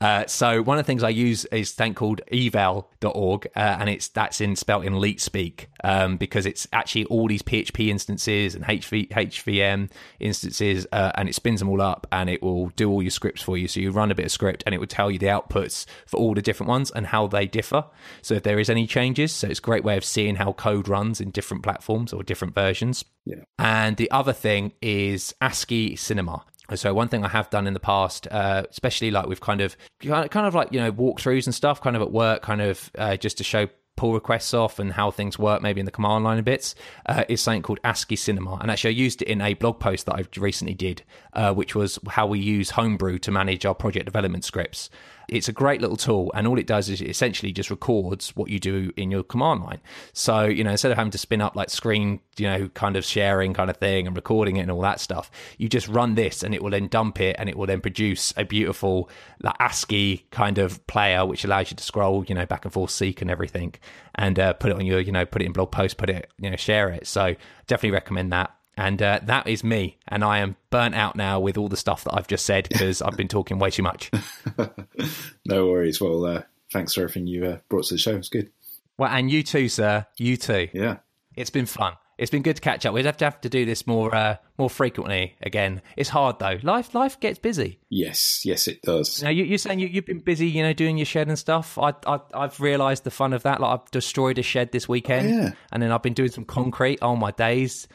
Uh, 0.02 0.26
so 0.26 0.64
one 0.64 0.80
of 0.80 0.84
the 0.84 0.88
things 0.88 1.04
I 1.04 1.10
use 1.10 1.46
is 1.46 1.72
a 1.72 1.76
thing 1.76 1.94
called 1.94 2.22
eval.org, 2.32 3.48
uh, 3.56 3.60
and 3.60 3.88
it's 3.88 4.08
that's 4.08 4.42
in 4.42 4.56
spelt 4.56 4.84
in 4.84 5.00
leet 5.00 5.22
speak 5.22 5.70
um, 5.84 6.18
because 6.18 6.48
it's 6.48 6.68
actually 6.74 7.06
all 7.06 7.28
these 7.28 7.44
PHP 7.44 7.90
instances 7.90 8.56
and 8.56 8.66
HV, 8.66 9.10
HVM 9.10 9.92
instances, 10.20 10.88
uh, 10.92 11.12
and 11.16 11.30
it 11.30 11.36
spins 11.36 11.60
them 11.60 11.70
all 11.70 11.82
up, 11.82 12.08
and 12.12 12.32
it 12.32 12.42
will 12.42 12.70
do 12.70 12.90
all 12.90 13.04
your 13.04 13.12
scripts 13.12 13.44
for 13.44 13.58
you. 13.58 13.68
So 13.68 13.80
you 13.80 13.92
run 13.92 14.10
a 14.10 14.16
bit 14.16 14.26
of 14.26 14.32
script, 14.32 14.64
and 14.66 14.74
it 14.74 14.80
will 14.80 14.88
tell 14.88 15.12
you 15.12 15.20
the 15.20 15.28
outputs 15.28 15.86
for 16.08 16.18
all 16.18 16.34
the 16.34 16.42
different 16.42 16.70
ones 16.70 16.90
and 16.90 17.06
how 17.06 17.28
they 17.28 17.46
differ. 17.46 17.86
So 18.24 18.34
if 18.34 18.44
there 18.44 18.60
is 18.60 18.72
any 18.72 18.88
changes, 18.88 19.32
so 19.32 19.48
it's 19.48 19.60
a 19.60 19.62
great 19.62 19.84
way 19.84 19.98
of 19.98 20.04
seeing 20.04 20.36
how 20.36 20.54
code 20.54 20.88
runs 20.88 21.22
in 21.22 21.30
different 21.30 21.62
platforms 21.62 22.12
or 22.12 22.24
different 22.24 22.56
versions. 22.56 23.06
Yeah. 23.26 23.44
And 23.60 23.98
the 23.98 24.10
other 24.10 24.34
thing 24.34 24.74
is 24.82 25.36
ASCII 25.42 25.96
Cinema. 25.96 26.44
So 26.76 26.94
one 26.94 27.08
thing 27.08 27.24
I 27.24 27.30
have 27.30 27.50
done 27.50 27.68
in 27.68 27.74
the 27.74 27.80
past, 27.80 28.28
uh, 28.32 28.64
especially 28.70 29.12
like 29.12 29.28
with 29.28 29.42
kind 29.42 29.62
of 29.62 29.76
kind 30.02 30.48
of 30.48 30.56
like 30.56 30.72
you 30.72 30.80
know 30.80 30.92
walkthroughs 30.92 31.46
and 31.46 31.56
stuff, 31.56 31.82
kind 31.82 31.96
of 31.96 32.02
at 32.02 32.12
work, 32.12 32.42
kind 32.42 32.62
of 32.62 32.92
uh, 32.98 33.18
just 33.18 33.38
to 33.38 33.44
show 33.44 33.68
pull 33.98 34.14
requests 34.14 34.54
off 34.54 34.80
and 34.80 34.92
how 34.94 35.12
things 35.12 35.38
work, 35.38 35.62
maybe 35.62 35.80
in 35.80 35.86
the 35.86 35.92
command 35.92 36.24
line 36.24 36.42
bits, 36.44 36.74
uh, 37.06 37.24
is 37.30 37.40
something 37.40 37.62
called 37.62 37.80
ASCII 37.84 38.16
Cinema. 38.16 38.58
And 38.60 38.72
actually, 38.72 38.96
I 38.96 38.98
used 38.98 39.22
it 39.22 39.28
in 39.28 39.42
a 39.42 39.54
blog 39.54 39.80
post 39.80 40.08
that 40.08 40.16
I 40.16 40.24
recently 40.40 40.74
did, 40.74 41.04
uh, 41.34 41.54
which 41.54 41.76
was 41.76 42.00
how 42.10 42.26
we 42.26 42.40
use 42.40 42.72
Homebrew 42.72 43.20
to 43.20 43.32
manage 43.32 43.66
our 43.66 43.76
project 43.76 44.06
development 44.06 44.44
scripts. 44.44 44.90
It's 45.32 45.48
a 45.48 45.54
great 45.54 45.82
little 45.82 45.96
tool, 45.96 46.30
and 46.36 46.46
all 46.46 46.60
it 46.60 46.68
does 46.68 46.90
is 46.90 47.02
it 47.02 47.10
essentially 47.10 47.54
just 47.54 47.72
records 47.72 48.36
what 48.36 48.50
you 48.50 48.60
do 48.60 48.92
in 48.98 49.10
your 49.10 49.24
command 49.24 49.64
line. 49.64 49.80
So, 50.12 50.44
you 50.44 50.64
know, 50.64 50.72
instead 50.72 50.92
of 50.92 50.98
having 50.98 51.12
to 51.12 51.18
spin 51.18 51.42
up 51.42 51.56
like 51.56 51.70
screen, 51.70 52.20
you 52.38 52.48
know, 52.48 52.68
kind 52.70 52.98
of 52.98 53.06
sharing 53.06 53.54
kind 53.54 53.70
of 53.70 53.78
thing 53.78 54.08
and 54.08 54.16
recording 54.16 54.58
it 54.58 54.62
and 54.62 54.72
all 54.72 54.82
that 54.82 55.00
stuff, 55.00 55.32
you 55.58 55.70
just 55.70 55.88
run 55.88 56.16
this 56.16 56.44
and 56.44 56.54
it 56.54 56.62
will 56.62 56.72
then 56.72 56.88
dump 56.88 57.22
it 57.22 57.38
and 57.40 57.48
it 57.48 57.58
will 57.58 57.66
then 57.66 57.80
produce 57.80 58.34
a 58.36 58.44
beautiful 58.44 59.10
like, 59.42 59.56
ASCII 59.60 60.26
kind 60.32 60.58
of 60.58 60.86
player, 60.88 61.26
which 61.26 61.46
allows 61.46 61.72
you 61.72 61.78
to 61.78 61.84
scroll, 61.84 62.26
you 62.26 62.36
know, 62.36 62.46
back 62.46 62.66
and 62.66 62.74
forth, 62.74 62.92
seek 62.92 63.22
and 63.22 63.32
everything, 63.32 63.74
and 64.16 64.38
uh, 64.38 64.54
put 64.54 64.70
it 64.70 64.76
on 64.76 64.86
your, 64.86 65.00
you 65.00 65.14
know, 65.14 65.26
put 65.26 65.42
it 65.42 65.46
in 65.46 65.54
blog 65.54 65.72
post, 65.72 65.98
put 65.98 66.10
it, 66.10 66.30
you 66.40 66.50
know, 66.50 66.58
share 66.58 66.90
it. 66.90 67.08
So, 67.08 67.36
definitely 67.68 67.92
recommend 67.92 68.34
that. 68.34 68.54
And 68.82 69.00
uh, 69.00 69.20
that 69.26 69.46
is 69.46 69.64
me. 69.64 70.00
And 70.08 70.24
I 70.24 70.40
am 70.40 70.56
burnt 70.72 70.96
out 70.96 71.16
now 71.16 71.40
with 71.40 71.56
all 71.56 71.68
the 71.68 71.78
stuff 71.78 72.04
that 72.06 72.16
I've 72.16 72.28
just 72.28 72.48
said 72.48 72.68
because 72.68 73.00
I've 73.04 73.16
been 73.16 73.28
talking 73.28 73.60
way 73.60 73.70
too 73.70 73.84
much. 73.84 74.10
no 75.46 75.68
worries. 75.68 76.02
Well, 76.02 76.26
uh, 76.26 76.42
thanks 76.74 76.96
for 76.96 77.02
everything 77.02 77.28
you 77.28 77.46
uh, 77.46 77.58
brought 77.70 77.86
to 77.86 77.94
the 77.94 78.00
show. 78.00 78.16
It's 78.16 78.28
good. 78.30 78.50
Well, 78.98 79.12
and 79.12 79.30
you 79.30 79.44
too, 79.44 79.70
sir. 79.70 80.08
You 80.18 80.36
too. 80.36 80.68
Yeah. 80.74 80.98
It's 81.36 81.52
been 81.52 81.68
fun. 81.68 81.94
It's 82.18 82.32
been 82.32 82.42
good 82.42 82.56
to 82.56 82.62
catch 82.62 82.84
up. 82.88 82.96
We'd 82.96 83.06
have 83.06 83.18
to 83.18 83.26
have 83.26 83.40
to 83.42 83.50
do 83.50 83.66
this 83.66 83.86
more 83.86 84.14
uh, 84.14 84.38
more 84.58 84.70
frequently 84.70 85.36
again. 85.44 85.84
It's 85.96 86.10
hard 86.10 86.40
though. 86.40 86.58
Life 86.64 86.96
life 86.96 87.20
gets 87.20 87.38
busy. 87.38 87.80
Yes, 87.90 88.46
yes, 88.46 88.68
it 88.68 88.82
does. 88.82 89.24
Now 89.24 89.30
you, 89.30 89.56
are 89.56 89.58
saying 89.58 89.80
you, 89.80 89.90
have 89.90 90.06
been 90.06 90.20
busy, 90.20 90.48
you 90.48 90.62
know, 90.62 90.74
doing 90.74 90.98
your 90.98 91.06
shed 91.06 91.30
and 91.30 91.40
stuff. 91.40 91.80
I, 91.80 91.94
I 92.06 92.20
I've 92.34 92.60
realised 92.60 93.06
the 93.06 93.12
fun 93.12 93.34
of 93.34 93.42
that. 93.44 93.60
Like 93.60 93.80
I've 93.80 93.92
destroyed 93.92 94.38
a 94.38 94.44
shed 94.44 94.72
this 94.72 94.88
weekend, 94.88 95.34
oh, 95.34 95.44
yeah. 95.44 95.52
and 95.72 95.82
then 95.82 95.92
I've 95.92 96.04
been 96.04 96.14
doing 96.14 96.30
some 96.30 96.46
concrete. 96.46 97.00
Oh 97.02 97.16
my 97.16 97.32
days! 97.32 97.88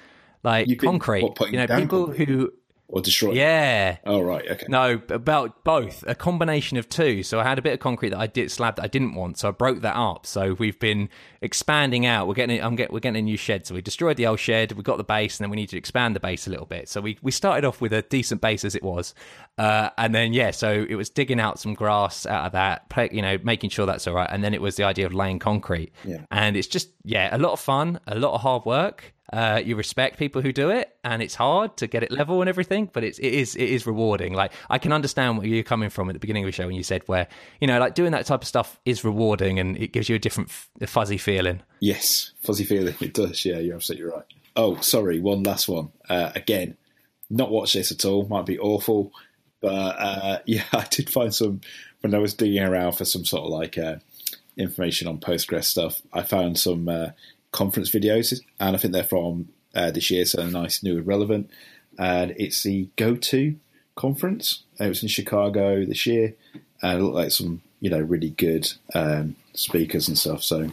Like 0.46 0.68
been, 0.68 0.78
concrete, 0.78 1.22
what, 1.22 1.50
you 1.50 1.58
know, 1.58 1.66
people 1.66 2.06
concrete? 2.06 2.28
who 2.28 2.52
or 2.88 3.02
destroy. 3.02 3.32
Yeah. 3.32 3.96
Oh 4.04 4.20
right. 4.20 4.48
Okay. 4.48 4.66
No, 4.68 5.00
about 5.08 5.64
both. 5.64 6.04
A 6.06 6.14
combination 6.14 6.78
of 6.78 6.88
two. 6.88 7.24
So 7.24 7.40
I 7.40 7.42
had 7.42 7.58
a 7.58 7.62
bit 7.62 7.72
of 7.72 7.80
concrete 7.80 8.10
that 8.10 8.20
I 8.20 8.28
did 8.28 8.50
slab 8.50 8.76
that 8.76 8.84
I 8.84 8.86
didn't 8.86 9.14
want, 9.14 9.38
so 9.38 9.48
I 9.48 9.50
broke 9.50 9.80
that 9.80 9.96
up. 9.96 10.24
So 10.24 10.54
we've 10.54 10.78
been 10.78 11.08
expanding 11.42 12.06
out. 12.06 12.28
We're 12.28 12.34
getting. 12.34 12.62
I'm 12.62 12.76
get. 12.76 12.92
We're 12.92 13.00
getting 13.00 13.18
a 13.18 13.22
new 13.22 13.36
shed. 13.36 13.66
So 13.66 13.74
we 13.74 13.82
destroyed 13.82 14.16
the 14.16 14.28
old 14.28 14.38
shed. 14.38 14.72
We 14.72 14.84
got 14.84 14.98
the 14.98 15.04
base, 15.04 15.38
and 15.38 15.44
then 15.44 15.50
we 15.50 15.56
need 15.56 15.70
to 15.70 15.76
expand 15.76 16.14
the 16.14 16.20
base 16.20 16.46
a 16.46 16.50
little 16.50 16.66
bit. 16.66 16.88
So 16.88 17.00
we 17.00 17.18
we 17.22 17.32
started 17.32 17.64
off 17.64 17.80
with 17.80 17.92
a 17.92 18.02
decent 18.02 18.40
base 18.40 18.64
as 18.64 18.76
it 18.76 18.84
was, 18.84 19.14
uh, 19.58 19.90
and 19.98 20.14
then 20.14 20.32
yeah. 20.32 20.52
So 20.52 20.86
it 20.88 20.94
was 20.94 21.10
digging 21.10 21.40
out 21.40 21.58
some 21.58 21.74
grass 21.74 22.24
out 22.24 22.46
of 22.46 22.52
that. 22.52 23.12
You 23.12 23.22
know, 23.22 23.38
making 23.42 23.70
sure 23.70 23.86
that's 23.86 24.06
all 24.06 24.14
right, 24.14 24.28
and 24.30 24.44
then 24.44 24.54
it 24.54 24.62
was 24.62 24.76
the 24.76 24.84
idea 24.84 25.06
of 25.06 25.12
laying 25.12 25.40
concrete. 25.40 25.92
Yeah. 26.04 26.24
And 26.30 26.56
it's 26.56 26.68
just 26.68 26.90
yeah, 27.02 27.34
a 27.34 27.38
lot 27.38 27.52
of 27.52 27.58
fun, 27.58 27.98
a 28.06 28.16
lot 28.16 28.34
of 28.34 28.42
hard 28.42 28.64
work. 28.64 29.12
Uh, 29.32 29.60
you 29.64 29.74
respect 29.74 30.18
people 30.18 30.40
who 30.40 30.52
do 30.52 30.70
it, 30.70 30.96
and 31.02 31.20
it's 31.20 31.34
hard 31.34 31.76
to 31.78 31.86
get 31.86 32.02
it 32.02 32.12
level 32.12 32.40
and 32.40 32.48
everything, 32.48 32.88
but 32.92 33.02
it's 33.02 33.18
it 33.18 33.32
is 33.32 33.56
it 33.56 33.68
is 33.68 33.86
rewarding. 33.86 34.34
Like 34.34 34.52
I 34.70 34.78
can 34.78 34.92
understand 34.92 35.38
where 35.38 35.46
you're 35.46 35.64
coming 35.64 35.90
from 35.90 36.08
at 36.08 36.12
the 36.12 36.20
beginning 36.20 36.44
of 36.44 36.48
the 36.48 36.52
show 36.52 36.66
when 36.66 36.76
you 36.76 36.84
said 36.84 37.02
where 37.06 37.26
you 37.60 37.66
know 37.66 37.80
like 37.80 37.94
doing 37.94 38.12
that 38.12 38.26
type 38.26 38.42
of 38.42 38.48
stuff 38.48 38.78
is 38.84 39.04
rewarding 39.04 39.58
and 39.58 39.76
it 39.76 39.92
gives 39.92 40.08
you 40.08 40.14
a 40.14 40.18
different 40.18 40.50
fuzzy 40.50 41.18
feeling. 41.18 41.60
Yes, 41.80 42.32
fuzzy 42.42 42.64
feeling. 42.64 42.94
It 43.00 43.14
does. 43.14 43.44
Yeah, 43.44 43.58
you're 43.58 43.76
absolutely 43.76 44.10
right. 44.10 44.24
Oh, 44.56 44.76
sorry. 44.80 45.20
One 45.20 45.42
last 45.42 45.68
one. 45.68 45.90
Uh, 46.08 46.32
again, 46.34 46.76
not 47.28 47.50
watch 47.50 47.74
this 47.74 47.92
at 47.92 48.04
all. 48.04 48.26
Might 48.26 48.46
be 48.46 48.58
awful, 48.58 49.12
but 49.60 49.68
uh, 49.68 50.38
yeah, 50.46 50.64
I 50.72 50.86
did 50.90 51.10
find 51.10 51.34
some 51.34 51.60
when 52.00 52.14
I 52.14 52.18
was 52.18 52.34
digging 52.34 52.62
around 52.62 52.92
for 52.92 53.04
some 53.04 53.24
sort 53.24 53.44
of 53.44 53.50
like 53.50 53.76
uh, 53.76 53.96
information 54.56 55.08
on 55.08 55.18
Postgres 55.18 55.64
stuff. 55.64 56.00
I 56.12 56.22
found 56.22 56.58
some 56.58 56.88
uh, 56.88 57.08
conference 57.52 57.90
videos, 57.90 58.40
and 58.60 58.76
I 58.76 58.78
think 58.78 58.92
they're 58.92 59.04
from 59.04 59.48
uh, 59.74 59.90
this 59.90 60.10
year, 60.10 60.24
so 60.24 60.46
nice, 60.46 60.82
new, 60.82 60.96
and 60.98 61.06
relevant. 61.06 61.50
And 61.98 62.34
it's 62.38 62.62
the 62.62 62.88
Go 62.96 63.16
To 63.16 63.56
conference. 63.94 64.62
It 64.78 64.88
was 64.88 65.02
in 65.02 65.08
Chicago 65.08 65.84
this 65.84 66.06
year, 66.06 66.34
and 66.82 66.98
it 66.98 67.02
looked 67.02 67.16
like 67.16 67.30
some, 67.30 67.62
you 67.80 67.90
know, 67.90 68.00
really 68.00 68.30
good 68.30 68.70
um, 68.94 69.36
speakers 69.54 70.08
and 70.08 70.18
stuff. 70.18 70.42
So 70.42 70.70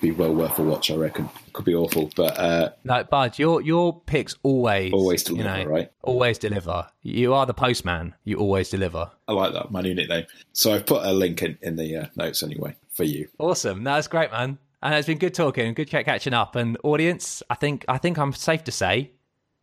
be 0.00 0.10
well 0.12 0.34
worth 0.34 0.58
a 0.58 0.62
watch, 0.62 0.90
I 0.90 0.94
reckon. 0.94 1.28
Could 1.52 1.64
be 1.64 1.74
awful, 1.74 2.10
but 2.16 2.38
uh, 2.38 2.70
no, 2.84 3.04
Bud, 3.04 3.38
your 3.38 3.60
your 3.60 4.00
picks 4.00 4.36
always 4.42 4.92
always 4.92 5.22
deliver, 5.22 5.58
you 5.58 5.64
know, 5.64 5.70
right? 5.70 5.90
Always 6.02 6.38
deliver. 6.38 6.86
You 7.02 7.34
are 7.34 7.46
the 7.46 7.54
postman. 7.54 8.14
You 8.24 8.38
always 8.38 8.70
deliver. 8.70 9.10
I 9.28 9.32
like 9.32 9.52
that 9.52 9.70
my 9.70 9.80
new 9.80 9.94
nickname. 9.94 10.26
So 10.52 10.74
I've 10.74 10.86
put 10.86 11.04
a 11.04 11.12
link 11.12 11.42
in, 11.42 11.58
in 11.62 11.76
the 11.76 11.96
uh, 11.96 12.06
notes 12.16 12.42
anyway 12.42 12.76
for 12.90 13.04
you. 13.04 13.28
Awesome. 13.38 13.84
That's 13.84 14.08
great, 14.08 14.30
man. 14.30 14.58
And 14.84 14.94
it's 14.94 15.06
been 15.06 15.18
good 15.18 15.32
talking, 15.32 15.72
good 15.72 15.88
catching 15.88 16.34
up. 16.34 16.56
And 16.56 16.76
audience, 16.84 17.42
I 17.48 17.54
think 17.54 17.86
I 17.88 17.96
think 17.96 18.18
I'm 18.18 18.34
safe 18.34 18.64
to 18.64 18.72
say 18.72 19.12